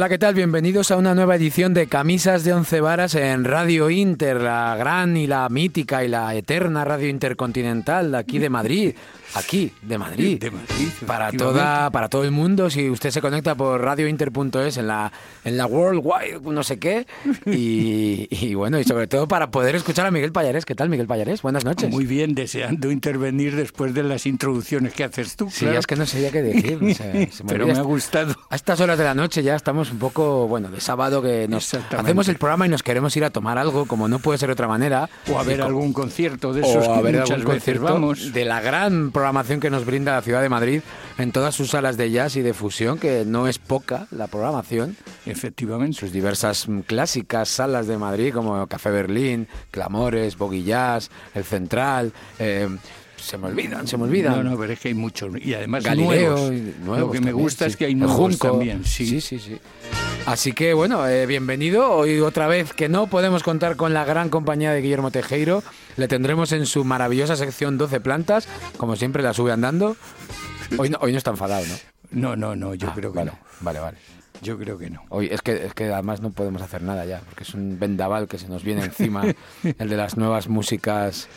Hola, 0.00 0.08
¿qué 0.08 0.16
tal? 0.16 0.34
Bienvenidos 0.34 0.90
a 0.90 0.96
una 0.96 1.14
nueva 1.14 1.36
edición 1.36 1.74
de 1.74 1.86
Camisas 1.86 2.42
de 2.42 2.54
Once 2.54 2.80
Varas 2.80 3.14
en 3.14 3.44
Radio 3.44 3.90
Inter, 3.90 4.40
la 4.40 4.74
gran 4.74 5.14
y 5.14 5.26
la 5.26 5.46
mítica 5.50 6.02
y 6.02 6.08
la 6.08 6.34
eterna 6.34 6.86
Radio 6.86 7.10
Intercontinental 7.10 8.12
de 8.12 8.16
aquí 8.16 8.38
de 8.38 8.48
Madrid 8.48 8.94
aquí, 9.34 9.72
de 9.82 9.98
Madrid. 9.98 10.38
De 10.38 10.50
Madrid. 10.50 10.88
Para, 11.06 11.32
toda, 11.32 11.90
para 11.90 12.08
todo 12.08 12.24
el 12.24 12.30
mundo, 12.30 12.70
si 12.70 12.90
usted 12.90 13.10
se 13.10 13.20
conecta 13.20 13.54
por 13.54 13.80
radiointer.es 13.80 14.76
en 14.76 14.86
la, 14.86 15.12
en 15.44 15.56
la 15.56 15.66
World 15.66 16.02
Wide, 16.04 16.40
no 16.52 16.62
sé 16.62 16.78
qué. 16.78 17.06
Y, 17.52 18.54
bueno, 18.54 18.78
y 18.78 18.84
sobre 18.84 19.06
todo 19.06 19.28
para 19.28 19.50
poder 19.50 19.74
escuchar 19.74 20.06
a 20.06 20.10
Miguel 20.10 20.32
Payares. 20.32 20.64
¿Qué 20.64 20.74
tal, 20.74 20.88
Miguel 20.88 21.06
Payares? 21.06 21.42
Buenas 21.42 21.64
noches. 21.64 21.90
Muy 21.90 22.06
bien, 22.06 22.34
deseando 22.34 22.90
intervenir 22.90 23.56
después 23.56 23.92
de 23.92 24.02
las 24.02 24.26
introducciones 24.26 24.92
que 24.94 25.04
haces 25.04 25.36
tú. 25.36 25.50
Sí, 25.50 25.66
es 25.66 25.86
que 25.86 25.96
no 25.96 26.06
sabía 26.06 26.30
qué 26.30 26.42
decir. 26.42 26.78
Pero 27.46 27.66
me 27.66 27.72
ha 27.72 27.82
gustado. 27.82 28.34
A 28.48 28.56
estas 28.56 28.80
horas 28.80 28.98
de 28.98 29.04
la 29.04 29.14
noche 29.14 29.42
ya 29.42 29.56
estamos 29.56 29.90
un 29.90 29.98
poco, 29.98 30.46
bueno, 30.48 30.68
de 30.70 30.80
sábado 30.80 31.22
que 31.22 31.48
nos 31.48 31.72
hacemos 31.74 32.28
el 32.28 32.36
programa 32.36 32.66
y 32.66 32.68
nos 32.68 32.82
queremos 32.82 33.16
ir 33.16 33.24
a 33.24 33.30
tomar 33.30 33.58
algo, 33.58 33.86
como 33.86 34.08
no 34.08 34.18
puede 34.18 34.38
ser 34.38 34.48
de 34.48 34.54
otra 34.54 34.68
manera. 34.68 35.08
O 35.30 35.38
a 35.38 35.42
ver 35.42 35.62
algún 35.62 35.92
concierto 35.92 36.52
de 36.52 36.62
esos 36.62 36.86
o 36.86 36.94
a 36.94 37.00
ver 37.02 37.20
algún 37.20 37.42
concierto 37.42 37.84
vamos. 37.84 38.32
De 38.32 38.44
la 38.44 38.60
gran 38.60 39.10
programación 39.20 39.60
que 39.60 39.68
nos 39.68 39.84
brinda 39.84 40.14
la 40.14 40.22
ciudad 40.22 40.40
de 40.40 40.48
Madrid 40.48 40.80
en 41.18 41.30
todas 41.30 41.54
sus 41.54 41.72
salas 41.72 41.98
de 41.98 42.10
jazz 42.10 42.36
y 42.36 42.40
de 42.40 42.54
fusión, 42.54 42.98
que 42.98 43.26
no 43.26 43.48
es 43.48 43.58
poca 43.58 44.06
la 44.10 44.28
programación. 44.28 44.96
Efectivamente. 45.26 45.98
Sus 45.98 46.10
diversas 46.10 46.66
clásicas 46.86 47.50
salas 47.50 47.86
de 47.86 47.98
Madrid, 47.98 48.32
como 48.32 48.66
Café 48.66 48.90
Berlín, 48.90 49.46
Clamores, 49.70 50.38
Jazz, 50.64 51.10
El 51.34 51.44
Central. 51.44 52.14
Eh, 52.38 52.66
se 53.30 53.38
me 53.38 53.46
olvidan, 53.46 53.86
se 53.86 53.96
me 53.96 54.04
olvidan. 54.04 54.42
No, 54.42 54.50
no, 54.50 54.58
pero 54.58 54.72
es 54.72 54.80
que 54.80 54.88
hay 54.88 54.94
muchos. 54.94 55.30
Y 55.40 55.54
además 55.54 55.84
Galileo, 55.84 56.50
nuevos. 56.84 56.98
Lo 56.98 57.10
que 57.12 57.20
me 57.20 57.30
gusta 57.30 57.64
es 57.64 57.76
que 57.76 57.84
hay 57.84 57.94
nuevos 57.94 58.36
también. 58.40 58.84
Sí, 58.84 59.20
sí, 59.20 59.38
sí. 59.38 59.56
Así 60.26 60.52
que 60.52 60.74
bueno, 60.74 61.06
eh, 61.06 61.26
bienvenido. 61.26 61.92
Hoy 61.92 62.18
otra 62.18 62.48
vez 62.48 62.72
que 62.72 62.88
no 62.88 63.06
podemos 63.06 63.44
contar 63.44 63.76
con 63.76 63.94
la 63.94 64.04
gran 64.04 64.30
compañía 64.30 64.72
de 64.72 64.82
Guillermo 64.82 65.12
Tejero. 65.12 65.62
Le 65.96 66.08
tendremos 66.08 66.50
en 66.50 66.66
su 66.66 66.84
maravillosa 66.84 67.36
sección 67.36 67.78
12 67.78 68.00
plantas, 68.00 68.48
como 68.76 68.96
siempre 68.96 69.22
la 69.22 69.32
sube 69.32 69.52
andando. 69.52 69.96
Hoy 70.76 70.90
no, 70.90 70.98
hoy 71.00 71.12
no 71.12 71.18
está 71.18 71.30
enfadado, 71.30 71.64
¿no? 71.66 71.76
No, 72.10 72.34
no, 72.34 72.56
no, 72.56 72.74
yo 72.74 72.88
ah, 72.88 72.94
creo 72.96 73.12
que 73.12 73.18
vale, 73.18 73.30
no. 73.30 73.38
Vale, 73.60 73.78
vale. 73.78 73.98
Yo 74.42 74.58
creo 74.58 74.76
que 74.76 74.90
no. 74.90 75.02
Hoy 75.10 75.28
es 75.30 75.40
que, 75.42 75.66
es 75.66 75.74
que 75.74 75.92
además 75.92 76.20
no 76.20 76.30
podemos 76.30 76.62
hacer 76.62 76.82
nada 76.82 77.04
ya, 77.04 77.20
porque 77.20 77.44
es 77.44 77.54
un 77.54 77.78
vendaval 77.78 78.26
que 78.26 78.38
se 78.38 78.48
nos 78.48 78.64
viene 78.64 78.84
encima, 78.84 79.22
el 79.78 79.88
de 79.88 79.96
las 79.96 80.16
nuevas 80.16 80.48
músicas 80.48 81.28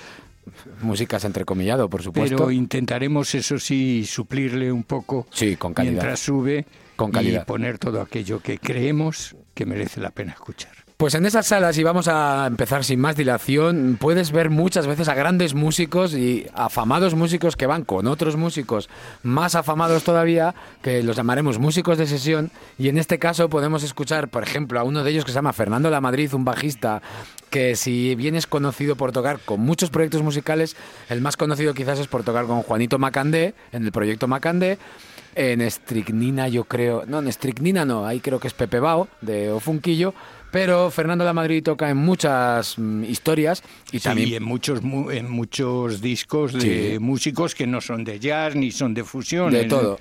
músicas 0.82 1.26
entrecomillado, 1.26 1.90
por 1.90 2.02
supuesto. 2.02 2.38
Pero 2.38 2.52
intentaremos, 2.52 3.34
eso 3.36 3.60
sí, 3.60 4.06
suplirle 4.06 4.72
un 4.72 4.84
poco 4.84 5.28
sí, 5.32 5.56
con 5.56 5.74
calidad. 5.74 5.94
mientras 5.94 6.20
sube 6.20 6.66
con 6.96 7.12
calidad. 7.12 7.44
y 7.44 7.46
poner 7.46 7.78
todo 7.80 8.02
aquello 8.02 8.42
que 8.42 8.58
creemos 8.58 9.36
que 9.54 9.66
merece 9.66 10.00
la 10.00 10.12
pena 10.12 10.34
escuchar. 10.34 10.83
Pues 11.04 11.16
en 11.16 11.26
esas 11.26 11.48
salas, 11.48 11.78
y 11.78 11.84
vamos 11.84 12.08
a 12.08 12.48
empezar 12.48 12.86
sin 12.86 12.98
más 13.02 13.18
dilación, 13.18 13.98
puedes 14.00 14.32
ver 14.32 14.50
muchas 14.50 14.88
veces 14.88 15.10
a 15.10 15.14
grandes 15.14 15.54
músicos 15.54 16.14
y 16.14 16.48
afamados 16.54 17.14
músicos 17.14 17.58
que 17.58 17.68
van 17.68 17.84
con 17.84 18.08
otros 18.08 18.38
músicos 18.38 18.88
más 19.22 19.56
afamados 19.56 20.06
todavía, 20.06 20.56
que 20.82 21.04
los 21.04 21.18
llamaremos 21.18 21.60
músicos 21.60 21.98
de 21.98 22.08
sesión, 22.08 22.52
y 22.78 22.88
en 22.88 22.98
este 22.98 23.20
caso 23.20 23.50
podemos 23.50 23.84
escuchar, 23.84 24.30
por 24.30 24.44
ejemplo, 24.44 24.80
a 24.80 24.84
uno 24.84 25.04
de 25.04 25.12
ellos 25.12 25.26
que 25.26 25.32
se 25.32 25.36
llama 25.36 25.52
Fernando 25.52 25.90
La 25.90 26.00
Madrid, 26.00 26.34
un 26.34 26.46
bajista 26.46 27.02
que 27.50 27.76
si 27.76 28.16
bien 28.16 28.36
es 28.36 28.48
conocido 28.48 28.96
por 28.96 29.12
tocar 29.12 29.40
con 29.40 29.60
muchos 29.60 29.90
proyectos 29.90 30.22
musicales, 30.22 30.78
el 31.10 31.20
más 31.20 31.36
conocido 31.36 31.74
quizás 31.74 32.00
es 32.00 32.08
por 32.08 32.24
tocar 32.24 32.46
con 32.46 32.62
Juanito 32.62 32.98
Macandé, 32.98 33.56
en 33.74 33.84
el 33.84 33.92
proyecto 33.92 34.30
Macandé, 34.30 34.78
en 35.36 35.60
Estricnina 35.60 36.48
yo 36.48 36.64
creo, 36.64 37.04
no, 37.06 37.20
en 37.20 37.28
Estricnina 37.28 37.84
no, 37.84 38.06
ahí 38.06 38.22
creo 38.22 38.40
que 38.40 38.48
es 38.48 38.54
Pepe 38.54 38.80
Bao, 38.80 39.10
de 39.20 39.52
Ofunquillo, 39.52 40.14
pero 40.54 40.92
Fernando 40.92 41.26
La 41.26 41.34
Madrid 41.34 41.64
toca 41.64 41.90
en 41.90 41.98
muchas 41.98 42.78
mm, 42.78 43.06
historias 43.06 43.64
y 43.92 44.00
también 44.00 44.36
en 44.36 44.44
muchos 44.44 44.82
en 44.84 45.32
muchos 45.32 46.00
discos 46.00 46.54
de 46.54 47.00
músicos 47.00 47.56
que 47.56 47.66
no 47.66 47.82
son 47.82 48.04
de 48.04 48.20
jazz 48.20 48.54
ni 48.56 48.70
son 48.70 48.94
de 48.94 49.04
fusión. 49.04 49.52
De 49.52 49.66
todo. 49.66 49.98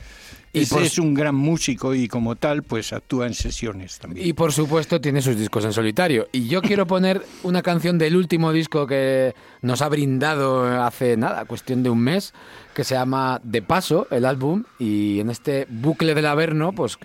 Y 0.54 0.60
es 0.60 0.98
un 0.98 1.14
gran 1.14 1.34
músico 1.34 1.94
y 1.94 2.06
como 2.08 2.36
tal, 2.36 2.62
pues 2.62 2.92
actúa 2.92 3.26
en 3.26 3.32
sesiones 3.32 3.98
también. 3.98 4.26
Y 4.26 4.34
por 4.34 4.52
supuesto 4.52 5.00
tiene 5.00 5.22
sus 5.22 5.38
discos 5.38 5.64
en 5.64 5.72
solitario. 5.72 6.28
Y 6.30 6.46
yo 6.46 6.60
quiero 6.60 6.86
poner 6.86 7.22
una 7.42 7.62
canción 7.62 7.96
del 7.96 8.14
último 8.14 8.52
disco 8.52 8.86
que 8.86 9.34
nos 9.62 9.80
ha 9.80 9.88
brindado 9.88 10.64
hace 10.84 11.16
nada, 11.16 11.46
cuestión 11.46 11.82
de 11.82 11.88
un 11.88 12.00
mes, 12.00 12.34
que 12.74 12.84
se 12.84 12.94
llama 12.94 13.40
De 13.44 13.62
Paso, 13.62 14.06
el 14.10 14.24
álbum, 14.24 14.64
y 14.78 15.20
en 15.20 15.30
este 15.30 15.66
bucle 15.68 16.14
del 16.14 16.26
Averno, 16.26 16.72
pues 16.72 16.98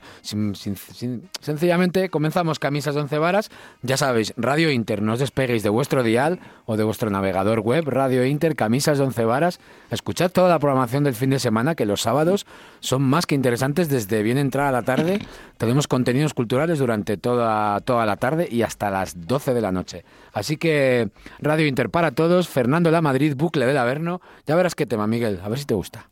sencillamente 1.41 2.09
comenzamos 2.09 2.59
Camisas 2.59 2.95
de 2.95 3.01
Once 3.01 3.17
Varas. 3.17 3.49
Ya 3.81 3.97
sabéis, 3.97 4.33
Radio 4.37 4.71
Inter, 4.71 5.01
no 5.01 5.13
os 5.13 5.19
despeguéis 5.19 5.63
de 5.63 5.69
vuestro 5.69 6.03
dial 6.03 6.39
o 6.65 6.77
de 6.77 6.83
vuestro 6.83 7.09
navegador 7.09 7.59
web, 7.59 7.87
Radio 7.87 8.25
Inter, 8.25 8.55
Camisas 8.55 8.97
de 8.97 9.03
Once 9.03 9.25
Varas. 9.25 9.59
Escuchad 9.91 10.31
toda 10.31 10.49
la 10.49 10.59
programación 10.59 11.03
del 11.03 11.15
fin 11.15 11.29
de 11.29 11.39
semana, 11.39 11.75
que 11.75 11.85
los 11.85 12.01
sábados 12.01 12.45
son 12.79 13.03
más 13.03 13.25
que 13.25 13.35
interesantes 13.35 13.89
desde 13.89 14.23
bien 14.23 14.37
entrada 14.37 14.71
la 14.71 14.83
tarde. 14.83 15.19
Tenemos 15.57 15.87
contenidos 15.87 16.33
culturales 16.33 16.79
durante 16.79 17.17
toda, 17.17 17.79
toda 17.81 18.05
la 18.05 18.17
tarde 18.17 18.47
y 18.49 18.61
hasta 18.61 18.89
las 18.89 19.27
12 19.27 19.53
de 19.53 19.61
la 19.61 19.71
noche. 19.71 20.05
Así 20.33 20.57
que 20.57 21.09
Radio 21.39 21.65
Inter 21.67 21.89
para 21.89 22.11
todos, 22.11 22.47
Fernando 22.47 22.91
La 22.91 23.01
Madrid, 23.01 23.33
bucle 23.35 23.65
del 23.65 23.77
Averno. 23.77 24.21
Ya 24.45 24.55
verás 24.55 24.75
qué 24.75 24.85
tema, 24.85 25.07
Miguel. 25.07 25.39
A 25.43 25.49
ver 25.49 25.56
si 25.57 25.65
te 25.65 25.73
gusta. 25.73 26.09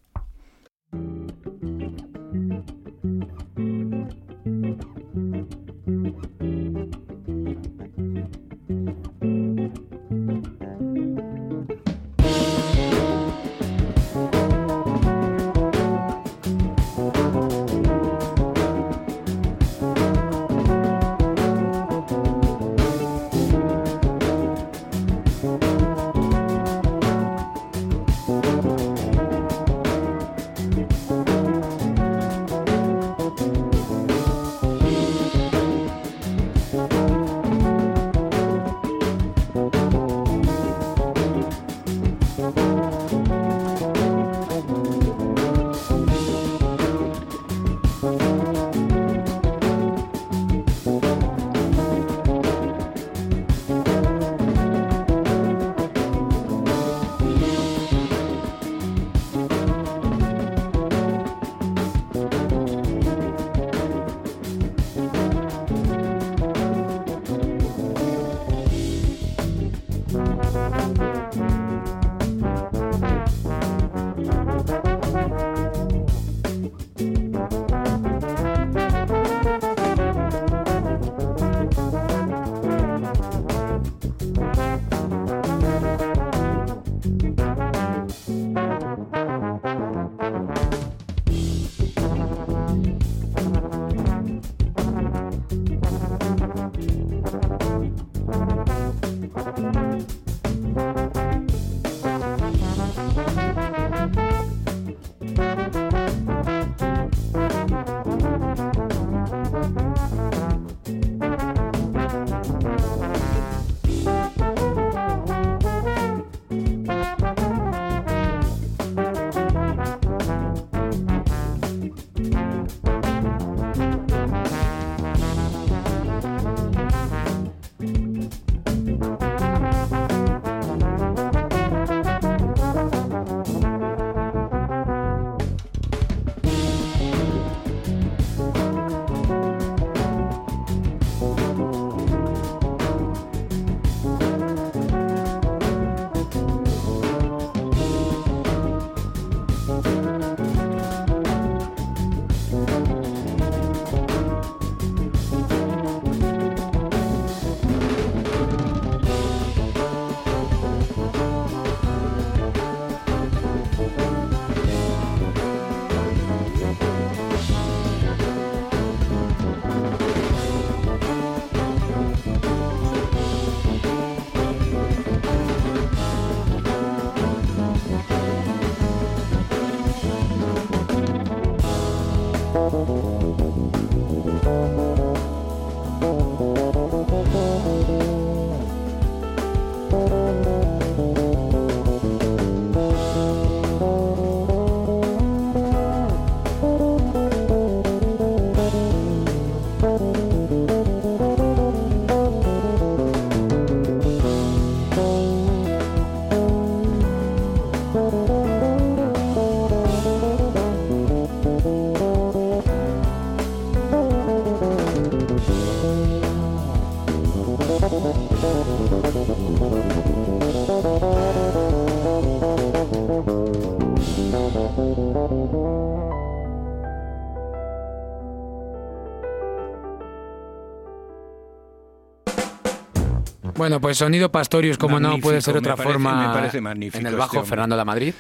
Bueno, 233.66 233.82
pues 233.82 233.98
sonido 233.98 234.32
Pastorius, 234.32 234.78
como 234.78 235.00
no 235.00 235.18
puede 235.20 235.42
ser 235.42 235.58
otra 235.58 235.72
me 235.74 235.78
parece- 235.78 235.94
forma. 235.94 236.28
me 236.28 236.34
parece 236.36 236.62
magnífico 236.62 237.00
En 237.00 237.08
el 237.08 237.14
este 237.14 237.20
bajo, 237.20 237.38
hombre. 237.38 237.50
Fernando 237.50 237.76
La 237.76 237.84
Madrid. 237.86 238.14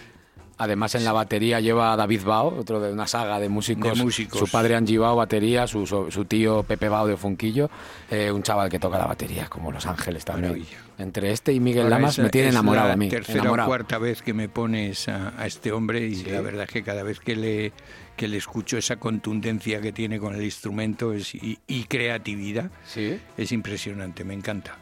Además, 0.58 0.96
en 0.96 1.04
la 1.04 1.12
batería 1.12 1.60
lleva 1.60 1.92
a 1.94 1.98
David 1.98 2.22
Bao, 2.24 2.48
otro 2.58 2.80
de 2.80 2.92
una 2.92 3.06
saga 3.06 3.40
de 3.40 3.48
músicos. 3.50 3.96
De 3.96 4.04
músicos. 4.04 4.40
Su 4.40 4.48
padre 4.48 4.74
Angie 4.76 4.98
Bao, 4.98 5.16
batería, 5.16 5.68
su, 5.68 5.86
su, 5.86 6.10
su 6.10 6.26
tío 6.26 6.64
Pepe 6.64 6.88
Bao 6.90 7.06
de 7.06 7.16
Funquillo, 7.18 7.70
eh, 8.10 8.32
un 8.32 8.42
chaval 8.42 8.70
que 8.70 8.80
toca 8.80 8.98
la 8.98 9.06
batería, 9.06 9.48
como 9.50 9.72
Los 9.72 9.86
Ángeles 9.86 10.26
también. 10.26 10.54
Maravilla. 10.54 10.78
Entre 10.98 11.32
este 11.32 11.52
y 11.54 11.60
Miguel 11.60 11.84
Ahora 11.84 11.98
Lamas 12.00 12.18
me 12.18 12.30
tiene 12.30 12.50
enamorado 12.50 12.92
a 12.94 12.96
mí. 12.96 13.08
tercera 13.10 13.42
enamorado. 13.42 13.68
o 13.68 13.70
cuarta 13.70 13.98
vez 14.00 14.22
que 14.24 14.34
me 14.34 14.48
pones 14.50 15.10
a, 15.10 15.34
a 15.38 15.46
este 15.46 15.72
hombre 15.74 16.00
y 16.08 16.24
la 16.24 16.42
verdad 16.42 16.64
es 16.64 16.70
que 16.72 16.82
cada 16.84 17.04
vez 17.04 17.20
que 17.20 17.36
le, 17.36 17.74
que 18.16 18.28
le 18.30 18.38
escucho 18.38 18.78
esa 18.78 18.96
contundencia 18.96 19.80
que 19.82 19.92
tiene 19.92 20.20
con 20.20 20.34
el 20.34 20.42
instrumento 20.44 21.12
es, 21.14 21.36
y, 21.36 21.60
y 21.68 21.84
creatividad 21.84 22.72
Sí. 22.88 23.20
es 23.38 23.52
impresionante, 23.52 24.24
me 24.24 24.34
encanta. 24.34 24.78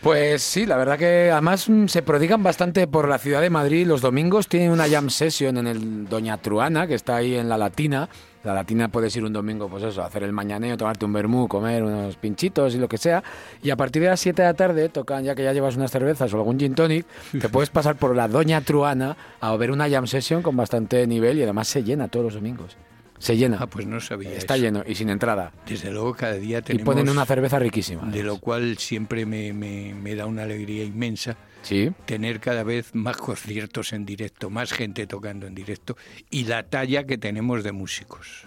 Pues 0.00 0.42
sí, 0.42 0.66
la 0.66 0.76
verdad 0.76 0.98
que 0.98 1.30
además 1.30 1.68
mm, 1.68 1.86
se 1.86 2.02
prodigan 2.02 2.42
bastante 2.42 2.86
por 2.86 3.08
la 3.08 3.18
ciudad 3.18 3.40
de 3.40 3.50
Madrid. 3.50 3.86
Los 3.86 4.02
domingos 4.02 4.46
tienen 4.46 4.70
una 4.70 4.88
jam 4.88 5.10
session 5.10 5.56
en 5.56 5.66
el 5.66 6.08
Doña 6.08 6.36
Truana, 6.36 6.86
que 6.86 6.94
está 6.94 7.16
ahí 7.16 7.34
en 7.34 7.48
la 7.48 7.58
Latina. 7.58 8.08
La 8.44 8.54
Latina 8.54 8.88
puedes 8.88 9.16
ir 9.16 9.24
un 9.24 9.32
domingo, 9.32 9.68
pues 9.68 9.82
eso, 9.82 10.04
hacer 10.04 10.22
el 10.22 10.32
mañaneo, 10.32 10.76
tomarte 10.76 11.04
un 11.04 11.12
vermú, 11.12 11.48
comer 11.48 11.82
unos 11.82 12.16
pinchitos 12.16 12.76
y 12.76 12.78
lo 12.78 12.88
que 12.88 12.98
sea. 12.98 13.24
Y 13.62 13.70
a 13.70 13.76
partir 13.76 14.02
de 14.02 14.08
las 14.08 14.20
7 14.20 14.40
de 14.40 14.48
la 14.48 14.54
tarde 14.54 14.88
tocan, 14.88 15.24
ya 15.24 15.34
que 15.34 15.42
ya 15.42 15.52
llevas 15.52 15.76
unas 15.76 15.90
cervezas 15.90 16.32
o 16.32 16.36
algún 16.36 16.58
gin 16.58 16.74
tonic, 16.74 17.06
te 17.40 17.48
puedes 17.48 17.70
pasar 17.70 17.96
por 17.96 18.14
la 18.14 18.28
Doña 18.28 18.60
Truana 18.60 19.16
a 19.40 19.56
ver 19.56 19.72
una 19.72 19.90
jam 19.90 20.06
session 20.06 20.42
con 20.42 20.56
bastante 20.56 21.04
nivel 21.08 21.38
y 21.38 21.42
además 21.42 21.66
se 21.66 21.82
llena 21.82 22.06
todos 22.06 22.26
los 22.26 22.34
domingos. 22.34 22.76
Se 23.18 23.36
llena. 23.36 23.58
Ah, 23.60 23.66
pues 23.66 23.86
no 23.86 24.00
sabía 24.00 24.32
Está 24.32 24.54
eso. 24.56 24.64
lleno 24.64 24.84
y 24.86 24.94
sin 24.94 25.08
entrada. 25.10 25.52
Desde 25.66 25.90
luego 25.90 26.14
cada 26.14 26.34
día 26.34 26.58
Y 26.58 26.62
tenemos... 26.62 26.84
ponen 26.94 27.08
una 27.08 27.24
cerveza 27.26 27.58
riquísima. 27.58 28.02
De 28.10 28.22
lo 28.22 28.38
cual 28.38 28.78
siempre 28.78 29.26
me, 29.26 29.52
me- 29.52 29.94
me 29.94 30.14
da 30.14 30.26
una 30.26 30.42
alegría 30.42 30.84
inmensa 30.84 31.36
Sí. 31.62 31.90
tener 32.04 32.38
cada 32.38 32.62
vez 32.62 32.94
más 32.94 33.16
conciertos 33.16 33.92
en 33.92 34.06
directo, 34.06 34.50
más 34.50 34.72
gente 34.72 35.06
tocando 35.08 35.46
en 35.48 35.54
directo 35.56 35.96
y 36.30 36.44
la 36.44 36.62
talla 36.62 37.04
que 37.04 37.18
tenemos 37.18 37.64
de 37.64 37.72
músicos. 37.72 38.44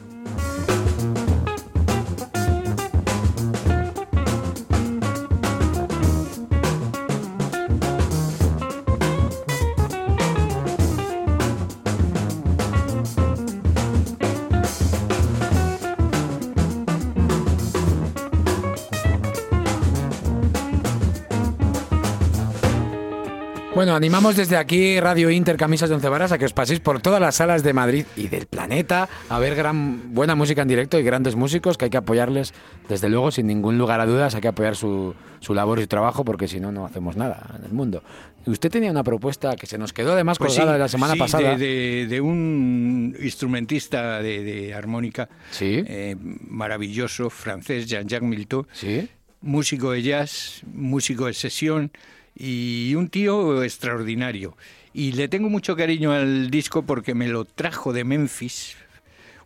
Bueno, 23.80 23.96
animamos 23.96 24.36
desde 24.36 24.58
aquí 24.58 25.00
Radio 25.00 25.30
Inter 25.30 25.56
Camisas 25.56 25.88
de 25.88 25.96
Once 25.96 26.10
Varas 26.10 26.34
a 26.34 26.38
que 26.38 26.44
os 26.44 26.52
paséis 26.52 26.82
por 26.82 27.02
todas 27.02 27.22
las 27.22 27.36
salas 27.36 27.64
de 27.64 27.72
Madrid 27.72 28.04
y 28.18 28.28
del 28.28 28.46
planeta 28.46 29.08
a 29.30 29.40
ver 29.40 29.56
gran 29.56 30.14
buena 30.14 30.36
música 30.36 30.64
en 30.64 30.68
directo 30.68 31.00
y 31.00 31.04
grandes 31.04 31.38
músicos 31.38 31.78
que 31.78 31.86
hay 31.86 31.90
que 31.90 31.96
apoyarles, 31.96 32.54
desde 32.90 33.08
luego, 33.08 33.32
sin 33.32 33.48
ningún 33.48 33.78
lugar 33.78 34.02
a 34.02 34.06
dudas, 34.06 34.36
hay 34.36 34.42
que 34.42 34.50
apoyar 34.50 34.76
su, 34.76 35.16
su 35.40 35.54
labor 35.54 35.80
y 35.80 35.84
su 35.84 35.88
trabajo 35.88 36.26
porque 36.26 36.50
si 36.50 36.60
no, 36.60 36.74
no 36.74 36.86
hacemos 36.86 37.16
nada 37.16 37.56
en 37.58 37.64
el 37.64 37.72
mundo. 37.72 38.04
Usted 38.46 38.70
tenía 38.70 38.92
una 38.92 39.06
propuesta 39.06 39.56
que 39.56 39.66
se 39.66 39.78
nos 39.78 39.94
quedó 39.94 40.12
además 40.12 40.40
Pues 40.40 40.50
colgada 40.50 40.72
sí, 40.72 40.74
de 40.74 40.80
la 40.80 40.88
semana 40.90 41.14
sí, 41.14 41.20
pasada. 41.20 41.52
De, 41.52 41.58
de- 41.58 42.08
de 42.08 42.20
un 42.20 43.16
instrumentista 43.22 44.22
de, 44.22 44.44
de 44.44 44.74
armónica 44.74 45.30
Sí. 45.52 45.86
eh, 45.88 46.18
maravilloso, 46.20 47.30
francés, 47.30 47.86
Jean-Jacques 47.88 48.28
Milteau, 48.28 48.66
Sí. 48.74 49.08
músico 49.40 49.92
de 49.92 50.02
jazz, 50.02 50.64
músico 50.74 51.28
de 51.28 51.34
sesión 51.34 51.94
y 52.40 52.96
un 52.96 53.10
tío 53.10 53.64
extraordinario. 53.64 54.56
Y 54.94 55.12
le 55.12 55.28
tengo 55.28 55.50
mucho 55.50 55.76
cariño 55.76 56.12
al 56.12 56.50
disco 56.50 56.84
porque 56.84 57.14
me 57.14 57.28
lo 57.28 57.46
trajo 57.46 57.94
de 57.94 58.04
Memphis 58.04 58.76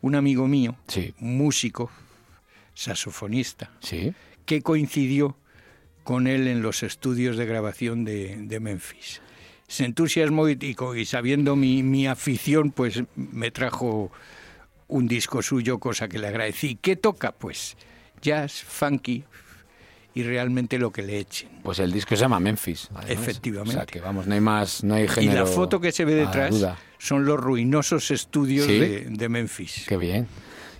un 0.01 0.15
amigo 0.15 0.47
mío, 0.47 0.75
Sí. 0.87 1.13
músico, 1.19 1.89
saxofonista, 2.73 3.71
Sí. 3.81 4.13
que 4.45 4.61
coincidió 4.61 5.37
con 6.03 6.27
él 6.27 6.47
en 6.47 6.61
los 6.61 6.83
estudios 6.83 7.37
de 7.37 7.45
grabación 7.45 8.03
de, 8.03 8.35
de 8.37 8.59
Memphis. 8.59 9.21
Se 9.67 9.85
entusiasmó 9.85 10.49
y, 10.49 10.57
y 10.95 11.05
sabiendo 11.05 11.55
mi, 11.55 11.81
mi 11.83 12.07
afición, 12.07 12.71
pues 12.71 13.03
me 13.15 13.49
trajo 13.51 14.11
un 14.87 15.07
disco 15.07 15.41
suyo, 15.41 15.79
cosa 15.79 16.07
que 16.09 16.19
le 16.19 16.27
agradecí. 16.27 16.77
¿Qué 16.81 16.95
toca? 16.95 17.31
Pues 17.31 17.77
jazz, 18.21 18.61
funky 18.63 19.23
y 20.15 20.23
realmente 20.23 20.77
lo 20.77 20.91
que 20.91 21.01
le 21.01 21.17
echen. 21.19 21.49
Pues 21.63 21.79
el 21.79 21.91
disco 21.91 22.15
se 22.15 22.21
llama 22.21 22.39
Memphis. 22.39 22.89
además. 22.93 23.09
Efectivamente. 23.09 23.71
O 23.75 23.79
sea 23.79 23.85
que 23.85 23.99
vamos, 23.99 24.27
no 24.27 24.33
hay 24.35 24.41
más, 24.41 24.83
no 24.83 24.95
hay 24.95 25.05
Y 25.05 25.07
género. 25.07 25.41
la 25.41 25.45
foto 25.45 25.79
que 25.81 25.91
se 25.91 26.05
ve 26.05 26.13
detrás 26.15 26.55
son 26.99 27.25
los 27.25 27.39
ruinosos 27.39 28.11
estudios 28.11 28.67
¿Sí? 28.67 28.79
de, 28.79 29.05
de 29.09 29.29
Memphis. 29.29 29.85
Qué 29.87 29.97
bien. 29.97 30.27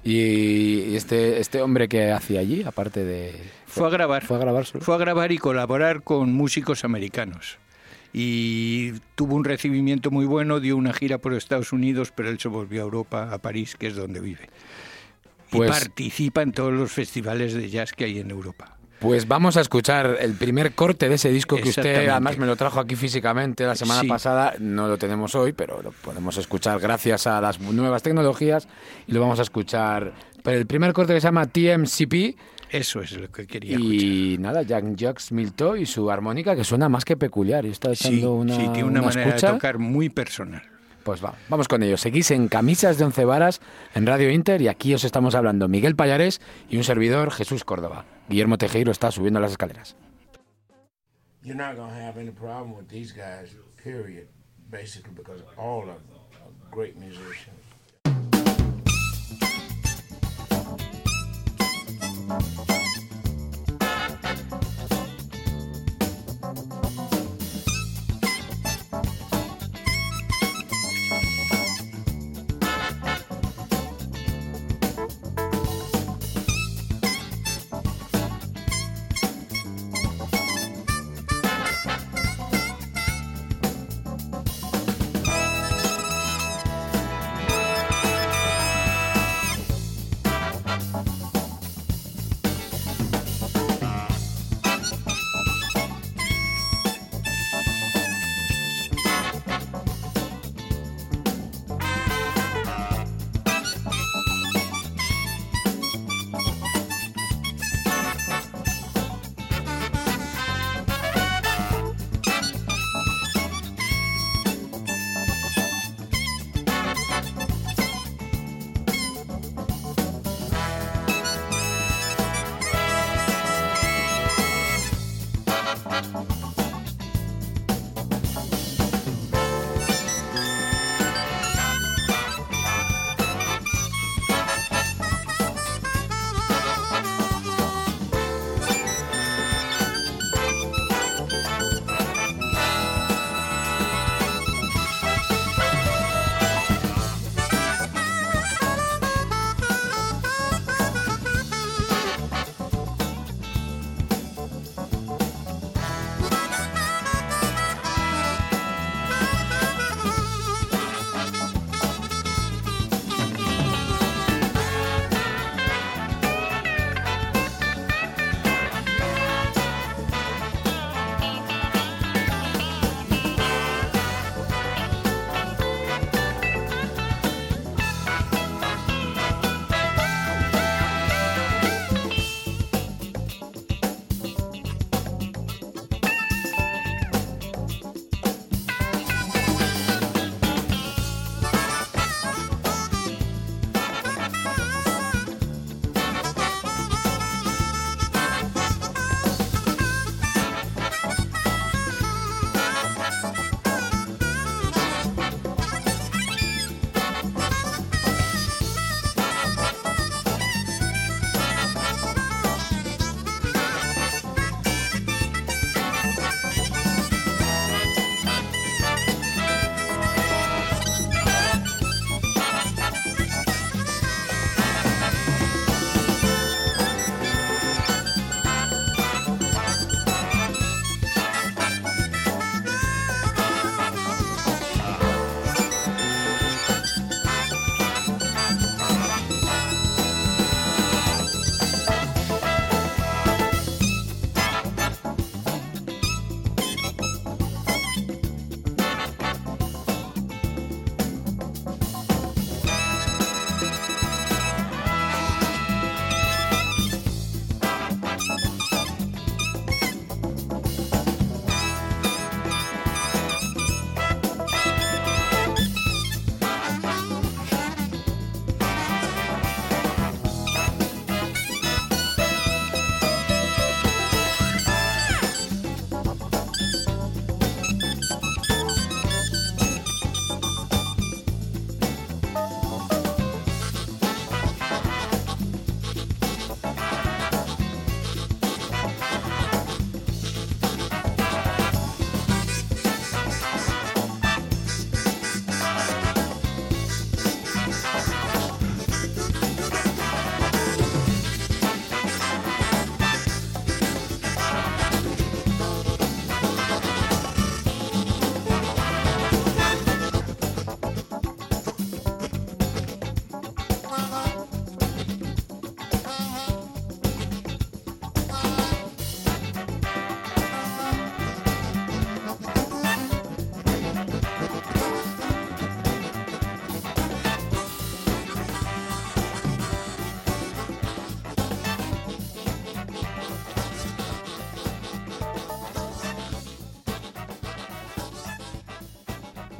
Y 0.03 0.95
este, 0.95 1.39
este 1.39 1.61
hombre 1.61 1.87
que 1.87 2.11
hacía 2.11 2.41
allí, 2.41 2.63
aparte 2.63 3.03
de... 3.05 3.33
Fue 3.67 3.87
a 3.87 3.89
grabar. 3.89 4.25
Fue 4.25 4.35
a 4.37 4.39
grabar 4.39 4.65
solo. 4.65 4.83
Fue 4.83 4.95
a 4.95 4.97
grabar 4.97 5.31
y 5.31 5.37
colaborar 5.37 6.03
con 6.03 6.33
músicos 6.33 6.83
americanos. 6.83 7.57
Y 8.11 8.91
tuvo 9.15 9.35
un 9.35 9.43
recibimiento 9.43 10.11
muy 10.11 10.25
bueno, 10.25 10.59
dio 10.59 10.77
una 10.77 10.93
gira 10.93 11.17
por 11.17 11.33
Estados 11.33 11.71
Unidos, 11.73 12.11
pero 12.15 12.29
él 12.29 12.37
se 12.39 12.47
volvió 12.49 12.81
a 12.81 12.83
Europa, 12.83 13.33
a 13.33 13.37
París, 13.39 13.75
que 13.79 13.87
es 13.87 13.95
donde 13.95 14.19
vive. 14.19 14.49
Pues- 15.49 15.69
y 15.69 15.71
participa 15.71 16.41
en 16.41 16.51
todos 16.51 16.73
los 16.73 16.91
festivales 16.91 17.53
de 17.53 17.69
jazz 17.69 17.93
que 17.93 18.03
hay 18.05 18.19
en 18.19 18.29
Europa. 18.29 18.77
Pues 19.03 19.27
vamos 19.27 19.57
a 19.57 19.61
escuchar 19.61 20.17
el 20.21 20.33
primer 20.33 20.71
corte 20.73 21.09
de 21.09 21.15
ese 21.15 21.29
disco 21.29 21.57
que 21.57 21.69
usted 21.69 22.07
además 22.07 22.37
me 22.37 22.45
lo 22.45 22.55
trajo 22.55 22.79
aquí 22.79 22.95
físicamente 22.95 23.65
la 23.65 23.75
semana 23.75 23.99
Sí. 24.01 24.07
pasada. 24.07 24.53
No 24.59 24.87
lo 24.87 24.97
tenemos 24.97 25.35
hoy, 25.35 25.51
pero 25.51 25.81
lo 25.83 25.91
podemos 25.91 26.37
escuchar 26.37 26.79
gracias 26.79 27.27
a 27.27 27.41
las 27.41 27.59
nuevas 27.59 28.01
tecnologías 28.01 28.67
y 29.05 29.11
lo 29.11 29.19
vamos 29.19 29.39
a 29.39 29.41
escuchar. 29.41 30.13
Pero 30.41 30.57
el 30.57 30.65
primer 30.65 30.93
corte 30.93 31.13
que 31.13 31.19
se 31.19 31.27
llama 31.27 31.45
TMCP 31.47 32.37
Eso 32.69 33.01
es 33.01 33.11
lo 33.19 33.29
que 33.29 33.45
quería 33.45 33.75
escuchar. 33.75 33.93
y 33.93 34.37
nada, 34.39 34.61
Jack 34.63 34.95
Jacques 34.95 35.31
Milto 35.33 35.75
y 35.75 35.85
su 35.85 36.09
armónica 36.09 36.55
que 36.55 36.63
suena 36.63 36.87
más 36.87 37.03
que 37.03 37.17
peculiar. 37.17 37.65
Y 37.65 37.69
está 37.71 37.91
echando 37.91 38.17
Sí, 38.17 38.25
una, 38.25 38.55
sí, 38.55 38.61
tiene 38.73 38.83
una, 38.85 39.01
una 39.01 39.09
manera 39.09 39.27
escucha. 39.27 39.47
de 39.47 39.53
tocar 39.53 39.79
muy 39.79 40.07
personal. 40.09 40.63
Pues 41.03 41.23
va, 41.23 41.35
vamos 41.49 41.67
con 41.67 41.83
ello. 41.83 41.97
Seguís 41.97 42.31
en 42.31 42.47
Camisas 42.47 42.97
de 42.97 43.05
Once 43.05 43.25
Varas 43.25 43.59
en 43.93 44.05
Radio 44.05 44.31
Inter 44.31 44.61
y 44.61 44.69
aquí 44.69 44.93
os 44.93 45.03
estamos 45.03 45.35
hablando 45.35 45.67
Miguel 45.67 45.95
Payares 45.95 46.39
y 46.69 46.77
un 46.77 46.83
servidor 46.83 47.31
Jesús 47.31 47.65
Córdoba. 47.65 48.05
Guillermo 48.29 48.57
Tejero 48.57 48.91
está 48.91 49.11
subiendo 49.11 49.39
las 49.39 49.51
escaleras. 49.51 49.97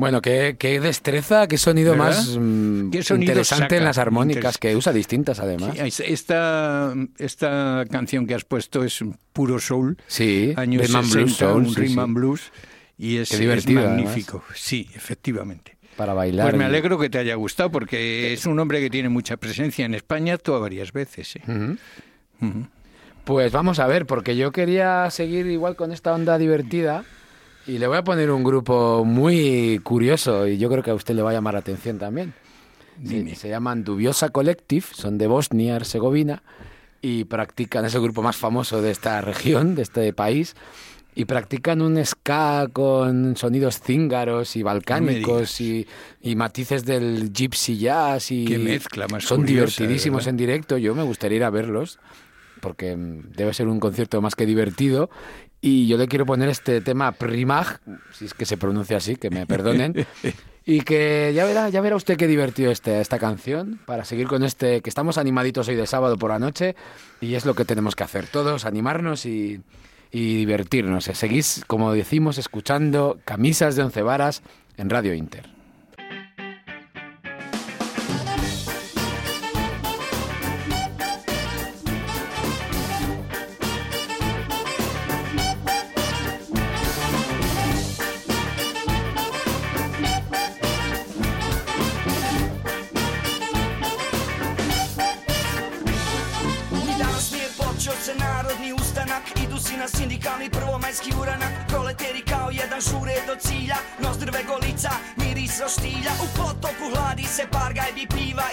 Bueno, 0.03 0.22
qué, 0.22 0.57
qué 0.60 0.81
destreza, 0.81 1.48
qué 1.48 1.57
sonido 1.57 1.93
¿Verdad? 1.93 2.07
más 2.07 2.38
mm, 2.38 2.89
¿Qué 2.89 3.03
sonido 3.03 3.31
interesante 3.31 3.63
saca? 3.63 3.77
en 3.77 3.83
las 3.86 3.98
armónicas, 3.98 4.57
que 4.57 4.75
usa 4.75 4.91
distintas 4.91 5.39
además. 5.39 5.77
Sí, 5.91 6.03
esta, 6.05 6.93
esta 7.17 7.86
canción 7.89 8.27
que 8.27 8.36
has 8.36 8.43
puesto 8.43 8.83
es 8.83 9.00
puro 9.31 9.60
soul, 9.60 9.98
Sí, 10.07 10.53
años 10.57 10.81
rhythm 10.81 10.98
and 10.98 11.05
60, 11.05 11.19
blues, 11.24 11.36
soul, 11.38 11.65
un 11.67 11.75
rhythm 11.75 12.00
and 12.00 12.13
blues, 12.15 12.51
y 12.98 13.15
es, 13.15 13.29
Qué 13.29 13.36
es 13.36 13.39
divertido, 13.39 13.81
magnífico. 13.88 14.43
Sí, 14.53 14.89
efectivamente. 14.93 15.77
Para 15.95 16.13
bailar. 16.13 16.48
Pues 16.48 16.57
me 16.57 16.65
alegro 16.65 17.00
que 17.00 17.10
te 17.10 17.19
haya 17.19 17.36
gustado, 17.36 17.72
porque 17.72 18.33
es 18.33 18.45
un 18.45 18.60
hombre 18.60 18.81
que 18.81 18.89
tiene 18.89 19.07
mucha 19.07 19.38
presencia 19.38 19.86
en 19.86 19.93
España, 19.93 20.33
actúa 20.33 20.60
varias 20.60 20.91
veces. 20.91 21.38
¿eh? 21.38 21.41
Pues 23.24 23.53
vamos 23.53 23.79
a 23.79 23.88
ver, 23.88 24.05
porque 24.05 24.36
yo 24.36 24.51
quería 24.51 25.10
seguir 25.12 25.45
igual 25.45 25.77
con 25.77 25.93
esta 25.93 26.13
onda 26.13 26.38
divertida 26.38 27.05
y 27.67 27.77
le 27.77 27.88
voy 27.88 27.98
a 27.98 28.03
poner 28.03 28.32
un 28.32 28.43
grupo 28.43 29.05
muy 29.05 29.79
curioso 29.84 30.48
y 30.48 30.58
yo 30.58 30.70
creo 30.70 30.84
que 30.84 30.91
a 30.91 30.96
usted 30.96 31.15
le 31.15 31.22
va 31.22 31.32
a 31.32 31.34
llamar 31.34 31.53
la 31.53 31.62
atención 31.62 31.98
también. 31.98 32.34
Se, 33.03 33.15
Dime. 33.15 33.36
se 33.36 33.50
llaman 33.50 33.84
Dubiosa 33.84 34.29
Collective, 34.29 34.86
son 34.91 35.17
de 35.17 35.27
Bosnia 35.27 35.75
Herzegovina 35.75 36.43
y 37.01 37.25
practican, 37.25 37.86
es 37.86 37.96
el 37.96 38.01
grupo 38.01 38.22
más 38.22 38.38
famoso 38.38 38.82
de 38.82 38.91
esta 38.91 39.20
región, 39.22 39.75
de 39.75 39.82
este 39.82 40.13
país, 40.13 40.55
y 41.15 41.25
practican 41.25 41.82
un 41.82 42.03
ska 42.05 42.67
con 42.72 43.36
sonidos 43.36 43.79
cíngaros 43.82 44.55
y 44.55 44.63
balcánicos 44.63 45.60
y, 45.62 45.88
y 46.22 46.36
matices 46.36 46.86
del 46.86 47.32
gypsy 47.34 47.77
jazz 47.77 48.32
y 48.32 48.46
Qué 48.46 48.58
mezcla 48.58 49.08
más 49.08 49.24
son 49.24 49.41
curiosa, 49.41 49.84
divertidísimos 49.84 50.20
¿verdad? 50.20 50.29
en 50.29 50.38
directo. 50.38 50.77
Yo 50.77 50.96
me 50.96 51.03
gustaría 51.03 51.38
ir 51.38 51.43
a 51.43 51.50
verlos 51.50 52.00
porque 52.62 52.96
mm, 52.96 53.32
debe 53.36 53.53
ser 53.53 53.67
un 53.67 53.79
concierto 53.79 54.22
más 54.22 54.36
que 54.36 54.46
divertido. 54.46 55.10
Y 55.65 55.88
yo 55.88 55.98
le 55.98 56.10
quiero 56.10 56.25
poner 56.25 56.50
este 56.50 56.82
tema 56.82 57.13
Primag, 57.13 57.79
si 58.12 58.25
es 58.25 58.34
que 58.34 58.46
se 58.46 58.58
pronuncia 58.58 58.98
así, 58.98 59.15
que 59.15 59.29
me 59.29 59.48
perdonen. 59.48 60.05
Y 60.65 60.79
que 60.79 61.34
ya 61.36 61.43
verá, 61.43 61.67
ya 61.67 61.82
verá 61.82 61.98
usted 61.98 62.15
qué 62.15 62.25
divertido 62.25 62.72
este, 62.72 63.01
esta 63.01 63.20
canción, 63.20 63.82
para 63.86 64.05
seguir 64.05 64.27
con 64.27 64.46
este, 64.46 64.79
que 64.79 64.89
estamos 64.89 65.17
animaditos 65.17 65.67
hoy 65.67 65.75
de 65.75 65.86
sábado 65.86 66.17
por 66.17 66.29
la 66.29 66.39
noche, 66.39 66.77
y 67.20 67.36
es 67.36 67.46
lo 67.46 67.53
que 67.53 67.65
tenemos 67.65 67.98
que 67.98 68.05
hacer, 68.05 68.27
todos 68.27 68.63
animarnos 68.63 69.25
y, 69.25 69.60
y 70.10 70.38
divertirnos. 70.38 71.03
Seguís, 71.03 71.65
como 71.67 71.91
decimos, 71.91 72.38
escuchando 72.38 73.20
Camisas 73.25 73.75
de 73.75 73.84
Once 73.84 74.01
Varas 74.03 74.41
en 74.77 74.89
Radio 74.89 75.13
Inter. 75.13 75.52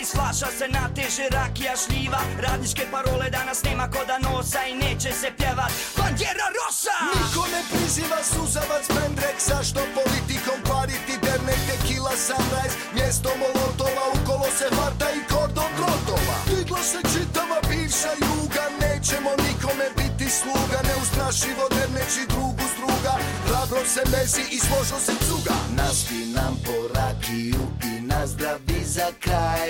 Iz 0.02 0.10
flaša 0.12 0.50
se 0.58 0.66
nateže 0.68 1.26
rakija 1.36 1.74
šljiva 1.82 2.20
Radničke 2.44 2.84
parole 2.92 3.30
danas 3.30 3.62
nema 3.62 3.86
koda 3.94 4.18
nosa 4.18 4.60
I 4.70 4.74
neće 4.74 5.10
se 5.20 5.28
pjevat. 5.38 5.72
Bandjera 5.98 6.48
Rosa! 6.56 6.96
Niko 7.14 7.44
ne 7.54 7.62
priziva 7.70 8.20
suzavac 8.32 8.84
Pendrek 8.96 9.38
Zašto 9.48 9.80
politikom 9.98 10.58
kvariti 10.66 11.14
dernek 11.24 11.60
Tequila 11.68 12.14
sunrise 12.26 12.76
Mjesto 12.96 13.30
molotova 13.42 14.04
Ukolo 14.16 14.48
se 14.58 14.66
hvata 14.74 15.08
i 15.18 15.20
kordon 15.32 15.70
grotova. 15.78 16.36
Digla 16.50 16.82
se 16.90 17.00
čitava 17.12 17.58
bivša 17.68 18.12
juga 18.28 18.64
Nećemo 18.82 19.30
nikome 19.44 19.86
biti 19.96 20.09
sluga 20.30 20.78
Neustrašivo 20.88 21.64
derneći 21.76 22.22
drugu 22.28 22.64
s 22.72 22.74
druga. 22.80 23.14
Hrabro 23.46 23.84
se 23.84 24.02
mezi 24.12 24.42
i 24.50 24.58
složo 24.58 24.98
se 25.06 25.12
cuga. 25.26 25.56
Naspi 25.76 26.20
nam 26.34 26.54
po 26.64 26.76
rakiju 26.94 27.62
i 27.84 28.00
nazdravi 28.00 28.80
za 28.84 29.08
kraj. 29.20 29.68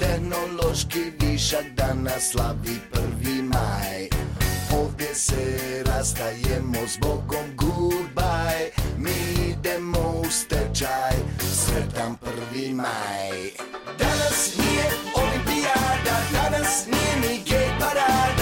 Tehnološki 0.00 1.12
višak 1.20 1.64
danas 1.76 2.30
slavi 2.30 2.80
prvi 2.92 3.42
maj. 3.42 4.08
Ovdje 4.80 5.14
se 5.14 5.58
rastajemo 5.86 6.78
s 6.88 6.98
Bogom 6.98 7.46
goodbye 7.56 8.70
Mi 8.98 9.50
idemo 9.50 10.22
u 10.26 10.30
stečaj. 10.30 11.16
Sretan 11.52 12.16
prvi 12.16 12.74
maj. 12.74 13.50
Danas 13.98 14.56
nije 14.58 14.84
olimpijada 15.14 16.16
Danas 16.32 16.86
nije 16.86 17.16
ni 17.20 17.42
gej 17.44 17.68
parada 17.78 18.39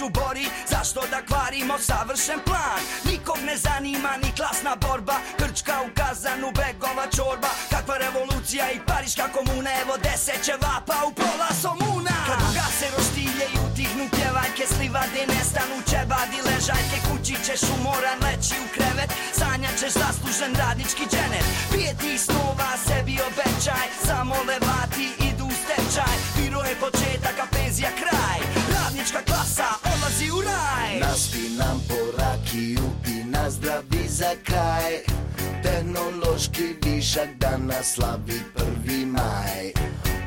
potok 0.00 0.14
žubori 0.14 0.46
Zašto 0.70 1.00
da 1.10 1.22
kvarimo 1.22 1.78
savršen 1.78 2.40
plan? 2.44 2.80
Nikog 3.04 3.38
ne 3.44 3.56
zanima 3.56 4.16
ni 4.22 4.32
klasna 4.36 4.76
borba 4.76 5.16
Krčka 5.38 5.76
u 5.86 5.88
kazanu, 5.94 6.48
begova 6.60 7.06
čorba. 7.16 7.50
Kakva 7.70 7.96
revolucija 7.98 8.70
i 8.70 8.80
pariška 8.86 9.26
komuna 9.34 9.70
Evo 9.82 9.94
deset 10.02 10.44
će 10.44 10.52
vapa 10.52 10.98
u 11.08 11.12
pola 11.12 11.50
somuna. 11.62 12.16
Kad 12.28 12.40
ugase 12.50 12.86
roštilje 12.96 13.46
i 13.54 13.58
utihnu 13.66 14.04
pjevajke 14.16 14.64
Slivade 14.74 15.22
nestanu 15.32 15.76
ćebadi 15.90 16.38
ležaljke 16.48 16.98
Kući 17.06 17.34
ćeš 17.46 17.62
umoran 17.76 18.18
leći 18.24 18.54
u 18.64 18.66
krevet. 18.74 19.10
Sanjat 19.38 19.74
ćeš 19.80 19.92
zaslužen 20.02 20.52
radnički 20.62 21.04
dženet. 21.12 21.46
Prije 21.70 21.92
tih 22.00 22.20
snova 22.26 22.70
sebi 22.86 23.14
obećaj 23.28 23.86
Samo 24.06 24.36
levati 24.48 25.06
idu 25.28 25.44
u 25.52 25.54
stečaj. 25.62 26.16
Biro 26.36 26.60
je 26.68 26.74
početak, 26.84 27.36
a 27.44 27.46
penzija 27.52 27.90
kraj 28.00 28.19
Naspi 31.20 31.48
nam 31.58 31.80
po 31.88 31.94
rakiju 32.18 32.90
i 33.06 33.24
nazdravi 33.24 34.08
za 34.08 34.30
kraj. 34.44 34.92
Tehnološki 35.62 36.64
višak 36.84 37.28
danas 37.38 37.94
slavi 37.94 38.40
prvi 38.54 39.06
maj. 39.06 39.72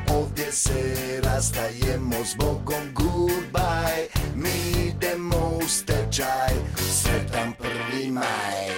Ovdje 0.08 0.52
se 0.52 1.20
rastajemo 1.22 2.24
s 2.24 2.36
Bogom 2.36 2.94
goodbye 2.94 4.06
Mi 4.34 4.86
idemo 4.86 5.58
u 5.64 5.68
stečaj, 5.68 6.54
sretan 6.76 7.52
prvi 7.58 8.10
maj. 8.10 8.68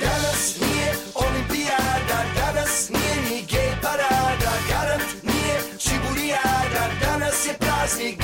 Danas 0.00 0.60
nije 0.60 0.94
olimpijada, 1.14 2.18
danas 2.36 2.88
nije 2.88 3.16
ni 3.30 3.46
gej 3.46 3.72
parada. 3.82 4.52
Garant 4.68 5.22
nije 5.22 5.62
čibulijada, 5.78 6.90
danas 7.00 7.46
je 7.46 7.54
praznik 7.58 8.17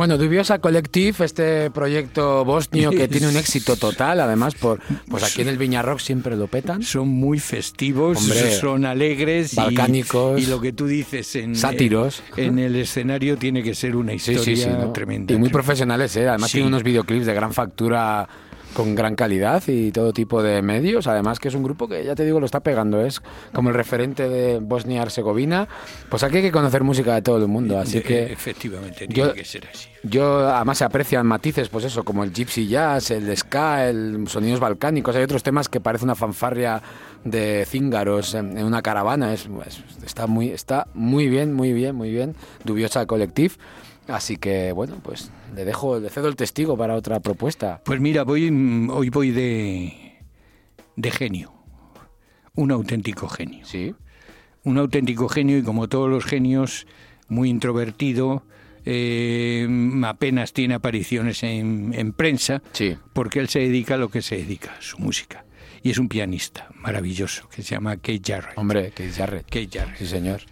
Bueno, 0.00 0.16
Dubiosa 0.16 0.60
Collective, 0.60 1.26
este 1.26 1.70
proyecto 1.70 2.42
bosnio 2.42 2.90
que 2.90 3.06
tiene 3.06 3.28
un 3.28 3.36
éxito 3.36 3.76
total, 3.76 4.20
además, 4.20 4.54
por 4.54 4.80
pues 5.10 5.22
aquí 5.22 5.42
en 5.42 5.48
el 5.48 5.58
Viña 5.58 5.82
Rock 5.82 5.98
siempre 5.98 6.36
lo 6.38 6.46
petan. 6.46 6.82
Son 6.82 7.06
muy 7.06 7.38
festivos, 7.38 8.16
Hombre, 8.16 8.50
son 8.52 8.86
alegres, 8.86 9.52
y- 9.52 9.56
balcánicos, 9.56 10.40
y, 10.40 10.46
lo 10.46 10.58
que 10.58 10.72
tú 10.72 10.86
dices 10.86 11.36
en 11.36 11.54
sátiros. 11.54 12.22
en 12.38 12.58
el 12.58 12.76
escenario 12.76 13.36
tiene 13.36 13.62
que 13.62 13.74
ser 13.74 13.94
una 13.94 14.12
Sí, 14.12 14.32
historia 14.32 14.42
sí, 14.42 14.56
sí. 14.56 14.68
¿no? 14.70 14.90
tremenda. 14.90 15.34
Y 15.34 15.36
muy 15.36 15.50
profesionales, 15.50 16.16
¿eh? 16.16 16.26
Además 16.26 16.50
Sí. 16.50 16.54
tiene 16.56 16.68
unos 16.68 16.82
videoclips 16.82 17.26
de 17.26 17.34
gran 17.34 17.52
factura 17.52 18.26
con 18.74 18.94
gran 18.94 19.14
calidad 19.16 19.62
y 19.66 19.90
todo 19.92 20.12
tipo 20.12 20.42
de 20.42 20.62
medios. 20.62 21.06
Además 21.06 21.38
que 21.38 21.48
es 21.48 21.54
un 21.54 21.62
grupo 21.62 21.88
que, 21.88 22.04
ya 22.04 22.14
te 22.14 22.24
digo, 22.24 22.40
lo 22.40 22.46
está 22.46 22.60
pegando. 22.60 23.04
Es 23.04 23.20
como 23.52 23.68
el 23.70 23.74
referente 23.74 24.28
de 24.28 24.58
Bosnia-Herzegovina. 24.60 25.68
Pues 26.08 26.22
aquí 26.22 26.36
hay 26.38 26.42
que 26.42 26.52
conocer 26.52 26.82
música 26.84 27.14
de 27.14 27.22
todo 27.22 27.36
el 27.38 27.48
mundo. 27.48 27.78
Así 27.78 27.98
De- 27.98 28.02
que 28.04 28.32
efectivamente 28.32 29.06
yo- 29.08 29.14
tiene 29.26 29.32
que 29.34 29.44
ser 29.44 29.68
así. 29.72 29.88
yo, 30.02 30.48
además 30.48 30.78
se 30.78 30.84
aprecian 30.84 31.26
matices, 31.26 31.68
pues 31.68 31.84
eso, 31.84 32.04
como 32.04 32.24
el 32.24 32.32
gypsy 32.32 32.66
jazz, 32.68 33.10
el 33.10 33.36
ska, 33.36 33.88
el 33.88 34.26
sonidos 34.28 34.60
balcánicos. 34.60 35.14
Hay 35.16 35.22
otros 35.22 35.42
temas 35.42 35.68
que 35.68 35.80
parece 35.80 36.04
una 36.04 36.14
fanfarria 36.14 36.82
de 37.24 37.64
cíngaros 37.68 38.34
en, 38.34 38.56
en 38.56 38.64
una 38.64 38.82
caravana. 38.82 39.32
Es, 39.34 39.48
es- 39.66 39.82
está 40.04 40.26
muy, 40.26 40.48
está 40.50 40.86
muy 40.94 41.28
bien, 41.28 41.52
muy 41.52 41.72
bien, 41.72 41.94
muy 41.96 42.10
bien. 42.10 42.34
Dubiosa 42.64 43.06
Collective. 43.06 43.54
Así 44.14 44.36
que 44.36 44.72
bueno, 44.72 45.00
pues 45.02 45.30
le 45.54 45.64
dejo, 45.64 45.98
le 45.98 46.10
cedo 46.10 46.28
el 46.28 46.36
testigo 46.36 46.76
para 46.76 46.94
otra 46.94 47.20
propuesta. 47.20 47.80
Pues 47.84 48.00
mira, 48.00 48.24
voy 48.24 48.50
mm, 48.50 48.90
hoy 48.90 49.08
voy 49.10 49.30
de 49.30 50.18
de 50.96 51.10
genio. 51.10 51.52
Un 52.54 52.70
auténtico 52.72 53.28
genio. 53.28 53.64
Sí. 53.64 53.94
un 54.64 54.76
auténtico 54.76 55.28
genio 55.28 55.56
y 55.56 55.62
como 55.62 55.88
todos 55.88 56.10
los 56.10 56.24
genios, 56.26 56.86
muy 57.28 57.48
introvertido, 57.48 58.42
eh, 58.84 59.66
apenas 60.04 60.52
tiene 60.52 60.74
apariciones 60.74 61.42
en, 61.42 61.94
en 61.94 62.12
prensa, 62.12 62.62
Sí. 62.72 62.96
porque 63.14 63.38
él 63.38 63.48
se 63.48 63.60
dedica 63.60 63.94
a 63.94 63.96
lo 63.98 64.10
que 64.10 64.20
se 64.20 64.36
dedica, 64.36 64.76
su 64.80 64.98
música. 64.98 65.44
Y 65.82 65.90
es 65.90 65.98
un 65.98 66.08
pianista 66.10 66.68
maravilloso 66.74 67.48
que 67.48 67.62
se 67.62 67.70
llama 67.74 67.96
Keith 67.96 68.26
Jarrett. 68.26 68.58
Hombre, 68.58 68.90
que 68.90 69.08
Jarrett. 69.10 69.46
Keith 69.46 69.72
Jarrett. 69.74 69.96
Sí, 69.96 70.06
señor. 70.06 70.42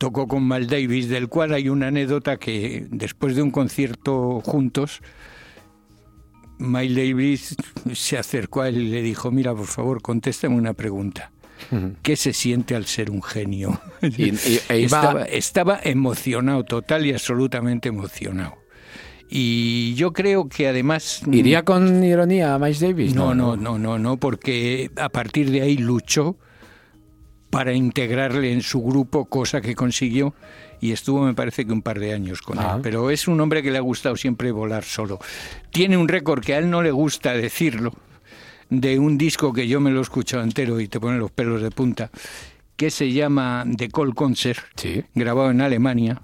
Tocó 0.00 0.26
con 0.26 0.44
Mal 0.44 0.66
Davis, 0.66 1.10
del 1.10 1.28
cual 1.28 1.52
hay 1.52 1.68
una 1.68 1.88
anécdota 1.88 2.38
que 2.38 2.86
después 2.90 3.36
de 3.36 3.42
un 3.42 3.50
concierto 3.50 4.40
juntos, 4.42 5.02
Miles 6.56 6.96
Davis 6.96 7.56
se 7.92 8.16
acercó 8.16 8.62
a 8.62 8.70
él 8.70 8.78
y 8.78 8.88
le 8.88 9.02
dijo, 9.02 9.30
mira, 9.30 9.54
por 9.54 9.66
favor, 9.66 10.00
contéstame 10.00 10.56
una 10.56 10.72
pregunta. 10.72 11.32
¿Qué 12.00 12.16
se 12.16 12.32
siente 12.32 12.74
al 12.74 12.86
ser 12.86 13.10
un 13.10 13.22
genio? 13.22 13.78
Y- 14.00 14.30
y- 14.30 14.60
e 14.70 14.84
estaba, 14.84 15.24
estaba 15.24 15.78
emocionado, 15.84 16.64
total 16.64 17.04
y 17.04 17.12
absolutamente 17.12 17.90
emocionado. 17.90 18.54
Y 19.28 19.92
yo 19.96 20.14
creo 20.14 20.48
que 20.48 20.66
además... 20.66 21.20
¿Iría 21.30 21.62
con 21.62 22.02
ironía 22.02 22.54
a 22.54 22.58
Miles 22.58 22.80
Davis? 22.80 23.14
No, 23.14 23.34
no, 23.34 23.54
no, 23.54 23.78
no, 23.78 23.98
no, 23.98 24.16
porque 24.16 24.90
a 24.96 25.10
partir 25.10 25.50
de 25.50 25.60
ahí 25.60 25.76
luchó 25.76 26.36
para 27.50 27.72
integrarle 27.74 28.52
en 28.52 28.62
su 28.62 28.80
grupo, 28.82 29.24
cosa 29.26 29.60
que 29.60 29.74
consiguió, 29.74 30.34
y 30.80 30.92
estuvo, 30.92 31.22
me 31.24 31.34
parece 31.34 31.66
que 31.66 31.72
un 31.72 31.82
par 31.82 31.98
de 31.98 32.14
años 32.14 32.40
con 32.42 32.58
Ah. 32.58 32.74
él. 32.76 32.80
Pero 32.82 33.10
es 33.10 33.26
un 33.28 33.40
hombre 33.40 33.62
que 33.62 33.70
le 33.70 33.78
ha 33.78 33.82
gustado 33.82 34.16
siempre 34.16 34.50
volar 34.52 34.84
solo. 34.84 35.18
Tiene 35.70 35.96
un 35.96 36.08
récord 36.08 36.42
que 36.44 36.54
a 36.54 36.58
él 36.58 36.70
no 36.70 36.80
le 36.82 36.90
gusta 36.92 37.32
decirlo, 37.34 37.92
de 38.70 38.98
un 39.00 39.18
disco 39.18 39.52
que 39.52 39.66
yo 39.66 39.80
me 39.80 39.90
lo 39.90 39.98
he 39.98 40.02
escuchado 40.02 40.42
entero 40.44 40.78
y 40.80 40.86
te 40.86 41.00
pone 41.00 41.18
los 41.18 41.32
pelos 41.32 41.60
de 41.60 41.70
punta, 41.72 42.10
que 42.76 42.90
se 42.90 43.10
llama 43.12 43.64
The 43.76 43.88
Call 43.88 44.14
Concert, 44.14 44.60
Sí. 44.76 45.02
grabado 45.14 45.50
en 45.50 45.60
Alemania, 45.60 46.22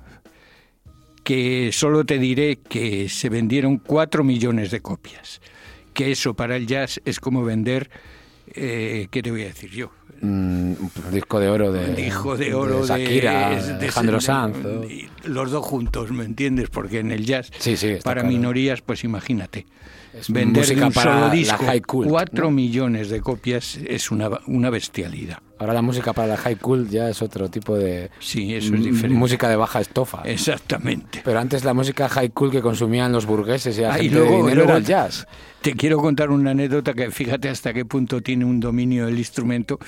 que 1.24 1.70
solo 1.72 2.04
te 2.06 2.18
diré 2.18 2.56
que 2.60 3.08
se 3.08 3.28
vendieron 3.28 3.78
cuatro 3.78 4.22
millones 4.22 4.70
de 4.70 4.80
copias. 4.80 5.40
Que 5.92 6.12
eso 6.12 6.34
para 6.34 6.56
el 6.56 6.66
jazz 6.66 7.00
es 7.04 7.18
como 7.18 7.42
vender, 7.44 7.90
eh, 8.54 9.08
¿qué 9.10 9.22
te 9.22 9.30
voy 9.32 9.42
a 9.42 9.46
decir 9.46 9.70
yo? 9.70 9.90
Mm, 10.20 10.72
un 10.72 10.90
disco 11.12 11.38
de 11.40 11.48
oro 11.48 11.72
de, 11.72 12.00
hijo 12.06 12.36
de 12.36 12.54
oro 12.54 12.80
de, 12.80 12.86
Shakira, 12.86 13.50
de- 13.50 13.62
de- 13.66 13.72
Alejandro 13.74 14.20
Sanz. 14.20 14.56
los 15.24 15.50
dos 15.50 15.64
juntos, 15.64 16.10
¿me 16.10 16.24
entiendes? 16.24 16.68
Porque 16.70 17.00
en 17.00 17.10
el 17.12 17.24
jazz, 17.26 17.50
Sí, 17.58 17.76
sí, 17.76 17.88
está 17.88 18.04
para 18.10 18.22
claro. 18.22 18.34
minorías, 18.36 18.80
pues 18.82 19.04
imagínate. 19.04 19.66
Es 20.18 20.30
Vender 20.30 20.64
un 20.82 20.92
para 20.92 21.12
solo 21.12 21.26
la 21.26 21.30
disco 21.30 21.64
high 21.64 21.82
cuatro 21.82 22.44
¿no? 22.46 22.50
millones 22.50 23.10
de 23.10 23.20
copias 23.20 23.76
es 23.76 24.10
una, 24.10 24.30
una 24.46 24.70
bestialidad. 24.70 25.38
Ahora 25.58 25.72
la 25.74 25.82
música 25.82 26.12
para 26.12 26.28
la 26.28 26.36
high 26.36 26.56
cool 26.56 26.88
ya 26.88 27.08
es 27.08 27.20
otro 27.22 27.48
tipo 27.50 27.76
de 27.76 28.10
Sí, 28.18 28.54
eso 28.54 28.74
es 28.74 28.82
diferente. 28.82 29.18
música 29.18 29.48
de 29.48 29.56
baja 29.56 29.80
estofa. 29.80 30.22
Exactamente. 30.24 31.20
Pero 31.24 31.38
antes 31.38 31.64
la 31.64 31.74
música 31.74 32.08
high 32.08 32.30
cool 32.30 32.50
que 32.50 32.62
consumían 32.62 33.12
los 33.12 33.26
burgueses 33.26 33.76
y 33.78 33.82
la 33.82 33.94
Ah, 33.94 34.02
y 34.02 34.08
luego- 34.10 34.30
de 34.30 34.36
dinero 34.36 34.54
luego 34.54 34.70
era 34.70 34.78
el 34.78 34.84
jazz. 34.84 35.26
Te 35.62 35.74
quiero 35.74 35.98
contar 35.98 36.30
una 36.30 36.52
anécdota 36.52 36.94
que 36.94 37.10
fíjate 37.10 37.48
hasta 37.48 37.72
qué 37.74 37.84
punto 37.84 38.22
tiene 38.22 38.44
un 38.44 38.60
dominio 38.60 39.06
del 39.06 39.18
instrumento, 39.18 39.78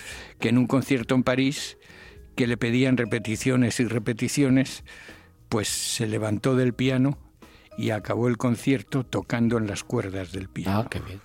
que 0.40 0.48
en 0.50 0.58
un 0.58 0.66
concierto 0.66 1.14
en 1.14 1.22
París, 1.22 1.78
que 2.34 2.46
le 2.46 2.56
pedían 2.56 2.96
repeticiones 2.96 3.78
y 3.80 3.84
repeticiones, 3.86 4.84
pues 5.48 5.68
se 5.68 6.06
levantó 6.06 6.54
del 6.56 6.72
piano 6.74 7.18
y 7.78 7.90
acabó 7.90 8.28
el 8.28 8.36
concierto 8.36 9.04
tocando 9.04 9.56
en 9.56 9.66
las 9.66 9.84
cuerdas 9.84 10.32
del 10.32 10.48
piano. 10.48 10.80
Ah, 10.80 10.88
qué 10.90 11.00
bien. 11.00 11.20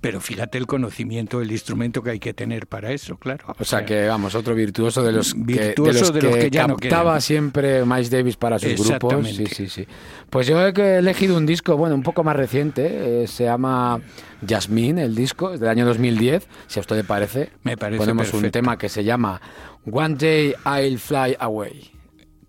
Pero 0.00 0.20
fíjate 0.20 0.58
el 0.58 0.66
conocimiento 0.68 1.40
del 1.40 1.50
instrumento 1.50 2.04
que 2.04 2.10
hay 2.10 2.18
que 2.20 2.32
tener 2.32 2.68
para 2.68 2.92
eso, 2.92 3.16
claro. 3.16 3.46
O 3.58 3.64
sea 3.64 3.84
que, 3.84 4.06
vamos, 4.06 4.36
otro 4.36 4.54
virtuoso 4.54 5.02
de 5.02 5.10
los 5.10 5.34
que, 5.34 5.40
Virtuoso 5.42 5.92
de 5.92 6.00
los 6.00 6.12
de 6.12 6.22
los 6.22 6.36
que 6.36 6.50
ya 6.50 6.68
no 6.68 6.76
captaba 6.76 7.12
quedan. 7.12 7.20
siempre 7.20 7.84
Miles 7.84 8.08
Davis 8.10 8.36
para 8.36 8.60
sus 8.60 8.86
grupos. 8.88 9.26
Sí, 9.28 9.46
sí, 9.46 9.68
sí. 9.68 9.86
Pues 10.30 10.46
yo 10.46 10.64
he 10.64 10.72
que- 10.72 10.98
elegido 10.98 11.36
un 11.36 11.46
disco, 11.46 11.76
bueno, 11.76 11.96
un 11.96 12.04
poco 12.04 12.22
más 12.22 12.36
reciente, 12.36 13.22
eh, 13.24 13.26
se 13.26 13.44
llama 13.44 14.00
Jasmine, 14.46 15.02
el 15.02 15.16
disco, 15.16 15.54
es 15.54 15.58
del 15.58 15.68
año 15.68 15.84
2010, 15.84 16.46
si 16.68 16.78
a 16.78 16.82
usted 16.82 16.94
le 16.94 17.04
parece. 17.04 17.50
Me 17.64 17.76
parece 17.76 17.98
Ponemos 17.98 18.32
un 18.34 18.50
tema 18.52 18.78
que 18.78 18.88
se 18.88 19.02
llama 19.02 19.40
One 19.90 20.14
Day 20.14 20.54
I'll 20.64 20.98
Fly 21.00 21.36
Away. 21.40 21.90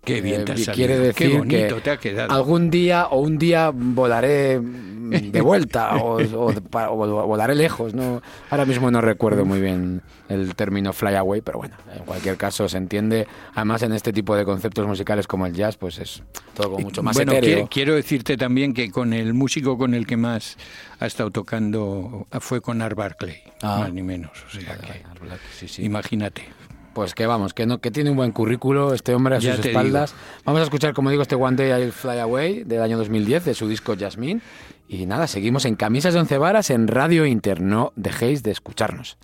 Qué 0.04 0.20
bien 0.20 0.44
te 0.44 0.52
ha 0.52 0.54
Eh, 0.54 0.58
salido. 0.58 0.74
quiere 0.74 0.98
decir 0.98 1.28
Qué 1.30 1.38
bonito 1.38 1.74
que 1.76 1.80
te 1.82 1.90
ha 1.90 1.96
quedado. 1.98 2.32
algún 2.32 2.70
día 2.70 3.06
o 3.08 3.20
un 3.20 3.38
día 3.38 3.70
volaré 3.74 4.58
de 4.60 5.40
vuelta 5.40 5.96
o, 5.96 6.18
o 6.34 6.52
o 6.72 7.26
volaré 7.26 7.54
lejos. 7.54 7.92
¿no? 7.94 8.22
Ahora 8.48 8.64
mismo 8.64 8.90
no 8.90 9.00
recuerdo 9.00 9.44
muy 9.44 9.60
bien 9.60 10.00
el 10.28 10.54
término 10.54 10.92
fly 10.92 11.16
away, 11.16 11.40
pero 11.42 11.58
bueno, 11.58 11.74
en 11.94 12.04
cualquier 12.04 12.36
caso 12.36 12.68
se 12.68 12.78
entiende. 12.78 13.26
Además, 13.54 13.82
en 13.82 13.92
este 13.92 14.12
tipo 14.12 14.36
de 14.36 14.44
conceptos 14.44 14.86
musicales 14.86 15.26
como 15.26 15.46
el 15.46 15.52
jazz, 15.52 15.76
pues 15.76 15.98
es 15.98 16.22
todo 16.54 16.70
como 16.72 16.84
mucho 16.84 17.02
más 17.02 17.16
bueno, 17.16 17.32
etéreo. 17.32 17.68
quiero 17.68 17.94
decirte 17.94 18.36
también 18.36 18.72
que 18.72 18.90
con 18.90 19.12
el 19.12 19.34
músico 19.34 19.76
con 19.76 19.92
el 19.94 20.06
que 20.06 20.16
más 20.16 20.56
ha 21.00 21.06
estado 21.06 21.30
tocando 21.30 22.26
fue 22.40 22.60
con 22.60 22.80
Art 22.80 22.96
Barclay, 22.96 23.42
Ah. 23.62 23.80
más 23.80 23.92
ni 23.92 24.02
menos. 24.02 24.30
O 24.46 24.50
sea 24.60 24.76
que, 24.78 25.02
Sí, 25.58 25.66
sí. 25.68 25.84
imagínate. 25.84 26.42
Pues 26.92 27.14
que 27.14 27.26
vamos, 27.26 27.54
que, 27.54 27.66
no, 27.66 27.80
que 27.80 27.90
tiene 27.90 28.10
un 28.10 28.16
buen 28.16 28.32
currículo 28.32 28.92
este 28.94 29.14
hombre 29.14 29.36
a 29.36 29.38
Ya 29.38 29.56
sus 29.56 29.64
espaldas. 29.64 30.14
Vamos 30.44 30.60
a 30.60 30.64
escuchar, 30.64 30.92
como 30.92 31.10
digo, 31.10 31.22
este 31.22 31.36
One 31.36 31.56
Day 31.56 31.82
I'll 31.82 31.92
Fly 31.92 32.18
Away 32.18 32.64
del 32.64 32.82
año 32.82 32.98
2010 32.98 33.44
de 33.44 33.54
su 33.54 33.68
disco 33.68 33.94
Jasmine. 33.98 34.40
Y 34.88 35.06
nada, 35.06 35.28
seguimos 35.28 35.64
en 35.66 35.76
Camisas 35.76 36.14
de 36.14 36.20
Once 36.20 36.36
Varas 36.36 36.70
en 36.70 36.88
Radio 36.88 37.26
Inter. 37.26 37.60
No 37.60 37.92
dejéis 37.94 38.42
de 38.42 38.50
escucharnos. 38.50 39.18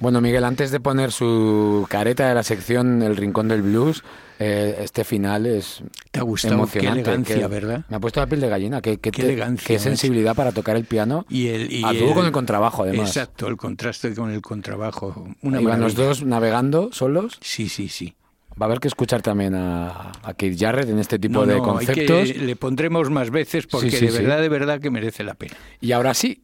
Bueno, 0.00 0.22
Miguel, 0.22 0.44
antes 0.44 0.70
de 0.70 0.80
poner 0.80 1.12
su 1.12 1.86
careta 1.90 2.26
de 2.28 2.34
la 2.34 2.42
sección 2.42 3.02
El 3.02 3.16
Rincón 3.18 3.48
del 3.48 3.60
Blues, 3.60 4.02
eh, 4.38 4.78
este 4.80 5.04
final 5.04 5.44
es 5.44 5.82
¿Te 6.10 6.20
ha 6.20 6.22
gustado? 6.22 6.54
emocionante. 6.54 7.02
Qué 7.02 7.10
elegancia, 7.10 7.36
que- 7.36 7.46
¿verdad? 7.46 7.84
Me 7.90 7.96
ha 7.96 8.00
puesto 8.00 8.18
la 8.20 8.26
piel 8.26 8.40
de 8.40 8.48
gallina. 8.48 8.80
Qué, 8.80 8.96
qué 8.96 9.10
Qué 9.10 9.20
te- 9.22 9.28
elegancia, 9.28 9.66
qué 9.66 9.78
sensibilidad 9.78 10.34
para 10.34 10.52
tocar 10.52 10.76
el 10.76 10.86
piano. 10.86 11.26
Y 11.28 11.48
el, 11.48 11.70
y 11.70 11.84
a 11.84 11.92
dúo 11.92 12.14
con 12.14 12.24
el 12.24 12.32
contrabajo, 12.32 12.84
además. 12.84 13.08
Exacto, 13.14 13.46
el 13.48 13.58
contraste 13.58 14.14
con 14.14 14.30
el 14.30 14.40
contrabajo. 14.40 15.28
Una 15.42 15.60
Iban 15.60 15.80
los 15.82 15.94
dos 15.94 16.24
navegando 16.24 16.88
solos. 16.92 17.36
Sí, 17.42 17.68
sí, 17.68 17.88
sí. 17.90 18.14
Va 18.60 18.64
a 18.64 18.68
haber 18.68 18.80
que 18.80 18.88
escuchar 18.88 19.20
también 19.20 19.54
a, 19.54 20.12
a 20.22 20.32
Keith 20.34 20.58
Jarrett 20.58 20.88
en 20.88 20.98
este 20.98 21.18
tipo 21.18 21.40
No, 21.40 21.46
de 21.46 21.58
no, 21.58 21.78
hay 21.78 21.86
que- 21.86 22.06
conceptos. 22.06 22.36
le 22.42 22.56
pondremos 22.56 23.10
más 23.10 23.30
veces 23.30 23.66
porque 23.66 23.90
Sí, 23.90 23.98
sí, 23.98 24.06
de 24.06 24.12
sí. 24.12 24.18
verdad, 24.22 24.40
de 24.40 24.48
verdad 24.48 24.80
que 24.80 24.90
merece 24.90 25.24
la 25.24 25.34
pena. 25.34 25.56
Y 25.82 25.92
ahora 25.92 26.14
sí. 26.14 26.40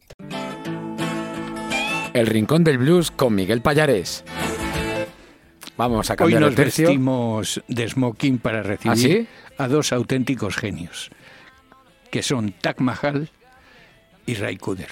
El 2.13 2.27
Rincón 2.27 2.63
del 2.63 2.77
Blues 2.77 3.11
con 3.11 3.35
Miguel 3.35 3.61
Payares. 3.61 4.23
Vamos 5.77 6.09
a 6.09 6.13
Hoy 6.13 6.17
cambiar 6.17 6.41
nos 6.41 6.49
el 6.51 6.55
tercio. 6.55 6.87
vestimos 6.87 7.61
de 7.67 7.87
smoking 7.87 8.39
para 8.39 8.63
recibir 8.63 8.91
¿Ah, 8.91 8.95
sí? 8.95 9.27
a 9.57 9.67
dos 9.67 9.93
auténticos 9.93 10.55
genios, 10.55 11.11
que 12.09 12.23
son 12.23 12.53
Tak 12.59 12.79
Mahal 12.79 13.29
y 14.25 14.33
Ray 14.33 14.57
Kuder. 14.57 14.89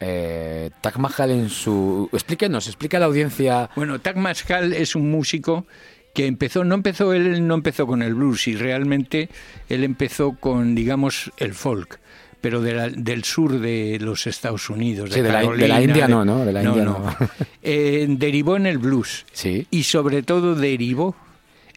Eh, 0.00 0.70
Taj 0.82 0.98
Mahal 0.98 1.30
en 1.30 1.48
su... 1.48 2.10
Explíquenos, 2.12 2.66
explica 2.66 2.98
a 2.98 3.00
la 3.00 3.06
audiencia... 3.06 3.70
Bueno, 3.74 4.00
Tak 4.00 4.16
Mahal 4.16 4.74
es 4.74 4.94
un 4.94 5.10
músico 5.10 5.66
que 6.12 6.26
empezó, 6.26 6.64
no 6.64 6.74
empezó 6.74 7.14
él, 7.14 7.46
no 7.46 7.54
empezó 7.54 7.86
con 7.86 8.02
el 8.02 8.14
blues 8.14 8.46
y 8.46 8.56
realmente 8.56 9.30
él 9.68 9.82
empezó 9.82 10.36
con, 10.38 10.74
digamos, 10.74 11.32
el 11.38 11.54
folk, 11.54 11.98
pero 12.44 12.60
de 12.60 12.74
la- 12.74 12.90
del 12.90 13.24
sur 13.24 13.58
de 13.58 13.96
los 14.02 14.26
Estados 14.26 14.68
Unidos. 14.68 15.08
Sí, 15.14 15.22
de 15.22 15.32
la- 15.32 15.38
de 15.38 15.44
la 15.46 15.48
Carolina, 15.48 15.80
India 15.80 16.08
no, 16.08 16.26
¿no? 16.26 16.44
De 16.44 16.52
la 16.52 16.62
India 16.62 16.84
no. 16.84 17.02
Eh, 17.62 18.04
derivó 18.10 18.56
en 18.56 18.66
el 18.66 18.76
blues 18.76 19.24
Sí. 19.32 19.66
y 19.70 19.84
sobre 19.84 20.22
todo 20.22 20.54
derivó 20.54 21.16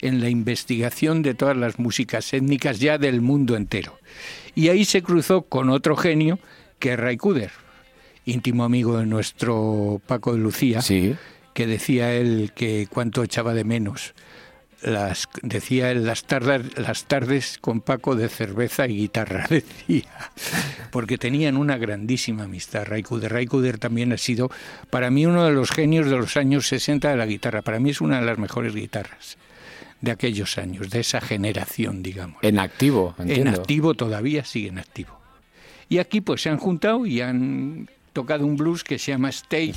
en 0.01 0.19
la 0.19 0.27
investigación 0.29 1.21
de 1.21 1.35
todas 1.35 1.55
las 1.55 1.79
músicas 1.79 2.33
étnicas 2.33 2.79
ya 2.81 2.97
del 2.97 3.21
mundo 3.21 3.55
entero. 3.55 3.97
Y 4.55 4.67
ahí 4.67 4.83
se 4.83 5.01
cruzó 5.01 5.43
con 5.43 5.69
otro 5.69 5.95
genio 5.95 6.37
que 6.79 6.91
es 6.93 6.99
Ray 6.99 7.15
Kuder, 7.15 7.51
íntimo 8.25 8.65
amigo 8.65 8.97
de 8.97 9.05
nuestro 9.05 10.01
Paco 10.05 10.33
de 10.33 10.39
Lucía 10.39 10.81
Sí. 10.81 11.15
que 11.53 11.65
decía 11.65 12.13
él 12.13 12.51
que 12.53 12.87
cuánto 12.91 13.23
echaba 13.23 13.53
de 13.53 13.63
menos. 13.63 14.13
Las, 14.87 15.27
decía 15.41 15.91
él 15.91 16.05
las 16.05 16.23
tardes, 16.23 16.77
las 16.77 17.05
tardes 17.05 17.57
con 17.59 17.81
Paco 17.81 18.15
de 18.15 18.29
cerveza 18.29 18.87
y 18.87 18.97
guitarra, 18.97 19.45
decía, 19.49 20.31
porque 20.91 21.17
tenían 21.17 21.57
una 21.57 21.77
grandísima 21.77 22.45
amistad. 22.45 22.85
Ray 22.85 23.03
Kuder. 23.03 23.31
Ray 23.31 23.47
Kuder 23.47 23.79
también 23.79 24.13
ha 24.13 24.17
sido 24.17 24.49
para 24.89 25.11
mí 25.11 25.25
uno 25.25 25.45
de 25.45 25.51
los 25.51 25.71
genios 25.71 26.09
de 26.09 26.17
los 26.17 26.37
años 26.37 26.67
60 26.67 27.09
de 27.09 27.17
la 27.17 27.25
guitarra. 27.25 27.61
Para 27.61 27.79
mí 27.79 27.89
es 27.89 28.01
una 28.01 28.19
de 28.19 28.25
las 28.25 28.37
mejores 28.37 28.73
guitarras 28.73 29.37
de 30.01 30.11
aquellos 30.11 30.57
años, 30.57 30.89
de 30.89 30.99
esa 30.99 31.21
generación, 31.21 32.03
digamos. 32.03 32.37
En 32.43 32.59
activo, 32.59 33.15
En 33.17 33.47
activo 33.47 33.93
todavía 33.93 34.45
sigue 34.45 34.69
en 34.69 34.77
activo. 34.77 35.19
Y 35.89 35.99
aquí 35.99 36.21
pues 36.21 36.41
se 36.41 36.49
han 36.49 36.57
juntado 36.57 37.05
y 37.05 37.21
han 37.21 37.89
tocado 38.13 38.45
un 38.45 38.57
blues 38.57 38.83
que 38.83 38.99
se 38.99 39.11
llama 39.11 39.29
State, 39.29 39.75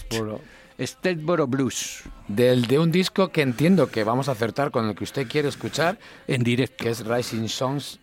Stateboro 0.81 1.47
Blues, 1.47 2.03
Del, 2.29 2.67
de 2.67 2.79
un 2.79 2.91
disco 2.91 3.29
que 3.29 3.43
entiendo 3.43 3.91
que 3.91 4.05
vamos 4.05 4.29
a 4.29 4.33
acertar 4.33 4.71
con 4.71 4.89
el 4.89 4.95
que 4.95 5.05
usted 5.05 5.29
quiere 5.29 5.49
escuchar, 5.49 5.99
en 6.27 6.43
directo. 6.43 6.85
que 6.85 6.91
es 6.91 7.05
Rising 7.07 7.49
Songs, 7.49 7.99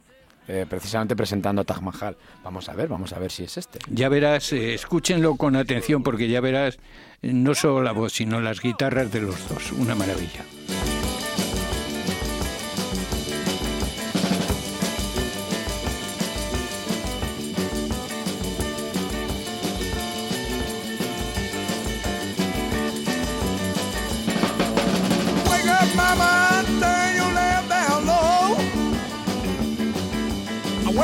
eh, 0.47 0.65
precisamente 0.69 1.15
presentando 1.15 1.61
a 1.61 1.65
Taj 1.65 1.81
Mahal. 1.81 2.15
Vamos 2.43 2.69
a 2.69 2.73
ver, 2.73 2.87
vamos 2.87 3.13
a 3.13 3.19
ver 3.19 3.31
si 3.31 3.43
es 3.43 3.57
este. 3.57 3.79
Ya 3.89 4.09
verás, 4.09 4.53
eh, 4.53 4.73
escúchenlo 4.73 5.35
con 5.35 5.55
atención 5.55 6.03
porque 6.03 6.29
ya 6.29 6.39
verás 6.39 6.77
eh, 7.21 7.33
no 7.33 7.55
solo 7.55 7.81
la 7.81 7.91
voz, 7.91 8.13
sino 8.13 8.39
las 8.39 8.61
guitarras 8.61 9.11
de 9.11 9.21
los 9.21 9.49
dos. 9.49 9.71
Una 9.73 9.95
maravilla. 9.95 10.45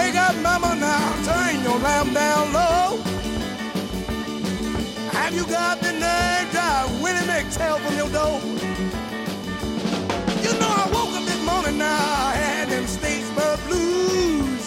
Wake 0.03 0.15
up, 0.15 0.35
mama, 0.41 0.75
now 0.75 1.23
turn 1.23 1.63
your 1.63 1.79
lamp 1.79 2.13
down 2.13 2.51
low. 2.51 2.97
Have 5.13 5.33
you 5.33 5.45
got 5.47 5.79
the 5.79 5.93
nerve 5.93 6.51
to 6.51 7.01
Willie 7.01 7.25
McTell 7.25 7.79
from 7.79 7.95
your 7.95 8.09
door? 8.09 8.41
You 10.43 10.59
know 10.59 10.71
I 10.83 10.89
woke 10.91 11.15
up 11.15 11.23
this 11.23 11.41
morning 11.45 11.77
now, 11.77 11.95
I 12.31 12.35
had 12.35 12.67
them 12.67 12.83
Statesboro 12.83 13.65
blues. 13.65 14.63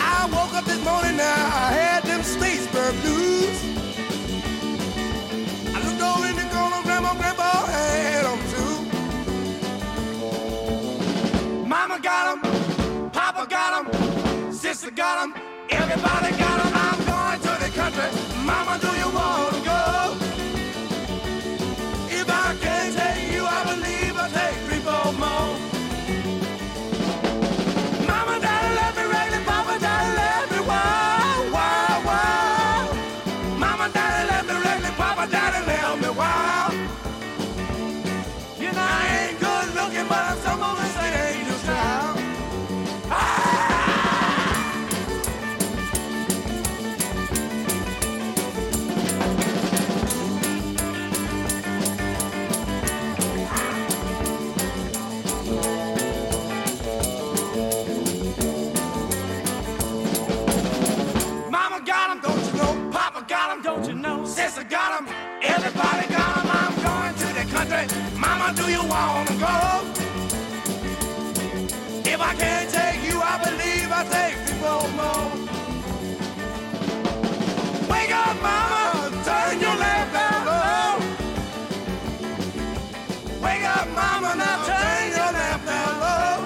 I 0.00 0.28
woke 0.32 0.54
up 0.54 0.64
this 0.64 0.82
morning 0.84 1.16
now, 1.16 1.46
I 1.68 1.72
had 1.72 2.02
them 2.02 2.22
Statesboro 2.22 2.90
blues. 3.02 3.75
Everybody 15.88 16.45
don't 63.76 63.88
you 63.88 63.94
know? 63.94 64.24
Sister 64.24 64.64
got 64.64 65.00
'em, 65.00 65.06
everybody 65.42 66.06
got 66.08 66.36
'em. 66.38 66.48
I'm 66.60 66.74
going 66.86 67.14
to 67.22 67.28
the 67.38 67.44
country. 67.54 67.84
Mama, 68.24 68.54
do 68.56 68.64
you 68.76 68.82
wanna 68.94 69.34
go? 69.46 69.56
If 72.12 72.20
I 72.30 72.32
can't 72.42 72.68
take 72.78 73.00
you, 73.08 73.16
I 73.32 73.34
believe 73.46 73.88
I 74.00 74.02
take 74.16 74.36
people 74.46 74.82
more. 75.00 75.28
Wake 77.92 78.12
up, 78.24 78.36
mama, 78.48 78.82
turn 79.28 79.54
your 79.64 79.76
lamp 79.84 80.08
down 80.18 80.40
low. 80.50 80.92
Wake 83.44 83.66
up, 83.76 83.86
mama, 84.00 84.30
now 84.42 84.56
turn 84.70 85.04
your 85.18 85.30
lamp 85.38 85.62
down 85.72 85.94
low. 86.04 86.36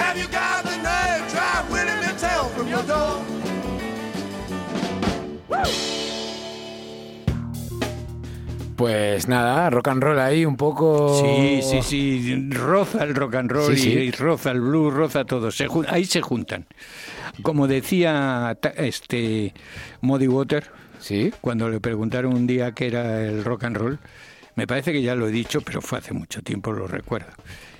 Have 0.00 0.16
you 0.20 0.28
got 0.40 0.64
the 0.68 0.76
nerve? 0.88 1.22
Drive 1.32 1.64
Willie 1.70 1.98
McTell 2.04 2.44
from 2.54 2.68
your 2.68 2.84
door. 2.94 3.31
Pues 8.82 9.28
nada, 9.28 9.70
rock 9.70 9.86
and 9.86 10.02
roll 10.02 10.18
ahí 10.18 10.44
un 10.44 10.56
poco... 10.56 11.16
Sí, 11.22 11.60
sí, 11.62 11.82
sí, 11.84 12.48
roza 12.50 13.04
el 13.04 13.14
rock 13.14 13.36
and 13.36 13.48
roll. 13.52 13.76
Sí, 13.76 13.80
sí. 13.80 13.90
y 13.90 14.10
roza 14.10 14.50
el 14.50 14.60
blues, 14.60 14.92
roza 14.92 15.24
todo. 15.24 15.52
Se 15.52 15.68
ahí 15.86 16.04
se 16.04 16.20
juntan. 16.20 16.66
Como 17.42 17.68
decía 17.68 18.58
este 18.74 19.54
Muddy 20.00 20.26
Water, 20.26 20.64
Sí. 20.98 21.32
cuando 21.40 21.68
le 21.68 21.78
preguntaron 21.78 22.34
un 22.34 22.48
día 22.48 22.72
qué 22.72 22.88
era 22.88 23.22
el 23.24 23.44
rock 23.44 23.62
and 23.62 23.76
roll, 23.76 23.98
me 24.56 24.66
parece 24.66 24.92
que 24.92 25.02
ya 25.02 25.14
lo 25.14 25.26
he 25.28 25.30
dicho, 25.30 25.60
pero 25.62 25.80
fue 25.82 25.98
hace 25.98 26.12
mucho 26.12 26.42
tiempo, 26.42 26.72
lo 26.72 26.86
recuerdo. 26.86 27.28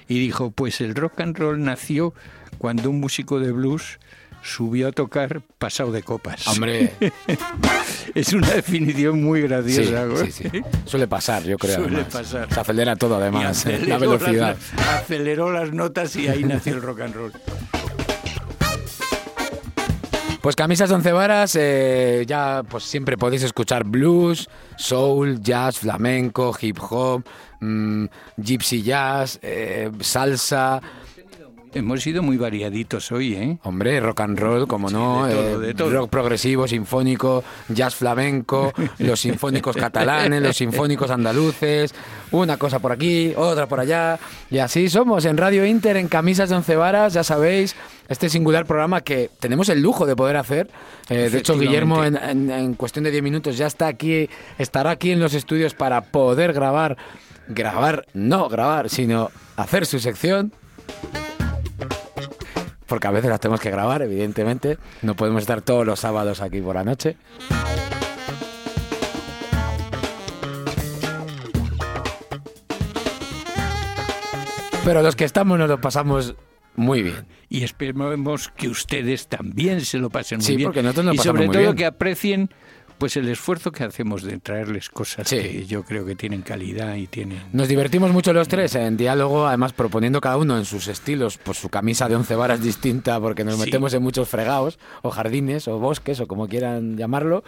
Y 0.09 0.19
dijo, 0.19 0.51
pues 0.51 0.81
el 0.81 0.95
rock 0.95 1.21
and 1.21 1.37
roll 1.39 1.63
nació 1.63 2.13
cuando 2.59 2.91
un 2.91 3.01
músico 3.01 3.41
de 3.41 3.53
blues 3.53 3.99
subió 4.43 4.89
a 4.89 4.93
tocar 4.93 5.41
pasado 5.59 5.93
de 5.93 6.03
copas. 6.03 6.47
Hombre, 6.49 6.93
Es 8.15 8.33
una 8.33 8.51
definición 8.51 9.23
muy 9.23 9.41
sí, 9.41 9.47
graciosa. 9.47 10.05
¿no? 10.07 10.17
sí, 10.17 10.33
sí. 10.33 10.49
Suele 10.85 11.07
pasar, 11.07 11.45
yo 11.45 11.57
creo. 11.57 11.77
Suele 11.77 11.97
además. 11.99 12.13
pasar. 12.13 12.53
Se 12.53 12.61
acelera 12.61 12.97
todo, 12.97 13.17
además, 13.17 13.65
¿eh? 13.67 13.75
aceleró 13.77 13.89
la 13.89 13.99
velocidad. 13.99 14.57
las- 14.77 14.89
aceleró 15.03 15.53
las 15.53 15.73
notas 15.73 16.17
y 16.17 16.27
ahí 16.29 16.43
nació 16.45 16.75
el 16.75 16.83
rock 16.83 17.01
and 17.03 17.15
roll. 17.15 17.33
Pues 20.43 20.57
camisas 20.57 20.91
once 20.91 21.13
varas, 21.13 21.57
eh, 21.57 22.25
ya 22.27 22.65
pues 22.69 22.83
siempre 22.83 23.17
podéis 23.17 23.45
escuchar 23.45 23.85
blues, 23.85 24.49
soul, 24.77 25.41
jazz, 25.41 25.79
flamenco, 25.79 26.53
hip 26.61 26.79
hop, 26.91 27.25
mm, 27.61 28.07
gypsy 28.39 28.83
jazz, 28.83 29.39
eh, 29.41 29.89
salsa. 30.01 30.83
Hemos 31.75 32.03
sido 32.03 32.23
muy 32.23 32.37
variaditos 32.37 33.11
hoy, 33.13 33.33
¿eh? 33.35 33.59
Hombre, 33.63 33.99
rock 33.99 34.21
and 34.21 34.39
roll, 34.39 34.67
como 34.69 34.91
no, 34.91 35.25
de 35.27 35.35
todo, 35.35 35.63
eh, 35.63 35.67
de 35.69 35.75
todo. 35.75 35.91
rock 35.91 36.11
progresivo, 36.11 36.69
sinfónico, 36.69 37.43
jazz 37.71 37.95
flamenco, 37.95 38.75
los 38.99 39.19
sinfónicos 39.21 39.75
catalanes, 39.77 40.43
los 40.43 40.55
sinfónicos 40.55 41.11
andaluces, 41.11 41.95
una 42.31 42.59
cosa 42.59 42.79
por 42.79 42.93
aquí, 42.93 43.33
otra 43.37 43.67
por 43.69 43.81
allá, 43.81 44.19
y 44.51 44.59
así 44.59 44.91
somos 44.91 45.25
en 45.25 45.39
Radio 45.39 45.65
Inter, 45.65 45.97
en 45.97 46.09
Camisas 46.09 46.51
de 46.51 46.57
Once 46.57 46.77
Varas, 46.77 47.15
ya 47.15 47.25
sabéis, 47.25 47.75
este 48.07 48.29
singular 48.29 48.67
programa 48.67 49.01
que 49.01 49.31
tenemos 49.41 49.71
el 49.71 49.81
lujo 49.81 50.05
de 50.05 50.15
poder 50.15 50.37
hacer. 50.37 50.69
Eh, 51.09 51.31
de 51.33 51.39
hecho, 51.39 51.59
Guillermo 51.59 52.05
en, 52.05 52.17
en- 52.19 52.51
en 52.51 52.75
cuestión 52.75 53.05
de 53.05 53.11
10 53.11 53.23
minutos 53.23 53.57
ya 53.57 53.67
está 53.67 53.87
aquí, 53.87 54.29
estará 54.59 54.91
aquí 54.91 55.11
en 55.11 55.21
los 55.21 55.33
estudios 55.33 55.73
para 55.73 56.03
poder 56.03 56.53
grabar, 56.53 56.99
grabar, 57.49 58.05
no 58.13 58.51
grabar, 58.51 58.91
sino 58.91 59.31
hacer 59.57 59.87
su 59.87 59.99
sección 60.01 60.53
porque 62.93 63.09
a 63.09 63.11
veces 63.11 63.31
las 63.31 63.41
tenemos 63.41 63.59
que 63.61 63.71
grabar, 63.71 64.03
evidentemente. 64.03 64.77
No 65.01 65.17
podemos 65.17 65.41
estar 65.41 65.63
todos 65.63 65.87
los 65.87 65.99
sábados 66.01 66.43
aquí 66.43 66.61
por 66.61 66.75
la 66.75 66.85
noche. 66.85 67.17
Pero 74.85 75.03
los 75.03 75.15
que 75.17 75.25
estamos 75.25 75.59
nos 75.59 75.69
lo 75.69 75.81
pasamos 75.81 76.35
muy 76.75 77.03
bien. 77.03 77.27
Y 77.49 77.63
esperemos 77.65 78.49
que 78.57 78.69
ustedes 78.69 79.29
también 79.29 79.81
se 79.83 79.99
lo 79.99 80.11
pasen 80.11 80.39
muy 80.39 80.47
Sí, 80.47 80.57
bien. 80.57 80.69
porque 80.69 80.83
nosotros 80.83 81.07
nos 81.07 81.15
y 81.15 81.19
pasamos 81.19 81.39
sobre 81.39 81.53
todo 81.53 81.63
bien. 81.63 81.77
que 81.77 81.87
aprecien 81.87 82.51
pues 83.03 83.17
el 83.17 83.29
esfuerzo 83.29 83.73
que 83.73 83.83
hacemos 83.83 84.23
de 84.23 84.39
traerles 84.39 84.89
cosas 84.89 85.27
Sí. 85.29 85.37
que 85.39 85.67
yo 85.67 85.83
creo 85.83 86.07
que 86.07 86.15
tienen 86.15 86.43
calidad 86.43 86.95
y 86.95 87.09
tienen... 87.09 87.41
Nos 87.53 87.67
divertimos 87.67 88.13
mucho 88.13 88.33
los 88.33 88.47
tres 88.47 88.77
en 88.77 88.97
diálogo, 88.97 89.45
además 89.49 89.73
proponiendo 89.73 90.21
cada 90.21 90.37
uno 90.37 90.57
en 90.57 90.65
sus 90.65 90.87
estilos, 90.87 91.37
pues 91.43 91.59
su 91.59 91.69
camisa 91.69 92.09
de 92.09 92.15
once 92.15 92.37
varas 92.37 92.63
distinta, 92.63 93.19
porque 93.19 93.43
nos 93.43 93.57
Sí. 93.57 93.63
metemos 93.63 93.93
en 93.95 94.05
muchos 94.05 94.29
fregados, 94.29 94.79
o 95.03 95.11
jardines, 95.11 95.67
o 95.67 95.81
bosques, 95.81 96.21
o 96.21 96.29
como 96.29 96.47
quieran 96.47 96.97
llamarlo. 96.97 97.43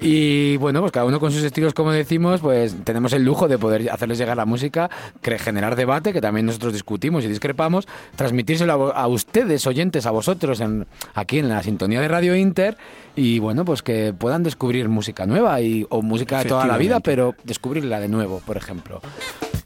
Y 0.00 0.56
bueno, 0.58 0.78
pues 0.82 0.92
cada 0.92 1.04
uno 1.04 1.18
con 1.18 1.32
sus 1.32 1.42
estilos, 1.42 1.74
como 1.74 1.90
decimos, 1.90 2.40
pues 2.40 2.76
tenemos 2.84 3.12
el 3.12 3.24
lujo 3.24 3.48
de 3.48 3.58
poder 3.58 3.90
hacerles 3.90 4.18
llegar 4.18 4.36
la 4.36 4.44
música, 4.46 4.88
generar 5.20 5.74
debate, 5.74 6.12
que 6.12 6.20
también 6.20 6.46
nosotros 6.46 6.72
discutimos 6.74 7.24
y 7.24 7.28
discrepamos, 7.28 7.88
transmitírselo 8.14 8.92
a, 8.94 9.02
a 9.02 9.08
ustedes, 9.08 9.66
oyentes, 9.66 10.06
a 10.06 10.12
vosotros, 10.12 10.60
en, 10.60 10.86
aquí 11.14 11.40
en 11.40 11.48
la 11.48 11.60
sintonía 11.64 12.00
de 12.00 12.06
Radio 12.06 12.36
Inter, 12.36 12.76
y 13.16 13.38
bueno, 13.38 13.64
pues 13.64 13.82
que 13.82 14.12
puedan 14.16 14.42
descubrir 14.42 14.88
música 14.88 15.26
nueva 15.26 15.60
y, 15.60 15.86
o 15.90 16.00
música 16.02 16.38
de 16.38 16.44
toda 16.48 16.66
la 16.66 16.78
vida, 16.78 17.00
pero 17.00 17.34
descubrirla 17.44 18.00
de 18.00 18.08
nuevo, 18.08 18.40
por 18.46 18.56
ejemplo. 18.56 19.00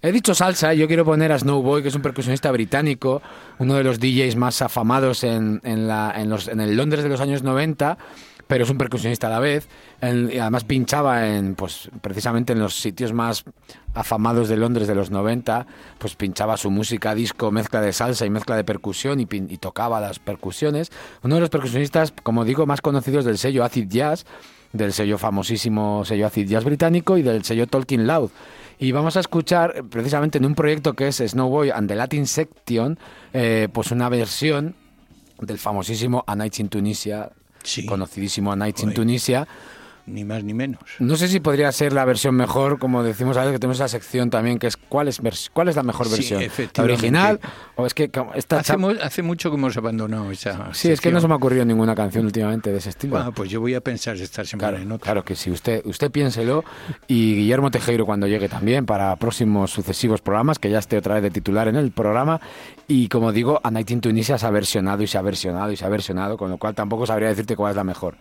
He 0.03 0.13
dicho 0.13 0.35
salsa, 0.35 0.75
yo 0.75 0.87
quiero 0.87 1.05
poner 1.05 1.33
a 1.33 1.39
Snowboy, 1.39 1.83
que 1.83 1.89
es 1.89 1.95
un 1.95 2.03
percusionista 2.03 2.51
británico, 2.53 3.23
uno 3.59 3.75
de 3.75 3.83
los 3.85 3.99
DJs 3.99 4.37
más 4.37 4.63
afamados 4.63 5.25
en, 5.25 5.61
en, 5.65 5.89
la- 5.89 6.13
en 6.17 6.29
los- 6.31 6.49
en 6.49 6.61
el 6.61 6.77
Londres 6.77 7.03
de 7.03 7.09
los 7.09 7.21
años 7.21 7.43
90, 7.43 7.97
pero 8.47 8.65
es 8.65 8.71
un 8.71 8.79
percusionista 8.79 9.27
a 9.27 9.31
la 9.31 9.41
vez. 9.41 9.69
Y 10.03 10.39
además 10.39 10.65
pinchaba 10.65 11.29
en, 11.29 11.55
pues, 11.55 11.91
precisamente 12.01 12.53
en 12.53 12.61
los 12.61 12.75
sitios 12.75 13.13
más 13.13 13.45
afamados 13.95 14.49
de 14.49 14.57
Londres 14.57 14.87
de 14.87 14.95
los 14.95 15.11
90, 15.11 15.67
pues 15.99 16.15
pinchaba 16.17 16.57
su 16.57 16.71
música, 16.71 17.15
disco, 17.15 17.51
mezcla 17.51 17.81
de 17.81 17.93
salsa 17.93 18.27
y 18.27 18.31
mezcla 18.31 18.57
de 18.57 18.65
percusión 18.65 19.21
y, 19.21 19.27
tocaba 19.57 20.01
las 20.01 20.19
percusiones. 20.19 20.93
Uno 21.23 21.37
de 21.37 21.41
los 21.41 21.51
percusionistas, 21.51 22.13
como 22.23 22.45
digo, 22.45 22.67
más 22.67 22.81
conocidos 22.81 23.25
del 23.25 23.39
sello 23.39 23.65
Acid 23.65 23.89
Jazz, 23.89 24.27
del 24.73 24.93
sello 24.93 25.17
famosísimo 25.17 26.05
sello 26.05 26.27
Acid 26.27 26.47
Jazz 26.47 26.65
británico 26.65 27.17
y 27.17 27.23
del 27.23 27.45
sello 27.45 27.67
Talking 27.67 28.07
Loud. 28.07 28.31
Y 28.79 28.93
vamos 28.93 29.17
a 29.17 29.21
escuchar 29.21 29.85
precisamente 29.89 30.37
en 30.37 30.45
un 30.45 30.55
proyecto 30.55 30.93
que 30.93 31.09
es 31.09 31.17
Snowboy 31.17 31.71
and 31.71 31.89
the 31.89 31.95
Latin 31.95 32.27
Section, 32.27 32.99
eh, 33.33 33.69
pues 33.73 33.91
una 33.91 34.11
versión 34.11 34.77
del 35.41 35.59
famosísimo 35.59 36.23
A 36.27 36.37
Night 36.37 36.59
in 36.59 36.69
Tunisia, 36.69 37.31
Sí. 37.67 37.87
conocidísimo 37.87 38.53
A 38.53 38.57
Night 38.57 38.79
in 38.79 38.85
Joder. 38.85 38.95
Tunisia. 38.95 39.49
Ni 40.07 40.25
más 40.25 40.45
ni 40.45 40.55
menos. 40.55 40.81
No 41.01 41.17
sé 41.17 41.27
si 41.27 41.41
podría 41.41 41.73
ser 41.73 41.93
la 41.93 42.05
versión 42.05 42.37
mejor, 42.37 42.79
como 42.79 43.03
decimos 43.03 43.37
a 43.37 43.41
veces 43.41 43.55
que 43.55 43.59
tenemos 43.59 43.79
esa 43.79 43.89
sección 43.89 44.31
también, 44.31 44.59
que 44.61 44.69
es 44.69 44.77
cuál 44.77 45.09
es, 45.09 45.21
cuál 45.53 45.69
es 45.69 45.75
la 45.75 45.83
mejor 45.83 46.07
Sí, 46.07 46.13
versión. 46.13 46.41
¿La 46.41 46.47
efectivamente. 46.47 46.93
original? 46.95 47.41
¿O 47.75 47.87
es 47.87 47.93
que 47.93 48.11
esta 48.37 48.59
Hace, 48.61 48.73
chap- 48.75 48.79
mu- 48.79 48.95
hace 49.03 49.23
mucho 49.23 49.51
que 49.51 49.57
hemos 49.57 49.77
abandonado 49.77 50.31
esa 50.31 50.73
Sí, 50.75 50.93
es 50.93 51.01
que 51.01 51.11
no 51.11 51.21
se 51.21 51.27
me 51.27 51.33
ha 51.35 51.37
ocurrido 51.37 51.65
ninguna 51.65 51.97
canción 51.97 52.25
últimamente 52.25 52.71
de 52.71 52.79
ese 52.79 52.91
estilo. 52.91 53.19
Ah, 53.19 53.33
pues 53.35 53.51
yo 53.51 53.61
voy 53.61 53.75
a 53.75 53.81
pensar 53.81 54.15
esta 54.17 54.45
semana 54.45 54.69
Claro, 54.69 54.83
en 54.85 54.93
otra. 54.93 55.05
claro 55.05 55.25
que 55.25 55.35
sí, 55.35 55.51
usted, 55.51 55.83
usted 55.85 56.11
piénselo 56.13 56.65
y 57.09 57.35
Guillermo 57.35 57.73
Tejero 57.73 58.07
cuando 58.07 58.29
llegue 58.29 58.49
también 58.49 58.87
para 58.87 59.17
próximos 59.17 59.73
sucesivos 59.73 60.21
programas, 60.23 60.61
que 60.61 60.71
ya 60.71 60.79
esté 60.79 60.99
otra 60.99 61.15
vez 61.15 61.25
de 61.25 61.31
titular 61.33 61.67
en 61.67 61.75
el 61.75 61.91
programa. 61.91 62.41
Y 62.87 63.09
como 63.09 63.33
digo, 63.33 63.61
A 63.65 63.73
Night 63.73 63.91
in 63.91 64.01
Tunisia 64.01 64.39
se 64.39 64.47
ha 64.47 64.51
versionado 64.51 65.03
y 65.03 65.09
se 65.09 65.19
ha 65.19 65.23
versionado 65.23 65.73
y 65.73 65.77
se 65.77 65.85
ha 65.85 65.89
versionado, 65.89 66.37
con 66.37 66.49
lo 66.49 66.59
cual 66.59 66.77
tampoco 66.77 67.07
sabría 67.07 67.29
decirte 67.29 67.57
cuál 67.57 67.71
es 67.71 67.77
la 67.77 67.83
mejor. 67.83 68.15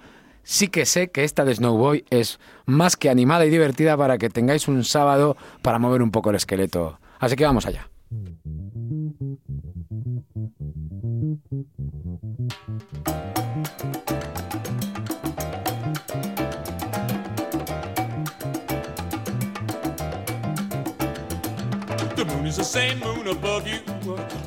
Sí 0.47 0.67
que 0.67 0.85
sé 0.85 1.09
que 1.09 1.23
esta 1.23 1.43
de 1.43 1.55
Snowboy 1.55 2.05
es 2.11 2.39
más 2.67 2.95
que 2.95 3.09
animada 3.09 3.47
y 3.47 3.49
divertida 3.49 3.97
para 3.97 4.19
que 4.19 4.29
tengáis 4.29 4.67
un 4.67 4.83
sábado 4.83 5.35
para 5.63 5.79
mover 5.79 6.03
un 6.03 6.11
poco 6.11 6.29
el 6.29 6.35
esqueleto. 6.35 6.99
Así 7.19 7.35
que 7.35 7.45
vamos 7.45 7.65
allá. 7.65 7.89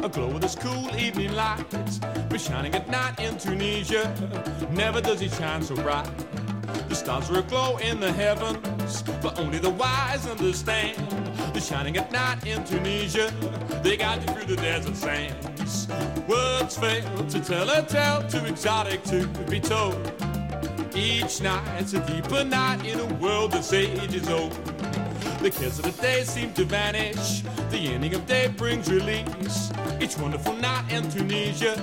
Aglow 0.08 0.28
with 0.28 0.42
its 0.42 0.54
cool 0.54 0.88
evening 0.96 1.32
lights. 1.34 2.00
But 2.30 2.40
shining 2.40 2.74
at 2.74 2.88
night 2.88 3.20
in 3.20 3.36
Tunisia, 3.36 4.04
never 4.70 5.00
does 5.00 5.20
it 5.20 5.32
shine 5.32 5.62
so 5.62 5.74
bright. 5.76 6.08
The 6.88 6.94
stars 6.94 7.30
are 7.30 7.38
aglow 7.40 7.76
in 7.78 8.00
the 8.00 8.10
heavens, 8.10 9.02
but 9.22 9.38
only 9.38 9.58
the 9.58 9.70
wise 9.70 10.26
understand. 10.26 10.96
The 11.52 11.60
shining 11.60 11.96
at 11.98 12.10
night 12.10 12.46
in 12.46 12.64
Tunisia, 12.64 13.30
they 13.82 13.96
guide 13.98 14.22
you 14.22 14.34
through 14.34 14.56
the 14.56 14.56
desert 14.56 14.96
sands. 14.96 15.88
Words 16.26 16.78
fail 16.78 17.26
to 17.26 17.40
tell 17.40 17.68
a 17.68 17.82
tale 17.82 18.22
too 18.28 18.44
exotic 18.46 19.02
to 19.04 19.26
be 19.50 19.60
told. 19.60 20.00
Each 20.94 21.42
night's 21.42 21.92
a 21.92 22.00
deeper 22.06 22.44
night 22.44 22.84
in 22.86 22.98
a 22.98 23.14
world 23.14 23.52
that's 23.52 23.72
ages 23.72 24.28
old. 24.30 24.77
The 25.40 25.50
cares 25.50 25.78
of 25.78 25.84
the 25.84 26.02
day 26.02 26.24
seem 26.24 26.52
to 26.54 26.64
vanish. 26.64 27.42
The 27.70 27.78
ending 27.94 28.14
of 28.14 28.26
day 28.26 28.48
brings 28.48 28.90
release. 28.90 29.70
Each 30.00 30.18
wonderful 30.18 30.54
night 30.54 30.90
in 30.90 31.08
Tunisia, 31.10 31.76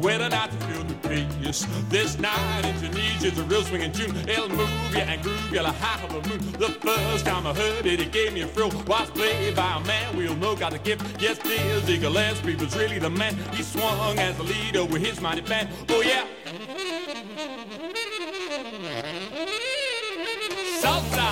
where 0.00 0.18
the 0.18 0.28
night 0.28 0.50
to 0.50 0.56
feel 0.66 0.84
the 0.84 1.08
peace. 1.08 1.66
This 1.88 2.18
night 2.18 2.64
in 2.66 2.78
Tunisia's 2.80 3.38
a 3.38 3.44
real 3.44 3.62
swing 3.62 3.82
in 3.82 3.94
June. 3.94 4.14
It'll 4.28 4.50
move 4.50 4.68
you 4.92 4.98
and 4.98 5.22
groove 5.22 5.52
you 5.52 5.62
like 5.62 5.74
half 5.76 6.04
of 6.04 6.10
a 6.10 6.28
moon. 6.28 6.52
The 6.52 6.68
first 6.68 7.24
time 7.24 7.46
I 7.46 7.54
heard 7.54 7.86
it, 7.86 7.98
it 7.98 8.12
gave 8.12 8.34
me 8.34 8.42
a 8.42 8.46
thrill. 8.46 8.70
Was 8.86 9.08
played 9.10 9.56
by 9.56 9.78
a 9.78 9.80
man 9.86 10.14
we'll 10.14 10.36
know 10.36 10.54
got 10.54 10.74
a 10.74 10.78
gift. 10.78 11.20
Yes, 11.20 11.38
Dizzy 11.38 11.96
Gillespie 11.96 12.56
was 12.56 12.76
really 12.76 12.98
the 12.98 13.10
man. 13.10 13.34
He 13.54 13.62
swung 13.62 14.18
as 14.18 14.36
the 14.36 14.42
leader 14.42 14.84
with 14.84 15.00
his 15.00 15.18
mighty 15.18 15.40
band. 15.40 15.70
Oh 15.88 16.02
yeah. 16.02 16.26
Salsa. 20.82 21.31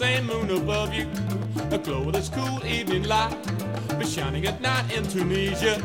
Same 0.00 0.26
moon 0.28 0.48
above 0.48 0.94
you, 0.94 1.06
aglow 1.70 2.02
with 2.02 2.16
its 2.16 2.30
cool 2.30 2.64
evening 2.64 3.02
light. 3.02 3.36
But 3.86 4.08
shining 4.08 4.46
at 4.46 4.58
night 4.62 4.90
in 4.96 5.04
Tunisia, 5.04 5.76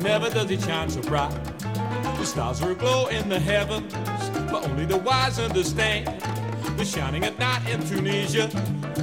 never 0.00 0.30
does 0.30 0.50
it 0.50 0.62
shine 0.62 0.88
so 0.88 1.02
bright. 1.02 1.38
The 1.60 2.24
stars 2.24 2.62
are 2.62 2.70
aglow 2.70 3.08
in 3.08 3.28
the 3.28 3.38
heavens, 3.38 3.92
but 4.50 4.66
only 4.66 4.86
the 4.86 4.96
wise 4.96 5.38
understand. 5.38 6.06
The 6.78 6.84
shining 6.86 7.24
at 7.24 7.38
night 7.38 7.68
in 7.68 7.86
Tunisia, 7.86 8.46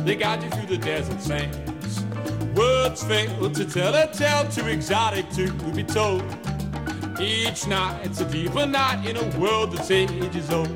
they 0.03 0.15
guide 0.15 0.41
you 0.41 0.49
through 0.49 0.75
the 0.75 0.79
desert 0.79 1.21
sands. 1.21 2.03
Words 2.55 3.03
fail 3.03 3.51
to 3.51 3.65
tell 3.65 3.93
a 3.93 4.11
tale 4.11 4.49
too 4.49 4.65
exotic 4.65 5.29
to 5.33 5.51
be 5.73 5.83
told. 5.83 6.23
Each 7.21 7.67
night 7.67 8.03
it's 8.03 8.19
a 8.21 8.25
deeper 8.25 8.65
night 8.65 9.05
in 9.05 9.15
a 9.15 9.39
world 9.39 9.73
that's 9.73 9.91
ages 9.91 10.49
old. 10.49 10.75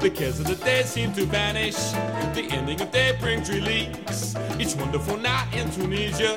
The 0.00 0.08
cares 0.14 0.38
of 0.38 0.46
the 0.46 0.54
day 0.54 0.84
seem 0.84 1.12
to 1.14 1.24
vanish. 1.24 1.74
The 2.36 2.44
ending 2.52 2.78
of 2.82 2.90
day 2.90 3.16
brings 3.18 3.48
release. 3.48 4.36
Each 4.60 4.74
wonderful 4.76 5.16
night 5.16 5.48
in 5.54 5.70
Tunisia, 5.70 6.36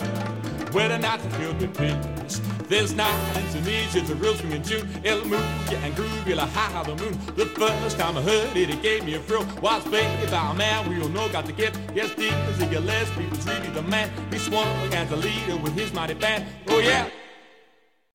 where 0.71 0.87
the 0.87 0.97
nights 0.97 1.25
are 1.25 1.29
filled 1.31 1.59
with 1.59 1.77
peace. 1.77 2.39
There's 2.69 2.93
night 2.93 3.19
in 3.35 3.43
Tunisia, 3.51 3.99
it's 3.99 4.09
a 4.09 4.15
real 4.15 4.33
swing 4.35 4.53
in 4.53 4.63
June. 4.63 4.87
It'll 5.03 5.27
move 5.27 5.43
you 5.69 5.75
and 5.75 5.93
groove 5.97 6.25
you 6.25 6.35
like 6.35 6.47
high 6.51 6.83
the 6.83 6.95
moon. 6.95 7.19
The 7.35 7.47
first 7.47 7.99
time 7.99 8.17
I 8.17 8.21
heard 8.21 8.55
it, 8.55 8.69
it 8.69 8.81
gave 8.81 9.03
me 9.03 9.15
a 9.15 9.19
thrill. 9.19 9.45
Was 9.61 9.83
played 9.83 10.31
by 10.31 10.51
a 10.51 10.53
man 10.53 10.87
we 10.87 11.01
all 11.01 11.09
know 11.09 11.27
got 11.27 11.45
the 11.45 11.51
gift. 11.51 11.77
Yes, 11.93 12.15
Dizzy 12.15 12.65
Gillespie 12.67 13.27
was 13.29 13.45
really 13.45 13.67
the 13.67 13.81
man. 13.81 14.09
He 14.31 14.39
swung 14.39 14.93
as 14.93 15.11
a 15.11 15.17
leader 15.17 15.57
with 15.57 15.73
his 15.75 15.91
mighty 15.91 16.13
band. 16.13 16.45
Oh 16.69 16.79
yeah. 16.79 17.09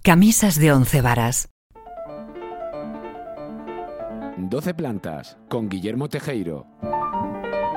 Camisas 0.02 0.58
de 0.58 0.72
once 0.72 1.02
varas. 1.02 1.48
12 4.48 4.72
plantas 4.72 5.36
con 5.50 5.68
Guillermo 5.68 6.08
Tejeiro. 6.08 6.66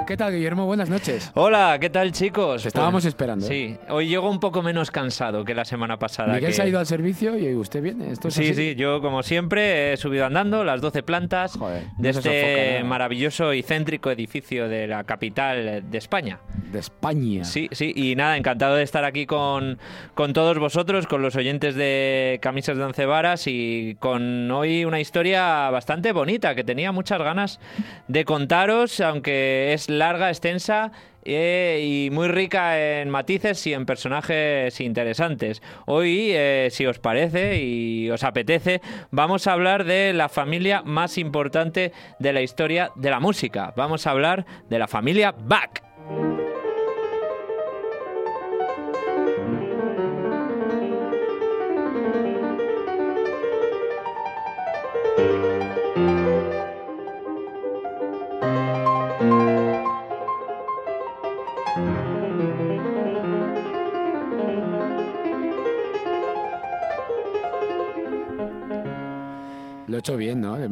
¿Qué 0.08 0.16
tal, 0.16 0.32
Guillermo? 0.32 0.66
Buenas 0.66 0.90
noches. 0.90 1.32
Hola, 1.34 1.78
¿qué 1.82 1.90
tal 1.90 2.14
chicos? 2.14 2.62
Te 2.62 2.70
estábamos 2.70 3.04
Pues, 3.04 3.06
esperando, 3.08 3.46
¿eh? 3.46 3.50
Sí, 3.50 3.78
hoy 3.90 4.08
llego 4.08 4.30
un 4.32 4.40
poco 4.40 4.62
menos 4.62 4.90
cansado 4.90 5.44
que 5.44 5.54
la 5.54 5.66
semana 5.66 6.00
pasada. 6.00 6.34
Miguel 6.36 6.52
que- 6.52 6.54
se 6.54 6.62
ha 6.62 6.68
ido 6.68 6.80
al 6.80 6.86
servicio 6.86 7.38
y 7.38 7.54
usted 7.56 7.82
viene. 7.84 8.10
¿Esto 8.12 8.30
es 8.30 8.36
Sí, 8.36 8.44
así? 8.46 8.54
sí, 8.54 8.76
yo 8.76 9.02
como 9.02 9.22
siempre 9.22 9.92
he 9.92 9.98
subido 9.98 10.26
andando 10.26 10.64
las 10.64 10.80
12 10.80 11.04
plantas 11.04 11.58
Joder, 11.58 11.84
de 11.98 12.08
no 12.08 12.14
se 12.14 12.22
sofoca 12.22 12.38
este 12.40 12.84
maravilloso 12.86 13.54
y 13.54 13.64
céntrico 13.64 14.10
edificio 14.10 14.70
de 14.70 14.88
la 14.88 15.04
capital 15.04 15.84
de 15.92 15.98
España. 15.98 16.40
De 16.72 16.80
España. 16.80 17.44
Sí, 17.44 17.68
sí, 17.74 17.92
y 17.94 18.16
nada, 18.16 18.38
encantado 18.38 18.76
de 18.76 18.84
estar 18.84 19.04
aquí 19.04 19.26
con, 19.26 19.78
con 20.16 20.32
todos 20.32 20.58
vosotros, 20.58 21.06
con 21.06 21.22
los 21.22 21.36
oyentes 21.36 21.76
de 21.76 22.40
Camisas 22.42 22.78
de 22.78 22.84
Once 22.86 23.06
Varas 23.06 23.44
y 23.48 23.98
con 24.00 24.50
hoy 24.52 24.86
una 24.86 25.02
historia 25.02 25.70
bastante 25.70 26.14
bonita 26.14 26.56
que 26.56 26.64
tenía 26.64 26.94
muchas 26.94 27.22
ganas 27.22 27.60
de 28.08 28.24
contaros, 28.24 29.02
aunque 29.02 29.74
es 29.74 29.90
larga, 29.98 30.30
extensa 30.30 30.92
eh, 31.24 32.06
y 32.08 32.10
muy 32.10 32.30
rica 32.30 32.80
en 32.80 33.10
matices 33.10 33.66
y 33.68 33.74
en 33.74 33.86
personajes 33.86 34.80
interesantes. 34.80 35.62
Hoy, 35.86 36.32
eh, 36.32 36.70
si 36.72 36.86
os 36.86 37.00
parece 37.00 37.62
y 37.62 38.10
os 38.10 38.24
apetece, 38.24 38.82
vamos 39.12 39.48
a 39.48 39.54
hablar 39.54 39.84
de 39.84 40.14
la 40.14 40.30
familia 40.30 40.82
más 40.84 41.18
importante 41.18 41.92
de 42.20 42.34
la 42.34 42.42
historia 42.42 42.92
de 42.96 43.10
la 43.10 43.20
música. 43.20 43.74
Vamos 43.76 44.08
a 44.08 44.12
hablar 44.12 44.46
de 44.70 44.80
la 44.80 44.88
familia 44.88 45.36
Bach. 45.38 45.87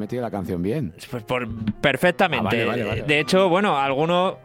Metido 0.06 0.22
la 0.22 0.32
canción 0.32 0.62
bien. 0.62 0.94
Pues 1.10 1.24
por, 1.24 1.48
perfectamente. 1.82 2.48
Ah, 2.48 2.66
vale, 2.66 2.66
vale, 2.66 2.84
vale. 2.84 3.02
De 3.04 3.20
hecho, 3.20 3.50
bueno, 3.50 3.78
alguno 3.78 4.38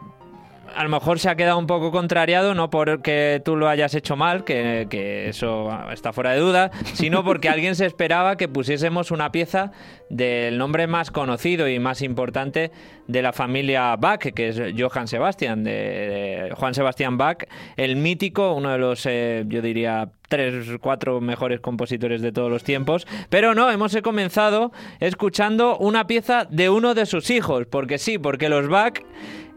a 0.75 0.83
lo 0.83 0.89
mejor 0.89 1.19
se 1.19 1.29
ha 1.29 1.35
quedado 1.35 1.57
un 1.57 1.67
poco 1.67 1.91
contrariado, 1.91 2.53
no 2.53 2.69
porque 2.69 3.41
tú 3.43 3.55
lo 3.55 3.67
hayas 3.67 3.93
hecho 3.95 4.15
mal, 4.15 4.43
que, 4.43 4.87
que 4.89 5.29
eso 5.29 5.69
está 5.91 6.13
fuera 6.13 6.31
de 6.31 6.39
duda, 6.39 6.71
sino 6.93 7.23
porque 7.23 7.49
alguien 7.49 7.75
se 7.75 7.85
esperaba 7.85 8.37
que 8.37 8.47
pusiésemos 8.47 9.11
una 9.11 9.31
pieza 9.31 9.71
del 10.09 10.57
nombre 10.57 10.87
más 10.87 11.11
conocido 11.11 11.67
y 11.67 11.79
más 11.79 12.01
importante 12.01 12.71
de 13.07 13.21
la 13.21 13.33
familia 13.33 13.95
Bach, 13.95 14.19
que 14.19 14.49
es 14.49 14.61
Johann 14.77 15.07
Sebastian, 15.07 15.63
de, 15.63 15.71
de 15.71 16.53
Juan 16.55 16.73
Sebastián 16.73 17.17
Bach, 17.17 17.43
el 17.77 17.95
mítico, 17.95 18.53
uno 18.53 18.71
de 18.71 18.77
los, 18.77 19.05
eh, 19.05 19.43
yo 19.47 19.61
diría, 19.61 20.09
tres, 20.27 20.65
cuatro 20.79 21.19
mejores 21.21 21.59
compositores 21.59 22.21
de 22.21 22.31
todos 22.31 22.49
los 22.49 22.63
tiempos. 22.63 23.05
Pero 23.29 23.53
no, 23.53 23.69
hemos 23.69 23.95
comenzado 24.01 24.71
escuchando 24.99 25.77
una 25.77 26.07
pieza 26.07 26.45
de 26.49 26.69
uno 26.69 26.93
de 26.93 27.05
sus 27.05 27.29
hijos, 27.29 27.67
porque 27.69 27.97
sí, 27.97 28.17
porque 28.17 28.49
los 28.49 28.67
Bach 28.67 29.01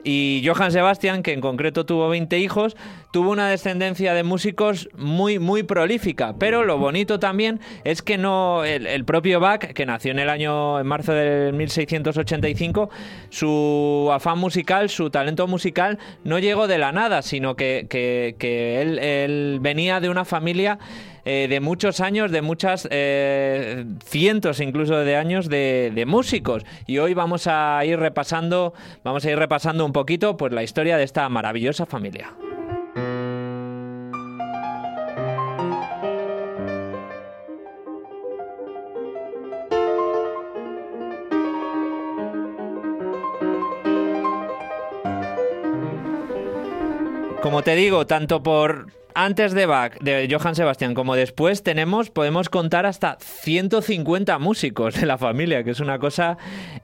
y 0.05 0.43
Johann 0.47 0.71
Sebastian, 0.71 1.23
que 1.23 1.33
en 1.33 1.41
concreto 1.41 1.87
tuvo 1.87 2.09
20 2.11 2.39
hijos, 2.39 2.77
tuvo 3.13 3.31
una 3.31 3.49
descendencia 3.49 4.13
de 4.15 4.23
músicos 4.23 4.89
muy, 4.97 5.39
muy 5.39 5.63
prolífica. 5.63 6.35
Pero 6.39 6.65
lo 6.65 6.79
bonito 6.79 7.19
también 7.19 7.59
es 7.85 8.03
que 8.03 8.19
no 8.19 8.65
el, 8.65 9.05
propio 9.05 9.41
Bach, 9.41 9.61
que 9.73 9.87
nació 9.87 10.11
en 10.13 10.19
el 10.19 10.29
año, 10.29 10.79
en 10.79 10.87
marzo 10.87 11.13
del 11.13 11.55
1685, 11.55 12.91
su 13.31 14.09
afán 14.13 14.39
musical, 14.39 14.91
su 14.91 15.11
talento 15.11 15.47
musical, 15.47 15.99
no 16.25 16.39
llegó 16.39 16.67
de 16.69 16.79
la 16.79 16.93
nada, 16.93 17.23
sino 17.23 17.57
que, 17.57 17.87
que- 17.89 18.37
que 18.39 18.83
él 18.83 19.59
venía 19.61 20.01
de 20.01 20.09
una 20.09 20.25
familia 20.25 20.79
eh, 21.25 21.47
de 21.49 21.61
muchos 21.61 22.01
años, 22.01 22.31
de 22.31 22.43
muchas 22.43 22.87
eh, 22.91 23.87
cientos 24.05 24.61
incluso 24.61 24.99
de 24.99 25.17
años 25.17 25.49
de, 25.49 25.91
de, 25.95 26.07
músicos. 26.07 26.65
Y 26.87 26.99
hoy 26.99 27.15
vamos 27.15 27.47
a 27.47 27.83
ir 27.85 27.99
repasando, 27.99 28.75
vamos 29.03 29.25
a 29.25 29.31
ir 29.31 29.39
repasando 29.39 29.87
un 29.87 29.93
poquito 29.93 30.37
pues, 30.37 30.53
la 30.53 30.63
historia 30.63 30.99
de 30.99 31.05
esta 31.05 31.29
maravillosa 31.31 31.87
familia. 31.87 32.35
Como 47.41 47.63
te 47.63 47.77
digo, 47.77 48.07
tanto 48.07 48.43
por 48.43 48.87
antes 49.15 49.53
de 49.53 49.67
Bach, 49.67 49.99
de 50.01 50.29
Johann 50.31 50.55
Sebastian, 50.55 50.95
como 50.95 51.15
después 51.15 51.63
tenemos, 51.63 52.11
podemos 52.11 52.49
contar 52.49 52.87
hasta 52.87 53.17
150 53.21 54.39
músicos 54.39 54.95
de 54.95 55.07
la 55.07 55.19
familia, 55.19 55.65
que 55.65 55.71
es 55.71 55.81
una 55.81 55.99
cosa 55.99 56.37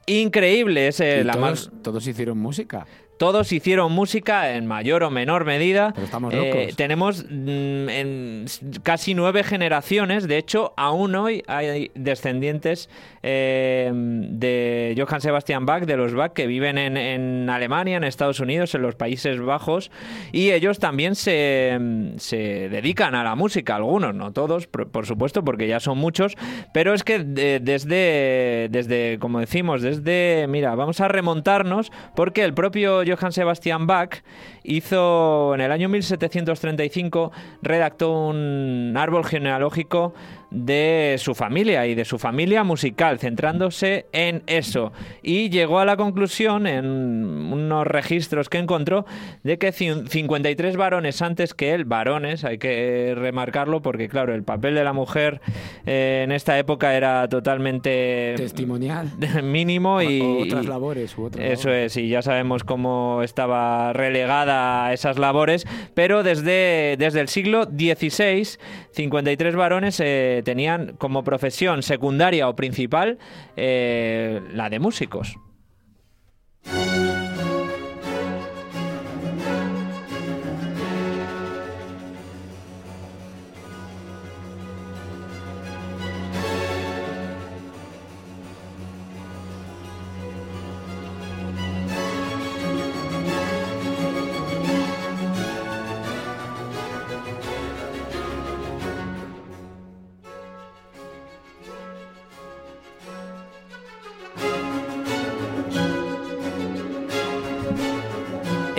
increíble. 0.07 0.89
Es 0.89 1.01
eh, 1.01 1.21
Y 1.21 1.25
la 1.25 1.35
todos, 1.35 1.43
más 1.43 1.83
todos 1.83 2.07
hicieron 2.07 2.39
música. 2.39 2.87
Todos 3.21 3.53
hicieron 3.53 3.93
música 3.93 4.55
en 4.57 4.65
mayor 4.67 5.03
o 5.03 5.11
menor 5.11 5.45
medida. 5.45 5.93
Pero 5.93 6.07
estamos 6.07 6.33
Eh, 6.33 6.37
locos. 6.39 6.77
tenemos 6.77 7.27
mm, 7.29 7.89
en 7.91 8.45
casi 8.83 9.13
nueve 9.13 9.45
generaciones. 9.45 10.27
De 10.27 10.39
hecho, 10.39 10.73
aún 10.79 11.15
hoy 11.15 11.43
hay 11.47 11.91
descendientes 11.95 12.89
eh, 13.23 13.91
de 13.93 14.95
Johann 14.97 15.21
Sebastian 15.21 15.67
Bach, 15.67 15.85
de 15.85 15.99
los 15.99 16.15
Bach, 16.15 16.33
que 16.33 16.47
viven 16.47 16.79
en, 16.79 16.97
en 16.97 17.51
Alemania, 17.51 17.99
en 17.99 18.05
Estados 18.05 18.41
Unidos, 18.41 18.75
en 18.75 18.81
los 18.81 18.95
Países 18.95 19.39
Bajos. 19.39 19.91
Y 20.33 20.53
ellos 20.53 20.79
también 20.79 21.15
se, 21.15 21.79
se 22.17 22.71
dedican 22.71 23.15
a 23.15 23.23
la 23.23 23.35
música, 23.35 23.77
algunos, 23.77 24.15
no 24.15 24.33
todos, 24.33 24.67
por, 24.67 24.91
por 24.91 25.05
supuesto, 25.05 25.45
porque 25.45 25.69
ya 25.69 25.79
son 25.79 25.99
muchos. 25.99 26.37
Pero 26.73 26.95
es 26.95 27.05
que 27.05 27.19
de- 27.19 27.61
desde, 27.61 28.69
desde, 28.71 29.19
como 29.19 29.41
decimos, 29.41 29.83
desde, 29.83 30.47
mira, 30.49 30.75
vamos 30.75 31.03
a 31.03 31.09
remontarnos, 31.09 31.93
porque 32.17 32.45
el 32.45 32.55
propio 32.55 33.03
Johann 33.11 33.33
Sebastian 33.33 33.87
Bach 33.87 34.23
hizo 34.63 35.55
en 35.55 35.61
el 35.61 35.73
año 35.73 35.89
1735, 35.89 37.33
redactó 37.63 38.29
un 38.29 38.95
árbol 38.97 39.25
genealógico 39.25 40.15
de 40.51 41.17
su 41.19 41.35
familia 41.35 41.87
y 41.87 41.95
de 41.95 42.05
su 42.05 42.19
familia 42.19 42.65
musical, 42.65 43.19
centrándose 43.19 44.07
en 44.13 44.43
eso. 44.47 44.93
Y 45.23 45.49
llegó 45.51 45.79
a 45.79 45.85
la 45.85 45.97
conclusión, 45.97 46.67
en 46.67 46.87
unos 46.87 47.87
registros 47.87 48.49
que 48.49 48.59
encontró, 48.59 49.07
de 49.45 49.59
que 49.59 49.69
cin- 49.73 50.09
53 50.09 50.77
varones 50.77 51.23
antes 51.23 51.55
que 51.55 51.73
él, 51.75 51.85
varones, 51.85 52.45
hay 52.45 52.59
que 52.59 53.15
remarcarlo, 53.17 53.81
porque 53.83 54.09
claro, 54.09 54.35
el 54.35 54.43
papel 54.43 54.75
de 54.75 54.85
la 54.85 54.93
mujer 54.93 55.41
eh, 55.87 56.23
en 56.25 56.33
esta 56.33 56.59
época 56.59 56.95
era 56.97 57.29
totalmente 57.29 58.35
Testimonial. 58.37 59.09
mínimo 59.43 60.03
y... 60.03 60.21
O- 60.21 60.39
otras 60.43 60.67
labores 60.67 61.17
u 61.17 61.25
otras 61.25 61.45
eso 61.45 61.69
labores. 61.69 61.97
es, 61.97 62.03
y 62.03 62.09
ya 62.09 62.23
sabemos 62.23 62.65
cómo 62.65 63.23
estaba 63.23 63.93
relegada 63.93 64.87
a 64.87 64.93
esas 64.93 65.19
labores, 65.19 65.67
pero 65.95 66.23
desde, 66.23 66.97
desde 66.99 67.21
el 67.21 67.29
siglo 67.29 67.65
XVI, 67.65 68.59
53 68.93 69.55
varones 69.57 70.01
eh, 70.01 70.40
tenían 70.43 70.95
como 70.99 71.25
profesión 71.25 71.83
secundaria 71.83 72.49
o 72.49 72.57
principal 72.57 73.19
eh, 73.57 74.41
la 74.53 74.71
de 74.71 74.79
músicos. 74.79 75.37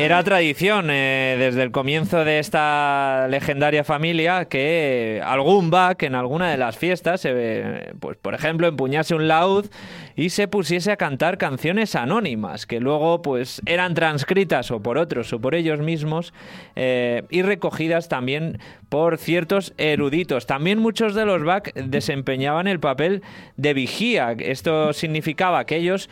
Era 0.02 0.24
tradición 0.24 0.88
eh, 0.90 1.36
desde 1.38 1.62
el 1.62 1.70
comienzo 1.70 2.26
de 2.26 2.40
esta 2.40 3.28
legendaria 3.30 3.84
familia 3.84 4.46
que 4.46 5.22
algún 5.24 5.70
Bach 5.70 6.02
en 6.02 6.16
alguna 6.16 6.50
de 6.50 6.58
las 6.58 6.76
fiestas, 6.76 7.24
eh, 7.24 7.94
pues 8.00 8.18
por 8.18 8.34
ejemplo, 8.34 8.68
empuñase 8.68 9.14
un 9.14 9.28
laúd 9.28 9.68
y 10.16 10.32
se 10.32 10.48
pusiese 10.48 10.92
a 10.92 10.98
cantar 10.98 11.38
canciones 11.38 11.94
anónimas 11.94 12.66
que 12.66 12.80
luego 12.80 13.22
pues 13.22 13.62
eran 13.68 13.94
transcritas 13.94 14.72
o 14.72 14.82
por 14.82 14.98
otros 14.98 15.34
o 15.34 15.40
por 15.40 15.54
ellos 15.54 15.82
mismos 15.82 16.34
eh, 16.76 17.22
y 17.30 17.44
recogidas 17.44 18.10
también 18.10 18.58
por 18.90 19.20
ciertos 19.20 19.72
eruditos. 19.78 20.48
También 20.48 20.80
muchos 20.80 21.14
de 21.14 21.26
los 21.26 21.44
Bach 21.44 21.72
desempeñaban 21.76 22.68
el 22.68 22.80
papel 22.80 23.22
de 23.56 23.76
vigía. 23.76 24.32
Esto 24.32 24.94
significaba 24.94 25.66
que 25.66 25.76
ellos 25.76 26.10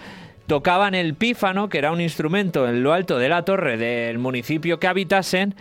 tocaban 0.49 0.95
el 0.95 1.13
pífano, 1.13 1.69
que 1.69 1.77
era 1.77 1.91
un 1.91 2.01
instrumento 2.01 2.67
en 2.67 2.81
lo 2.81 2.91
alto 2.91 3.19
de 3.19 3.29
la 3.29 3.45
torre 3.45 3.77
del 3.77 4.17
municipio 4.17 4.79
que 4.79 4.87
habitasen, 4.87 5.53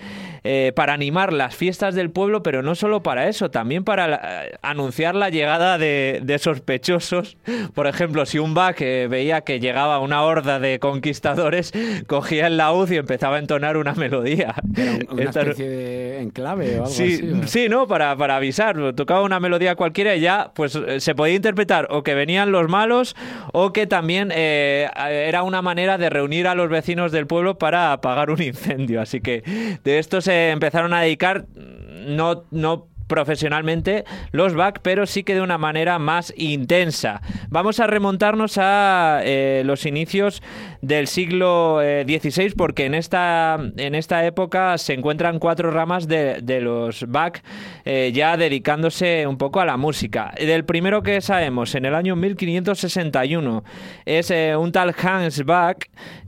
eh, 0.51 0.73
para 0.75 0.95
animar 0.95 1.35
las 1.35 1.55
fiestas 1.55 1.95
del 1.95 2.11
pueblo, 2.11 2.43
pero 2.43 2.63
no 2.63 2.75
solo 2.75 3.03
para 3.03 3.29
eso, 3.29 3.51
también 3.51 3.85
para 3.85 4.09
la- 4.09 4.47
eh, 4.47 4.53
anunciar 4.63 5.15
la 5.15 5.29
llegada 5.29 5.77
de, 5.77 6.21
de 6.23 6.39
sospechosos. 6.39 7.37
Por 7.75 7.87
ejemplo, 7.87 8.25
si 8.25 8.39
un 8.39 8.55
Bach 8.55 8.81
eh, 8.81 9.09
veía 9.11 9.43
que 9.43 9.61
llegaba 9.61 9.99
una 9.99 10.23
horda 10.23 10.59
de 10.59 10.79
conquistadores, 10.79 11.73
cogía 12.07 12.47
el 12.47 12.57
laúd 12.57 12.91
y 12.91 12.97
empezaba 12.97 13.37
a 13.37 13.39
entonar 13.41 13.77
una 13.77 13.93
melodía. 13.95 14.55
Era 14.75 14.93
una 15.11 15.23
Esta- 15.23 15.41
especie 15.43 15.69
de 15.69 16.21
enclave 16.23 16.71
o 16.81 16.85
algo 16.85 16.87
Sí, 16.87 17.21
así. 17.41 17.41
sí, 17.47 17.69
¿no? 17.69 17.87
Para, 17.87 18.17
para 18.17 18.37
avisar. 18.37 18.95
Tocaba 18.95 19.21
una 19.23 19.41
melodía 19.41 19.75
cualquiera 19.75 20.17
y 20.17 20.21
ya, 20.21 20.51
pues 20.55 20.75
eh, 20.77 21.01
se 21.01 21.15
podía 21.15 21.35
interpretar 21.35 21.89
o 21.91 22.03
que 22.03 22.15
venían 22.15 22.53
los 22.53 22.69
malos 22.71 23.15
o 23.53 23.73
que 23.75 23.87
también 23.87 24.33
eh, 24.35 24.89
era 24.97 25.43
una 25.43 25.61
manera 25.61 25.99
de 25.99 26.09
reunir 26.09 26.47
a 26.47 26.55
los 26.55 26.71
vecinos 26.71 27.13
del 27.13 27.27
pueblo 27.27 27.59
para 27.59 27.93
apagar 27.93 28.31
un 28.31 28.41
incendio. 28.41 29.03
Así 29.03 29.21
que 29.21 29.43
de 29.85 29.99
esto 29.99 30.21
se 30.23 30.38
empezaron 30.51 30.93
a 30.93 31.03
dedicar, 31.03 31.47
no, 31.55 32.45
no 32.51 32.89
profesionalmente 33.09 34.05
los 34.31 34.55
Bach, 34.55 34.79
pero 34.83 35.07
sí 35.07 35.25
que 35.25 35.35
de 35.35 35.41
una 35.41 35.59
manera 35.59 35.99
más 35.99 36.33
intensa. 36.37 37.21
Vamos 37.49 37.81
a 37.81 37.89
remontarnos 37.89 38.59
a 38.59 39.21
eh, 39.25 39.63
los 39.65 39.87
inicios 39.87 40.43
del 40.81 41.07
siglo 41.09 41.83
eh, 41.83 42.05
XVI 42.07 42.55
porque 42.57 42.87
en 42.87 42.95
esta, 42.95 43.59
en 43.77 43.95
esta 43.95 44.25
época 44.25 44.79
se 44.79 44.95
encuentran 44.95 45.39
cuatro 45.39 45.71
ramas 45.71 46.07
de, 46.07 46.61
los 46.61 47.07
Bach 47.09 47.43
eh, 47.85 48.13
ya 48.15 48.37
dedicándose 48.37 49.27
un 49.27 49.39
poco 49.39 49.61
a 49.61 49.65
la 49.65 49.77
música. 49.77 50.33
Del 50.39 50.65
primero 50.65 51.03
que 51.03 51.21
sabemos, 51.21 51.75
en 51.75 51.85
el 51.85 51.95
año 51.95 52.17
1561, 52.17 53.65
es 54.05 54.31
eh, 54.31 54.57
un 54.57 54.73
tal 54.73 54.95
Hans 55.01 55.45
Bach 55.45 55.79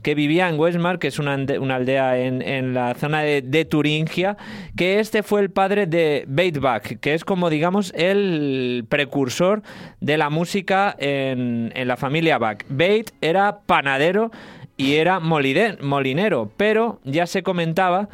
que 0.01 0.15
vivía 0.15 0.49
en 0.49 0.59
Weimar, 0.59 0.99
que 0.99 1.07
es 1.07 1.19
una, 1.19 1.37
una 1.59 1.75
aldea 1.75 2.17
en, 2.17 2.41
en 2.41 2.73
la 2.73 2.93
zona 2.95 3.21
de, 3.21 3.41
de 3.41 3.65
Turingia, 3.65 4.37
que 4.75 4.99
este 4.99 5.23
fue 5.23 5.41
el 5.41 5.51
padre 5.51 5.85
de 5.85 6.25
Beit 6.27 6.59
Bach, 6.59 6.99
que 6.99 7.13
es 7.13 7.23
como 7.23 7.49
digamos 7.49 7.93
el 7.95 8.85
precursor 8.89 9.61
de 9.99 10.17
la 10.17 10.29
música 10.29 10.95
en, 10.97 11.71
en 11.75 11.87
la 11.87 11.97
familia 11.97 12.37
Bach. 12.37 12.63
Beit 12.69 13.11
era 13.21 13.59
panadero 13.65 14.31
y 14.81 14.95
era 14.95 15.19
molinero, 15.19 16.51
pero 16.57 16.99
ya 17.03 17.27
se 17.27 17.43
comentaba 17.43 18.09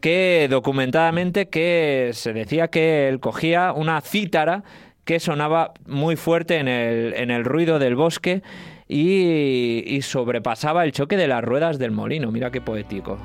que 0.00 0.48
documentadamente 0.50 1.48
que 1.48 2.10
se 2.12 2.34
decía 2.34 2.68
que 2.68 3.08
él 3.08 3.20
cogía 3.20 3.72
una 3.72 4.00
cítara 4.02 4.62
que 5.04 5.18
sonaba 5.18 5.72
muy 5.86 6.16
fuerte 6.16 6.58
en 6.58 6.68
el, 6.68 7.14
en 7.14 7.30
el 7.30 7.44
ruido 7.44 7.78
del 7.78 7.96
bosque 7.96 8.42
y, 8.86 9.82
y 9.86 10.02
sobrepasaba 10.02 10.84
el 10.84 10.92
choque 10.92 11.16
de 11.16 11.26
las 11.26 11.42
ruedas 11.42 11.78
del 11.78 11.90
molino. 11.90 12.30
Mira 12.30 12.50
qué 12.50 12.60
poético. 12.60 13.18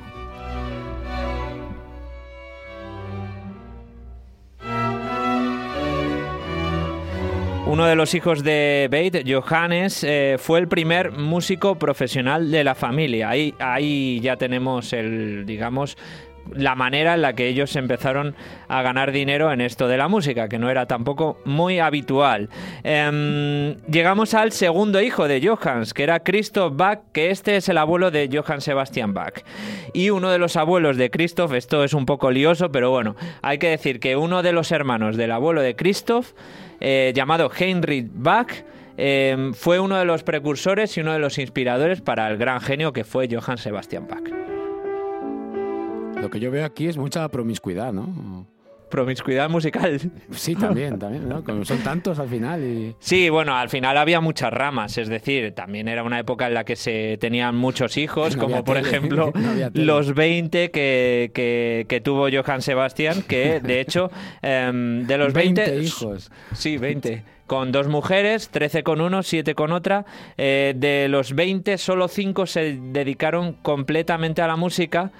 Uno 7.66 7.84
de 7.84 7.96
los 7.96 8.14
hijos 8.14 8.44
de 8.44 8.86
Beit, 8.88 9.28
Johannes, 9.28 10.04
eh, 10.04 10.36
fue 10.38 10.60
el 10.60 10.68
primer 10.68 11.10
músico 11.10 11.74
profesional 11.74 12.52
de 12.52 12.62
la 12.62 12.76
familia. 12.76 13.28
Ahí, 13.28 13.54
ahí 13.58 14.20
ya 14.20 14.36
tenemos 14.36 14.92
el, 14.92 15.44
digamos, 15.46 15.98
la 16.54 16.76
manera 16.76 17.14
en 17.14 17.22
la 17.22 17.32
que 17.32 17.48
ellos 17.48 17.74
empezaron 17.74 18.36
a 18.68 18.82
ganar 18.82 19.10
dinero 19.10 19.50
en 19.50 19.60
esto 19.60 19.88
de 19.88 19.96
la 19.96 20.06
música, 20.06 20.48
que 20.48 20.60
no 20.60 20.70
era 20.70 20.86
tampoco 20.86 21.40
muy 21.44 21.80
habitual. 21.80 22.50
Em, 22.84 23.76
llegamos 23.90 24.34
al 24.34 24.52
segundo 24.52 25.00
hijo 25.00 25.26
de 25.26 25.44
Johannes, 25.44 25.92
que 25.92 26.04
era 26.04 26.20
Christoph 26.20 26.76
Bach, 26.76 27.00
que 27.12 27.30
este 27.30 27.56
es 27.56 27.68
el 27.68 27.78
abuelo 27.78 28.12
de 28.12 28.30
Johann 28.32 28.60
Sebastian 28.60 29.12
Bach. 29.12 29.42
Y 29.92 30.10
uno 30.10 30.30
de 30.30 30.38
los 30.38 30.56
abuelos 30.56 30.96
de 30.96 31.10
Christoph, 31.10 31.52
esto 31.52 31.82
es 31.82 31.94
un 31.94 32.06
poco 32.06 32.30
lioso, 32.30 32.70
pero 32.70 32.90
bueno, 32.90 33.16
hay 33.42 33.58
que 33.58 33.70
decir 33.70 33.98
que 33.98 34.14
uno 34.14 34.44
de 34.44 34.52
los 34.52 34.70
hermanos 34.70 35.16
del 35.16 35.32
abuelo 35.32 35.62
de 35.62 35.74
Christoph, 35.74 36.32
eh, 36.80 37.12
llamado 37.14 37.50
Heinrich 37.50 38.08
Bach, 38.12 38.52
eh, 38.98 39.50
fue 39.54 39.78
uno 39.78 39.96
de 39.96 40.04
los 40.04 40.22
precursores 40.22 40.96
y 40.96 41.00
uno 41.00 41.12
de 41.12 41.18
los 41.18 41.38
inspiradores 41.38 42.00
para 42.00 42.28
el 42.28 42.38
gran 42.38 42.60
genio 42.60 42.92
que 42.92 43.04
fue 43.04 43.28
Johann 43.30 43.58
Sebastian 43.58 44.06
Bach. 44.08 44.24
Lo 46.20 46.30
que 46.30 46.40
yo 46.40 46.50
veo 46.50 46.64
aquí 46.64 46.88
es 46.88 46.96
mucha 46.96 47.28
promiscuidad, 47.28 47.92
¿no? 47.92 48.46
Promiscuidad 48.90 49.48
musical. 49.50 50.00
Sí, 50.30 50.54
también, 50.54 50.98
también, 50.98 51.28
¿no? 51.28 51.42
Como 51.42 51.64
son 51.64 51.78
tantos 51.78 52.18
al 52.18 52.28
final 52.28 52.62
y... 52.62 52.94
Sí, 52.98 53.28
bueno, 53.30 53.56
al 53.56 53.68
final 53.68 53.96
había 53.98 54.20
muchas 54.20 54.52
ramas, 54.52 54.96
es 54.98 55.08
decir, 55.08 55.52
también 55.54 55.88
era 55.88 56.02
una 56.02 56.18
época 56.20 56.46
en 56.46 56.54
la 56.54 56.64
que 56.64 56.76
se 56.76 57.18
tenían 57.20 57.56
muchos 57.56 57.96
hijos, 57.96 58.36
No 58.36 58.42
como 58.44 58.64
por 58.64 58.76
tele, 58.76 58.88
ejemplo 58.88 59.32
no 59.34 59.70
los 59.74 60.14
20 60.14 60.70
que, 60.70 61.30
que- 61.34 61.86
que 61.88 62.00
tuvo 62.00 62.28
Johann 62.30 62.62
Sebastian, 62.62 63.22
que 63.22 63.60
de 63.60 63.80
hecho, 63.80 64.10
em, 64.42 65.06
de 65.06 65.18
los 65.18 65.32
20, 65.32 65.62
20 65.70 65.84
hijos. 65.84 66.30
Sí, 66.54 66.76
20. 66.78 67.24
Con 67.46 67.70
dos 67.70 67.86
mujeres, 67.86 68.48
13 68.48 68.82
con 68.82 69.00
uno, 69.00 69.22
7 69.22 69.54
con 69.54 69.70
otra. 69.72 70.04
Eh, 70.36 70.74
de 70.76 71.06
los 71.08 71.32
20, 71.34 71.78
solo 71.78 72.08
5 72.08 72.44
se 72.46 72.76
dedicaron 72.80 73.52
completamente 73.62 74.42
a 74.42 74.48
la 74.48 74.56
música, 74.56 75.12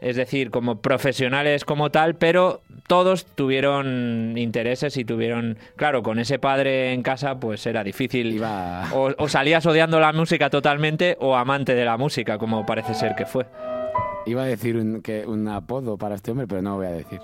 es 0.00 0.16
decir, 0.16 0.50
como 0.50 0.80
profesionales 0.80 1.64
como 1.64 1.90
tal, 1.90 2.16
pero 2.16 2.62
todos 2.88 3.24
tuvieron 3.26 4.34
intereses 4.36 4.96
y 4.96 5.04
tuvieron, 5.04 5.56
claro, 5.76 6.02
con 6.02 6.18
ese 6.18 6.40
padre 6.40 6.92
en 6.92 7.02
casa 7.02 7.38
pues 7.38 7.64
era 7.66 7.84
difícil. 7.84 8.32
Iba- 8.32 8.88
O, 8.92 9.10
o 9.16 9.28
salías 9.28 9.64
odiando 9.66 10.00
la 10.00 10.12
música 10.12 10.50
totalmente 10.50 11.16
o 11.20 11.36
amante 11.36 11.74
de 11.76 11.84
la 11.84 11.96
música, 11.96 12.38
como 12.38 12.66
parece 12.66 12.94
ser 12.94 13.14
que 13.14 13.26
fue. 13.26 13.46
Iba 14.26 14.42
a 14.42 14.46
decir 14.46 14.76
un, 14.76 15.00
que, 15.00 15.24
un 15.24 15.46
apodo 15.48 15.96
para 15.96 16.14
este 16.16 16.32
hombre, 16.32 16.46
pero 16.48 16.60
no 16.60 16.70
lo 16.70 16.76
voy 16.78 16.86
a 16.86 16.90
decir. 16.90 17.20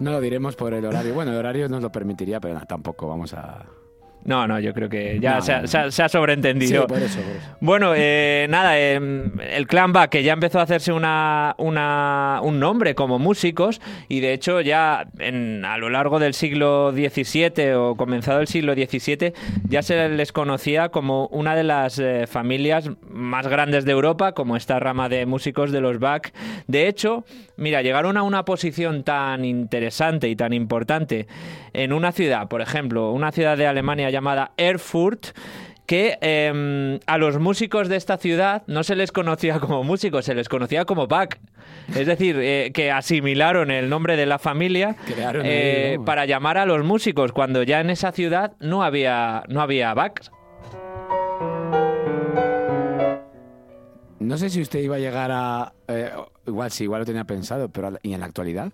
No 0.00 0.10
lo 0.10 0.20
diremos 0.20 0.56
por 0.56 0.74
el 0.74 0.84
horario. 0.84 1.14
Bueno, 1.14 1.30
el 1.30 1.36
horario 1.38 1.68
nos 1.68 1.80
lo 1.80 1.90
permitiría, 1.92 2.40
pero 2.40 2.54
no, 2.54 2.60
tampoco 2.66 3.06
vamos 3.08 3.34
a... 3.34 3.64
No, 4.24 4.46
no, 4.46 4.60
yo 4.60 4.72
creo 4.72 4.88
que 4.88 5.18
ya 5.20 5.36
No, 5.36 5.42
se, 5.42 5.52
ha, 5.52 5.66
se 5.66 5.78
ha- 5.78 5.90
se 5.90 6.02
ha 6.02 6.08
sobreentendido. 6.08 6.82
Sí, 6.82 6.88
por 6.88 6.98
eso, 7.02 7.20
por 7.20 7.36
eso. 7.36 7.56
Bueno, 7.60 7.92
eh, 7.96 8.46
nada, 8.48 8.78
eh, 8.78 8.94
el 9.50 9.66
clan 9.66 9.92
Bach, 9.92 10.08
que 10.10 10.22
ya 10.22 10.32
empezó 10.32 10.60
a 10.60 10.62
hacerse 10.62 10.92
una, 10.92 11.54
una- 11.58 12.40
un 12.42 12.60
nombre 12.60 12.94
como 12.94 13.18
músicos, 13.18 13.80
y 14.08 14.20
de 14.20 14.32
hecho 14.32 14.60
ya 14.60 15.06
en- 15.18 15.64
a 15.64 15.76
lo 15.78 15.90
largo 15.90 16.18
del 16.20 16.34
siglo 16.34 16.92
XVII 16.92 17.72
o 17.74 17.96
comenzado 17.96 18.40
el 18.40 18.46
siglo 18.46 18.74
XVII, 18.74 19.32
ya 19.68 19.82
se 19.82 20.08
les 20.08 20.32
conocía 20.32 20.90
como 20.90 21.26
una 21.28 21.54
de 21.56 21.64
las 21.64 21.98
eh, 21.98 22.26
familias 22.28 22.90
más 23.10 23.48
grandes 23.48 23.84
de 23.84 23.92
Europa, 23.92 24.32
como 24.32 24.56
esta 24.56 24.78
rama 24.78 25.08
de 25.08 25.26
músicos 25.26 25.72
de 25.72 25.80
los 25.80 25.98
Bach. 25.98 26.32
De 26.68 26.86
hecho, 26.88 27.24
mira, 27.56 27.82
llegaron 27.82 28.16
a 28.16 28.22
una 28.22 28.44
posición 28.44 29.02
tan 29.02 29.44
interesante 29.44 30.28
y 30.28 30.36
tan 30.36 30.52
importante 30.52 31.26
en 31.72 31.92
una 31.92 32.12
ciudad, 32.12 32.48
por 32.48 32.60
ejemplo, 32.60 33.10
una 33.12 33.32
ciudad 33.32 33.56
de 33.56 33.66
Alemania 33.66 34.10
llamada 34.12 34.52
Erfurt, 34.56 35.36
que 35.86 36.16
eh, 36.20 37.00
a 37.06 37.18
los 37.18 37.38
músicos 37.38 37.88
de 37.88 37.96
esta 37.96 38.16
ciudad 38.16 38.62
no 38.66 38.84
se 38.84 38.94
les 38.94 39.10
conocía 39.10 39.58
como 39.58 39.82
músicos, 39.82 40.24
se 40.24 40.34
les 40.34 40.48
conocía 40.48 40.84
como 40.84 41.06
Bach. 41.08 41.38
Es 41.94 42.06
decir, 42.06 42.36
eh, 42.38 42.70
que 42.72 42.92
asimilaron 42.92 43.70
el 43.70 43.88
nombre 43.88 44.16
de 44.16 44.24
la 44.26 44.38
familia 44.38 44.94
eh, 45.42 45.98
para 46.06 46.24
llamar 46.24 46.56
a 46.56 46.66
los 46.66 46.84
músicos, 46.84 47.32
cuando 47.32 47.62
ya 47.64 47.80
en 47.80 47.90
esa 47.90 48.12
ciudad 48.12 48.52
no 48.60 48.84
había, 48.84 49.42
no 49.48 49.60
había 49.60 49.92
Bach. 49.92 50.20
No 54.20 54.38
sé 54.38 54.50
si 54.50 54.62
usted 54.62 54.78
iba 54.78 54.96
a 54.96 55.00
llegar 55.00 55.30
a... 55.32 55.72
eh, 55.88 56.10
igual 56.46 56.70
sí, 56.70 56.84
igual 56.84 57.00
lo 57.00 57.06
tenía 57.06 57.24
pensado, 57.24 57.68
pero 57.70 57.98
¿y 58.02 58.14
en 58.14 58.20
la 58.20 58.26
actualidad? 58.26 58.72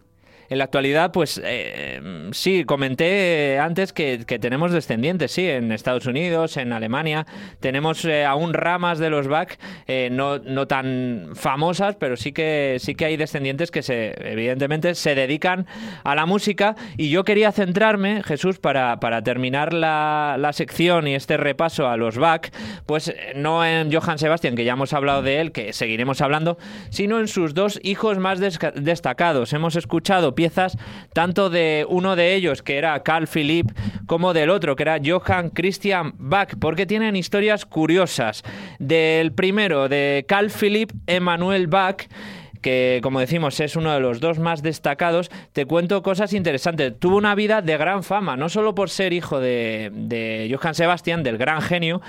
En 0.50 0.58
la 0.58 0.64
actualidad, 0.64 1.12
pues 1.12 1.40
eh, 1.44 2.00
sí, 2.32 2.64
comenté 2.64 3.58
antes 3.58 3.92
que, 3.92 4.18
tenemos 4.40 4.72
descendientes, 4.72 5.32
sí, 5.32 5.48
en 5.48 5.72
Estados 5.72 6.06
Unidos, 6.06 6.56
en 6.56 6.72
Alemania. 6.72 7.26
Tenemos 7.60 8.04
eh, 8.04 8.24
aún 8.24 8.54
ramas 8.54 8.98
de 8.98 9.10
los 9.10 9.28
Bach, 9.28 9.58
eh, 9.86 10.08
no, 10.10 10.38
no 10.38 10.66
tan 10.66 11.32
famosas, 11.34 11.96
pero 11.96 12.16
sí 12.16 12.32
que, 12.32 12.76
sí 12.80 12.94
que 12.94 13.04
hay 13.04 13.16
descendientes 13.16 13.70
que 13.70 13.82
se, 13.82 14.14
evidentemente 14.30 14.94
se 14.94 15.14
dedican 15.14 15.66
a 16.02 16.14
la 16.14 16.24
música. 16.24 16.76
Y 16.96 17.10
yo 17.10 17.24
quería 17.24 17.52
centrarme, 17.52 18.22
Jesús, 18.22 18.58
para, 18.58 19.00
para 19.00 19.22
terminar 19.22 19.74
la, 19.74 20.36
la 20.38 20.52
sección 20.52 21.08
y 21.08 21.14
este 21.14 21.36
repaso 21.36 21.88
a 21.88 21.96
los 21.96 22.16
Bach, 22.16 22.48
pues 22.86 23.08
eh, 23.08 23.32
no 23.34 23.64
en 23.64 23.92
Johann 23.92 24.18
Sebastian, 24.18 24.56
que 24.56 24.64
ya 24.64 24.72
hemos 24.72 24.94
hablado 24.94 25.20
de 25.20 25.40
él, 25.40 25.52
que 25.52 25.74
seguiremos 25.74 26.22
hablando, 26.22 26.56
sino 26.90 27.20
en 27.20 27.28
sus 27.28 27.52
dos 27.52 27.78
hijos 27.82 28.18
más 28.18 28.40
destacados. 28.40 29.52
Hemos 29.52 29.76
escuchado 29.76 30.34
piezas 30.38 30.78
tanto 31.12 31.50
de 31.50 31.84
uno 31.88 32.14
de 32.14 32.36
ellos, 32.36 32.62
que 32.62 32.78
era 32.78 33.02
Carl 33.02 33.26
Philipp, 33.26 33.72
como 34.06 34.32
del 34.32 34.50
otro, 34.50 34.76
que 34.76 34.84
era 34.84 35.00
Johann 35.04 35.50
Christian 35.50 36.14
Bach, 36.16 36.54
porque 36.60 36.86
tienen 36.86 37.16
historias 37.16 37.66
curiosas. 37.66 38.44
Del 38.78 39.32
primero, 39.32 39.88
de 39.88 40.24
Carl 40.28 40.48
Philipp 40.50 40.92
Emanuel 41.08 41.66
Bach, 41.66 42.06
como 43.02 43.20
decimos 43.20 43.60
es 43.60 43.76
uno 43.76 43.92
de 43.92 44.00
los 44.00 44.20
dos 44.20 44.38
más 44.38 44.62
destacados, 44.62 45.30
te 45.52 45.66
cuento 45.66 46.02
cosas 46.02 46.32
interesantes. 46.32 46.94
Tuvo 46.98 47.16
una 47.16 47.34
vida 47.34 47.62
de 47.62 47.76
gran 47.76 48.02
fama, 48.02 48.36
no 48.36 48.48
solo 48.48 48.74
por 48.74 48.90
ser 48.90 49.12
hijo 49.12 49.40
de, 49.40 50.48
Johann 50.52 50.74
Sebastian, 50.74 51.22
del 51.22 51.38
gran 51.38 51.62
genio, 51.62 52.00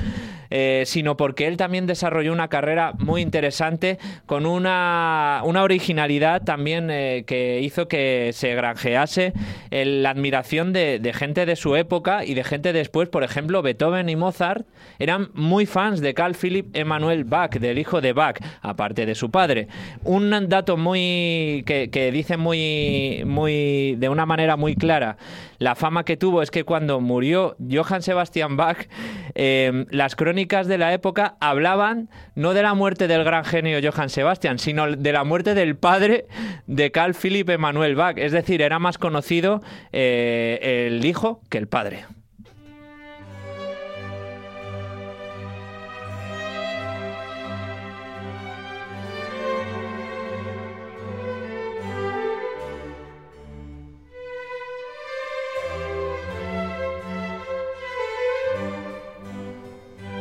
eh, 0.49 0.84
sino 0.86 1.18
porque 1.18 1.47
él 1.47 1.57
también 1.57 1.86
desarrolló 1.86 2.34
una 2.34 2.47
carrera 2.47 2.93
muy 2.97 3.22
interesante 3.22 3.99
con 4.26 4.45
una, 4.45 5.41
una 5.45 5.64
originalidad 5.64 6.43
también 6.43 6.89
eh, 6.89 7.24
que 7.28 7.62
hizo 7.62 7.88
que 7.88 8.32
se 8.34 8.55
granjease 8.55 9.34
la 9.70 10.10
admiración 10.10 10.74
de, 10.74 10.99
de 10.99 11.14
gente 11.14 11.45
de 11.45 11.55
su 11.55 11.76
época 11.76 12.26
y 12.26 12.34
de 12.34 12.43
gente 12.43 12.74
después, 12.74 13.10
por 13.10 13.24
ejemplo, 13.24 13.62
Beethoven 13.62 14.10
y 14.10 14.16
Mozart 14.16 14.66
eran 14.97 15.30
muy 15.34 15.66
fans 15.66 16.01
de 16.01 16.14
Carl 16.14 16.36
Philipp 16.36 16.76
Emanuel 16.76 17.24
Bach, 17.24 17.51
del 17.51 17.78
hijo 17.78 18.01
de 18.01 18.14
Bach, 18.14 18.38
aparte 18.62 19.05
de 19.05 19.16
su 19.16 19.32
padre. 19.32 19.68
Un 20.03 20.34
dato 20.49 20.77
muy 20.77 21.63
que, 21.65 22.11
dice 22.11 22.37
muy, 22.37 23.23
muy 23.25 23.95
de 23.97 24.09
una 24.09 24.25
manera 24.25 24.55
muy 24.57 24.75
clara 24.75 25.17
la 25.59 25.75
fama 25.75 26.05
que 26.05 26.17
tuvo 26.17 26.41
es 26.41 26.51
que 26.51 26.63
cuando 26.63 27.01
murió 27.01 27.55
Johann 27.69 28.01
Sebastian 28.01 28.55
Bach, 28.55 28.87
eh, 29.35 29.85
las 29.91 30.15
crónicas 30.15 30.67
de 30.67 30.77
la 30.77 30.93
época 30.93 31.35
hablaban 31.41 32.09
no 32.35 32.53
de 32.53 32.63
la 32.63 32.73
muerte 32.73 33.07
del 33.07 33.25
gran 33.25 33.43
genio 33.43 33.79
Johann 33.83 34.09
Sebastian, 34.09 34.57
sino 34.57 34.89
de 34.89 35.11
la 35.11 35.25
muerte 35.25 35.53
del 35.53 35.75
padre 35.75 36.27
de 36.65 36.91
Carl 36.91 37.13
Philipp 37.13 37.49
Emanuel 37.49 37.95
Bach. 37.95 38.17
Es 38.17 38.31
decir, 38.31 38.61
era 38.61 38.79
más 38.79 38.97
conocido 38.97 39.61
eh, 39.91 40.87
el 40.87 41.03
hijo 41.05 41.41
que 41.49 41.57
el 41.57 41.67
padre. 41.67 42.05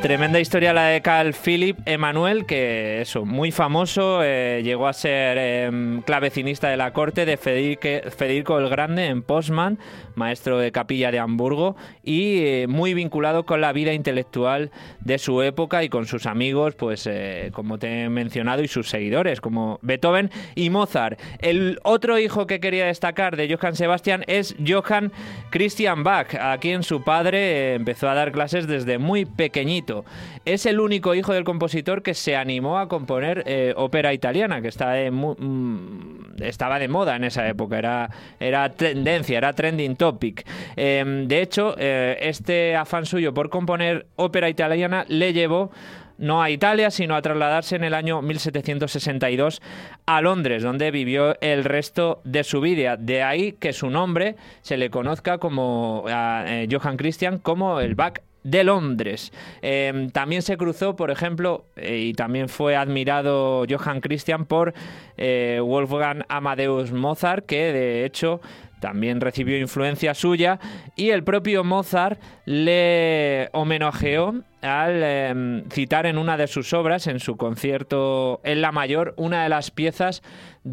Tremenda 0.01 0.39
historia 0.39 0.71
la 0.71 0.85
de 0.85 1.01
Carl 1.01 1.33
Philipp 1.33 1.77
Emanuel, 1.85 2.45
que 2.45 3.01
eso, 3.01 3.25
muy 3.25 3.51
famoso, 3.51 4.23
eh, 4.23 4.61
llegó 4.63 4.87
a 4.87 4.93
ser 4.93 5.37
eh, 5.37 6.01
clavecinista 6.05 6.69
de 6.69 6.77
la 6.77 6.93
corte 6.93 7.25
de 7.25 7.35
Federico 7.35 8.59
el 8.59 8.69
Grande 8.69 9.07
en 9.07 9.23
Postman, 9.23 9.77
maestro 10.19 10.59
de 10.59 10.71
capilla 10.71 11.09
de 11.11 11.17
Hamburgo, 11.17 11.75
y 12.03 12.43
eh, 12.43 12.67
muy 12.67 12.93
vinculado 12.93 13.45
con 13.47 13.61
la 13.61 13.73
vida 13.73 13.93
intelectual 13.93 14.69
de 14.99 15.17
su 15.17 15.41
época 15.41 15.83
y 15.83 15.89
con 15.89 16.05
sus 16.05 16.27
amigos, 16.27 16.75
pues 16.75 17.07
eh, 17.07 17.49
como 17.53 17.79
te 17.79 18.03
he 18.03 18.09
mencionado, 18.09 18.61
y 18.61 18.67
sus 18.67 18.89
seguidores, 18.89 19.41
como 19.41 19.79
Beethoven 19.81 20.29
y 20.53 20.69
Mozart. 20.69 21.19
El 21.39 21.79
otro 21.83 22.19
hijo 22.19 22.45
que 22.45 22.59
quería 22.59 22.85
destacar 22.85 23.35
de 23.35 23.51
Johann 23.51 23.75
Sebastian 23.75 24.23
es 24.27 24.55
Johann 24.65 25.11
Christian 25.49 26.03
Bach, 26.03 26.35
a 26.35 26.57
quien 26.59 26.83
su 26.83 27.03
padre 27.03 27.39
eh, 27.39 27.73
empezó 27.73 28.07
a 28.09 28.13
dar 28.13 28.31
clases 28.31 28.67
desde 28.67 28.99
muy 28.99 29.25
pequeñito. 29.25 30.05
Es 30.45 30.65
el 30.65 30.79
único 30.79 31.15
hijo 31.15 31.33
del 31.33 31.43
compositor 31.45 32.03
que 32.03 32.13
se 32.13 32.35
animó 32.35 32.77
a 32.77 32.87
componer 32.87 33.45
ópera 33.77 34.13
italiana, 34.13 34.61
que 34.61 34.67
está 34.67 34.93
mu- 35.11 35.35
mm, 35.37 36.28
estaba 36.41 36.79
de 36.79 36.87
moda 36.87 37.15
en 37.15 37.23
esa 37.23 37.47
época, 37.47 37.77
era, 37.77 38.09
era 38.39 38.69
tendencia, 38.69 39.37
era 39.37 39.53
trending 39.53 39.95
topic. 39.95 40.45
Eh, 40.75 41.23
de 41.27 41.41
hecho, 41.41 41.75
eh, 41.77 42.17
este 42.21 42.75
afán 42.75 43.05
suyo 43.05 43.33
por 43.33 43.49
componer 43.49 44.07
ópera 44.15 44.49
italiana 44.49 45.05
le 45.07 45.33
llevó 45.33 45.71
no 46.19 46.43
a 46.43 46.49
Italia, 46.49 46.91
sino 46.91 47.15
a 47.15 47.21
trasladarse 47.21 47.77
en 47.77 47.85
el 47.85 47.93
año 47.93 48.21
1762 48.21 49.61
a 50.05 50.21
Londres, 50.21 50.61
donde 50.61 50.91
vivió 50.91 51.39
el 51.41 51.63
resto 51.63 52.21
de 52.25 52.43
su 52.43 52.61
vida. 52.61 52.97
De 52.97 53.23
ahí 53.23 53.53
que 53.53 53.73
su 53.73 53.89
nombre 53.89 54.35
se 54.61 54.77
le 54.77 54.89
conozca 54.89 55.37
como 55.37 56.03
a, 56.07 56.43
eh, 56.45 56.67
Johann 56.69 56.97
Christian 56.97 57.39
como 57.39 57.79
el 57.79 57.95
Bach 57.95 58.19
de 58.43 58.63
Londres. 58.63 59.31
Eh, 59.61 60.09
también 60.13 60.41
se 60.41 60.57
cruzó, 60.57 60.95
por 60.95 61.11
ejemplo, 61.11 61.65
eh, 61.75 61.97
y 61.97 62.13
también 62.13 62.49
fue 62.49 62.75
admirado 62.75 63.65
Johann 63.69 64.01
Christian 64.01 64.45
por 64.45 64.73
eh, 65.17 65.59
Wolfgang 65.61 66.23
Amadeus 66.29 66.91
Mozart, 66.91 67.45
que 67.45 67.73
de 67.73 68.05
hecho 68.05 68.41
también 68.79 69.19
recibió 69.21 69.57
influencia 69.57 70.13
suya 70.13 70.59
y 70.95 71.09
el 71.09 71.23
propio 71.23 71.63
Mozart 71.63 72.19
le 72.45 73.49
homenajeó 73.51 74.35
al 74.61 75.01
eh, 75.03 75.63
citar 75.71 76.05
en 76.05 76.17
una 76.17 76.37
de 76.37 76.47
sus 76.47 76.73
obras, 76.73 77.07
en 77.07 77.19
su 77.19 77.37
concierto 77.37 78.41
en 78.43 78.61
La 78.61 78.71
Mayor, 78.71 79.13
una 79.17 79.43
de 79.43 79.49
las 79.49 79.71
piezas 79.71 80.21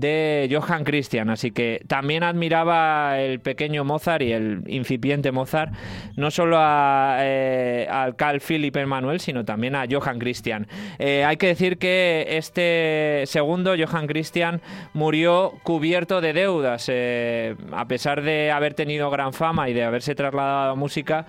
de 0.01 0.49
Johann 0.51 0.85
Christian. 0.85 1.31
Así 1.31 1.51
que 1.51 1.83
también 1.87 2.23
admiraba 2.23 3.21
el 3.21 3.41
pequeño 3.41 3.85
Mozart 3.85 4.23
y 4.23 4.33
el 4.33 4.63
incipiente 4.67 5.33
Mozart, 5.33 5.73
no 6.17 6.31
solo 6.31 6.59
eh, 6.61 7.87
al 7.91 8.17
Carl 8.17 8.41
Philipp 8.41 8.77
Emanuel, 8.77 9.21
sino 9.21 9.45
también 9.45 9.75
a 9.75 9.85
Johann 9.91 10.19
Christian. 10.19 10.67
Eh, 10.99 11.25
hay 11.25 11.37
que 11.37 11.49
decir 11.49 11.79
que 11.79 12.27
este 12.31 13.23
segundo, 13.27 13.75
Johann 13.77 14.07
Christian, 14.07 14.61
murió 14.93 15.55
cubierto 15.63 16.21
de 16.21 16.33
deudas. 16.33 16.87
eh, 16.89 17.57
a 17.73 17.87
pesar 17.87 18.23
de 18.23 18.51
haber 18.51 18.75
tenido 18.75 19.11
gran 19.11 19.33
fama 19.33 19.69
y 19.69 19.75
de 19.75 19.85
haberse 19.85 20.15
trasladado 20.15 20.73
a 20.73 20.75
música, 20.75 21.27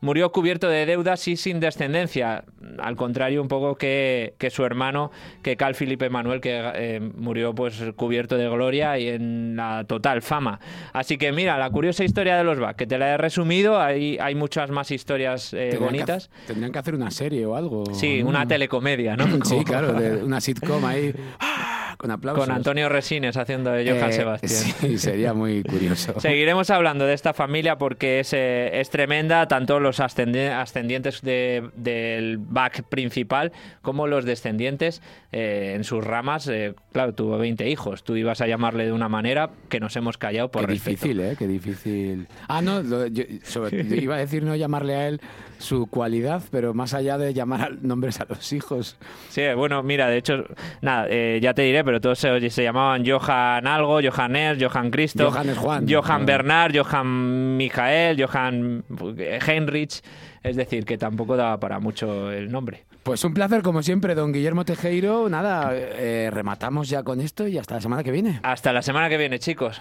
murió 0.00 0.30
cubierto 0.32 0.68
de 0.68 0.86
deudas 0.86 1.26
y 1.28 1.36
sin 1.36 1.60
descendencia. 1.60 2.44
Al 2.78 2.96
contrario, 2.96 3.40
un 3.42 3.48
poco 3.48 3.76
que, 3.76 4.34
que 4.38 4.50
su 4.50 4.64
hermano, 4.64 5.10
que 5.42 5.56
Carl 5.56 5.74
Philipp 5.74 6.02
Emanuel, 6.02 6.40
que 6.40 6.60
eh, 6.74 7.00
murió 7.16 7.54
pues 7.54 7.82
cubierto 7.96 8.36
de 8.36 8.48
gloria 8.48 8.98
y 8.98 9.08
en 9.08 9.56
la 9.56 9.84
total 9.84 10.22
fama. 10.22 10.60
Así 10.92 11.18
que 11.18 11.32
mira, 11.32 11.58
la 11.58 11.70
curiosa 11.70 12.04
historia 12.04 12.36
de 12.36 12.44
los 12.44 12.58
Bach, 12.58 12.76
que 12.76 12.86
te 12.86 12.98
la 12.98 13.14
he 13.14 13.16
resumido, 13.16 13.80
hay, 13.80 14.18
hay 14.20 14.34
muchas 14.34 14.70
más 14.70 14.90
historias 14.90 15.52
eh, 15.54 15.68
Tendrían 15.70 15.84
bonitas. 15.84 16.30
tendrían 16.46 16.72
que 16.72 16.78
hacer 16.78 16.94
una 16.94 17.10
serie 17.10 17.44
o 17.46 17.56
algo. 17.56 17.84
Sí, 17.94 18.22
una 18.22 18.46
telecomedia, 18.46 19.16
¿no? 19.16 19.24
Sí, 19.44 19.50
Como- 19.54 19.64
claro, 19.64 19.92
de 19.92 20.22
una 20.22 20.40
sitcom 20.40 20.84
ahí 20.84 21.14
¡ah! 21.40 21.94
con 21.98 22.10
aplausos. 22.12 22.44
Con 22.46 22.54
Antonio 22.54 22.88
Resines 22.88 23.36
haciendo 23.36 23.72
de 23.72 23.90
Johann 23.90 24.10
Eh, 24.10 24.12
Sebastián. 24.12 24.52
Sí, 24.80 24.98
sería 24.98 25.34
muy 25.34 25.62
curioso. 25.68 26.18
Seguiremos 26.20 26.70
hablando 26.70 27.06
de 27.06 27.14
esta 27.14 27.34
familia 27.34 27.76
porque 27.76 28.20
es, 28.20 28.32
eh, 28.32 28.80
es 28.80 28.88
tremenda, 28.90 29.48
tanto 29.48 29.80
los 29.80 29.98
ascendi- 29.98 30.48
ascendientes 30.50 31.22
de- 31.22 31.70
del 31.74 32.38
back 32.58 32.82
principal 32.88 33.52
como 33.82 34.06
los 34.08 34.24
descendientes 34.24 35.00
eh, 35.30 35.74
en 35.76 35.84
sus 35.84 36.02
ramas. 36.04 36.48
eh, 36.48 36.74
claro, 36.92 37.14
tuvo 37.14 37.38
20 37.38 37.68
hijos. 37.68 38.02
Tú 38.02 38.16
ibas 38.16 38.40
a 38.40 38.46
llamarle 38.48 38.84
de 38.86 38.92
una 38.92 39.08
manera 39.08 39.50
que 39.68 39.78
nos 39.78 39.94
hemos 39.96 40.18
callado 40.18 40.50
por 40.50 40.62
Qué 40.62 40.66
respeto. 40.72 40.90
difícil, 41.06 41.20
¿eh? 41.20 41.36
Qué 41.38 41.46
difícil. 41.46 42.26
Ah, 42.48 42.60
no, 42.60 42.82
lo- 42.82 43.06
yo, 43.06 43.22
sobre- 43.44 43.84
yo 43.86 43.94
iba 43.94 44.16
a 44.16 44.18
decir 44.18 44.42
no 44.42 44.56
llamarle 44.56 44.94
a 44.96 45.06
él 45.08 45.20
su 45.58 45.86
cualidad, 45.86 46.42
pero 46.50 46.74
más 46.74 46.94
allá 46.94 47.16
de 47.18 47.32
llamar 47.34 47.78
nombres 47.82 48.20
a 48.20 48.26
los 48.28 48.52
hijos. 48.52 48.96
Sí, 49.28 49.42
bueno, 49.56 49.82
mira, 49.82 50.08
de 50.08 50.16
hecho, 50.18 50.44
nada, 50.82 51.06
eh, 51.10 51.38
ya 51.42 51.54
te 51.54 51.62
diré, 51.62 51.84
pero 51.84 52.00
todos 52.00 52.18
se, 52.18 52.50
se 52.50 52.62
llamaban 52.62 53.04
Johann 53.06 53.66
algo, 53.66 54.00
Johann 54.02 54.34
Ernst, 54.36 54.62
Johann 54.64 54.90
Christoph, 54.90 55.32
Johann 55.34 55.48
es 55.50 55.58
Juan. 55.58 55.86
Johann 55.88 56.22
Ah. 56.22 56.26
Bernard, 56.26 56.76
Johann 56.76 57.56
Michael, 57.56 58.16
Johann 58.22 58.84
eh, 59.18 59.38
Heinrich. 59.46 60.02
Es 60.42 60.56
decir, 60.56 60.84
que 60.84 60.98
tampoco 60.98 61.36
daba 61.36 61.58
para 61.58 61.78
mucho 61.78 62.30
el 62.30 62.50
nombre. 62.50 62.84
Pues 63.02 63.24
un 63.24 63.34
placer, 63.34 63.62
como 63.62 63.82
siempre, 63.82 64.14
don 64.14 64.32
Guillermo 64.32 64.64
Tejeiro. 64.64 65.28
Nada, 65.28 65.70
eh, 65.74 66.30
rematamos 66.32 66.88
ya 66.88 67.02
con 67.02 67.20
esto 67.20 67.46
y 67.46 67.58
hasta 67.58 67.76
la 67.76 67.80
semana 67.80 68.04
que 68.04 68.10
viene. 68.10 68.40
Hasta 68.42 68.72
la 68.72 68.82
semana 68.82 69.08
que 69.08 69.16
viene, 69.16 69.38
chicos. 69.38 69.80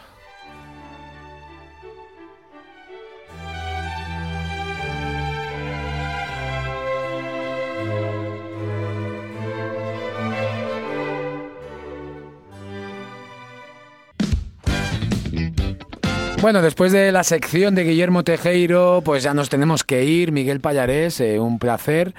Bueno, 16.47 16.61
después 16.61 16.93
de 16.93 17.11
la 17.11 17.25
sección 17.25 17.75
de 17.75 17.83
Guillermo 17.83 18.23
Tejeiro, 18.23 19.01
pues 19.03 19.21
ya 19.21 19.33
nos 19.33 19.49
tenemos 19.49 19.83
que 19.83 20.05
ir. 20.05 20.31
Miguel 20.31 20.61
Payarés, 20.61 21.19
eh, 21.19 21.41
un 21.41 21.59
placer. 21.59 22.13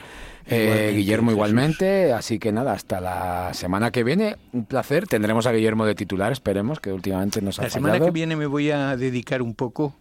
Eh, 0.46 0.64
Igualmente, 0.64 0.92
Guillermo 0.98 1.24
Jesús. 1.30 1.32
igualmente, 1.32 2.12
así 2.12 2.38
que 2.38 2.52
nada, 2.52 2.72
hasta 2.74 3.00
la 3.00 3.54
semana 3.54 3.90
que 3.90 4.04
viene, 4.04 4.36
un 4.52 4.66
placer. 4.66 5.06
Tendremos 5.06 5.46
a 5.46 5.52
Guillermo 5.52 5.86
de 5.86 5.94
titular, 5.94 6.30
esperemos, 6.30 6.78
que 6.78 6.92
últimamente 6.92 7.40
nos 7.40 7.58
ha 7.58 7.62
La 7.62 7.70
semana 7.70 7.94
fallado. 7.94 8.08
que 8.08 8.12
viene 8.12 8.36
me 8.36 8.44
voy 8.44 8.70
a 8.70 8.98
dedicar 8.98 9.40
un 9.40 9.54
poco, 9.54 9.94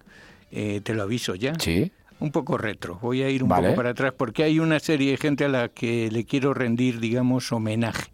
eh, 0.52 0.82
te 0.84 0.94
lo 0.94 1.04
aviso 1.04 1.34
ya, 1.36 1.54
Sí, 1.58 1.90
un 2.20 2.34
poco 2.34 2.58
retro. 2.58 3.00
Voy 3.02 3.22
a 3.24 3.30
ir 3.30 3.44
un 3.44 3.48
Vale. 3.50 3.68
poco 3.70 3.78
para 3.78 3.92
atrás 3.92 4.12
porque 4.18 4.44
hay 4.44 4.60
una 4.60 4.82
serie 4.82 5.12
de 5.12 5.16
gente 5.16 5.46
a 5.46 5.48
la 5.48 5.70
que 5.70 6.10
le 6.12 6.26
quiero 6.26 6.54
rendir, 6.54 7.00
digamos, 7.00 7.50
homenaje. 7.54 8.12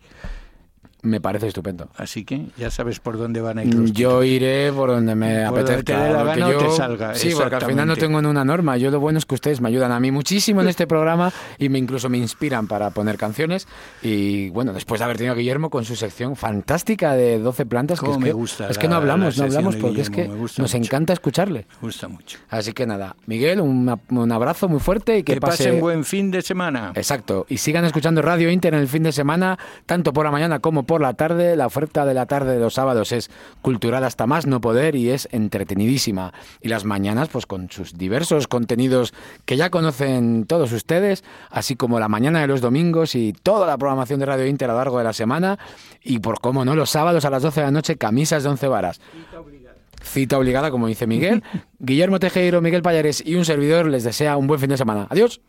Me 1.03 1.21
parece 1.21 1.47
estupendo. 1.47 1.89
Así 1.95 2.25
que 2.25 2.47
ya 2.57 2.71
sabes 2.71 2.99
por 2.99 3.17
dónde 3.17 3.39
van 3.41 3.59
a 3.59 3.63
ir 3.63 3.73
los 3.75 3.91
Yo 3.93 4.23
iré 4.23 4.71
por 4.73 4.89
donde 4.89 5.13
me 5.15 5.45
Por 5.47 5.57
donde 5.59 5.73
apetezca. 5.73 5.97
te 6.01 6.07
dé 6.07 6.13
la 6.13 6.23
gana 6.23 6.47
o 6.47 6.51
yo- 6.51 6.57
te 6.57 6.69
salga, 6.71 7.13
Sí, 7.15 7.31
porque 7.37 7.55
al 7.55 7.65
final 7.65 7.87
no 7.87 7.95
tengo 7.95 8.17
una 8.17 8.43
norma. 8.43 8.77
Yo 8.77 8.89
lo 8.89 8.99
bueno 8.99 9.19
es 9.19 9.25
que 9.25 9.35
ustedes 9.35 9.61
me 9.61 9.67
ayudan 9.69 9.91
a 9.91 9.99
mí 9.99 10.09
muchísimo 10.11 10.61
en 10.61 10.67
este 10.69 10.87
programa 10.87 11.31
y 11.59 11.69
me 11.69 11.77
incluso 11.77 12.09
me 12.09 12.17
inspiran 12.17 12.67
para 12.67 12.89
poner 12.89 13.17
canciones. 13.17 13.67
Y 14.01 14.49
bueno, 14.49 14.73
después 14.73 14.99
de 14.99 15.05
haber 15.05 15.17
tenido 15.17 15.33
a 15.33 15.37
Guillermo 15.37 15.69
con 15.69 15.85
su 15.85 15.95
sección 15.95 16.35
fantástica 16.35 17.13
de 17.13 17.39
12 17.39 17.65
plantas, 17.65 17.99
que 17.99 18.09
es 18.11 18.17
me 18.17 18.25
que, 18.27 18.31
gusta 18.33 18.69
es 18.69 18.77
que 18.77 18.87
no 18.87 18.91
la- 18.91 18.97
hablamos, 18.97 19.37
la 19.37 19.43
no 19.45 19.49
hablamos 19.49 19.75
porque 19.75 20.01
es 20.01 20.09
que 20.09 20.27
nos 20.27 20.57
mucho. 20.57 20.77
encanta 20.77 21.13
escucharle. 21.13 21.67
Me 21.81 21.87
gusta 21.87 22.07
mucho. 22.07 22.37
Así 22.49 22.73
que 22.73 22.85
nada, 22.87 23.15
Miguel, 23.27 23.59
un, 23.61 23.93
un 24.09 24.31
abrazo 24.31 24.69
muy 24.69 24.79
fuerte 24.79 25.17
y 25.17 25.23
que, 25.23 25.33
Que, 25.35 25.41
pase 25.41 25.65
pasen 25.65 25.79
buen 25.81 26.05
fin 26.05 26.31
de 26.31 26.41
semana. 26.41 26.91
Exacto. 26.95 27.45
Y 27.49 27.57
sigan 27.57 27.83
escuchando 27.85 28.21
Radio 28.21 28.49
Inter 28.49 28.73
en 28.73 28.79
el 28.79 28.87
fin 28.87 29.03
de 29.03 29.11
semana, 29.11 29.57
tanto 29.85 30.13
por 30.13 30.25
la 30.25 30.31
mañana 30.31 30.59
como 30.59 30.83
por 30.83 30.92
la 30.99 31.13
tarde. 31.13 31.55
La 31.55 31.67
oferta 31.67 32.05
de 32.05 32.13
la 32.13 32.25
tarde 32.25 32.53
de 32.53 32.59
los 32.59 32.75
sábados 32.75 33.11
es 33.11 33.29
cultural 33.61 34.03
hasta 34.03 34.27
más 34.27 34.45
no 34.45 34.61
poder 34.61 34.95
y 34.95 35.09
es 35.09 35.27
entretenidísima. 35.31 36.33
Y 36.61 36.69
las 36.69 36.85
mañanas, 36.85 37.29
pues 37.29 37.45
con 37.45 37.69
sus 37.69 37.97
diversos 37.97 38.47
contenidos 38.47 39.13
que 39.45 39.57
ya 39.57 39.69
conocen 39.69 40.45
todos 40.45 40.71
ustedes, 40.71 41.23
así 41.49 41.75
como 41.75 41.99
la 41.99 42.09
mañana 42.09 42.41
de 42.41 42.47
los 42.47 42.61
domingos 42.61 43.15
y 43.15 43.33
toda 43.33 43.67
la 43.67 43.77
programación 43.77 44.19
de 44.19 44.25
Radio 44.25 44.47
Inter 44.47 44.69
a 44.69 44.73
lo 44.73 44.79
largo 44.79 44.97
de 44.97 45.03
la 45.03 45.13
semana. 45.13 45.59
Y 46.01 46.19
por 46.19 46.39
cómo 46.39 46.65
no, 46.65 46.75
los 46.75 46.89
sábados 46.89 47.25
a 47.25 47.29
las 47.29 47.43
12 47.43 47.59
de 47.61 47.65
la 47.65 47.71
noche, 47.71 47.97
camisas 47.97 48.43
de 48.43 48.49
11 48.49 48.67
varas. 48.67 49.01
Cita 50.03 50.37
obligada, 50.37 50.69
como 50.69 50.87
dice 50.87 51.07
Miguel. 51.07 51.43
Guillermo 51.79 52.19
Tejero, 52.19 52.61
Miguel 52.61 52.81
Payares 52.81 53.23
y 53.25 53.35
un 53.35 53.45
servidor 53.45 53.87
les 53.87 54.03
desea 54.03 54.37
un 54.37 54.47
buen 54.47 54.59
fin 54.59 54.69
de 54.69 54.77
semana. 54.77 55.07
Adiós. 55.09 55.41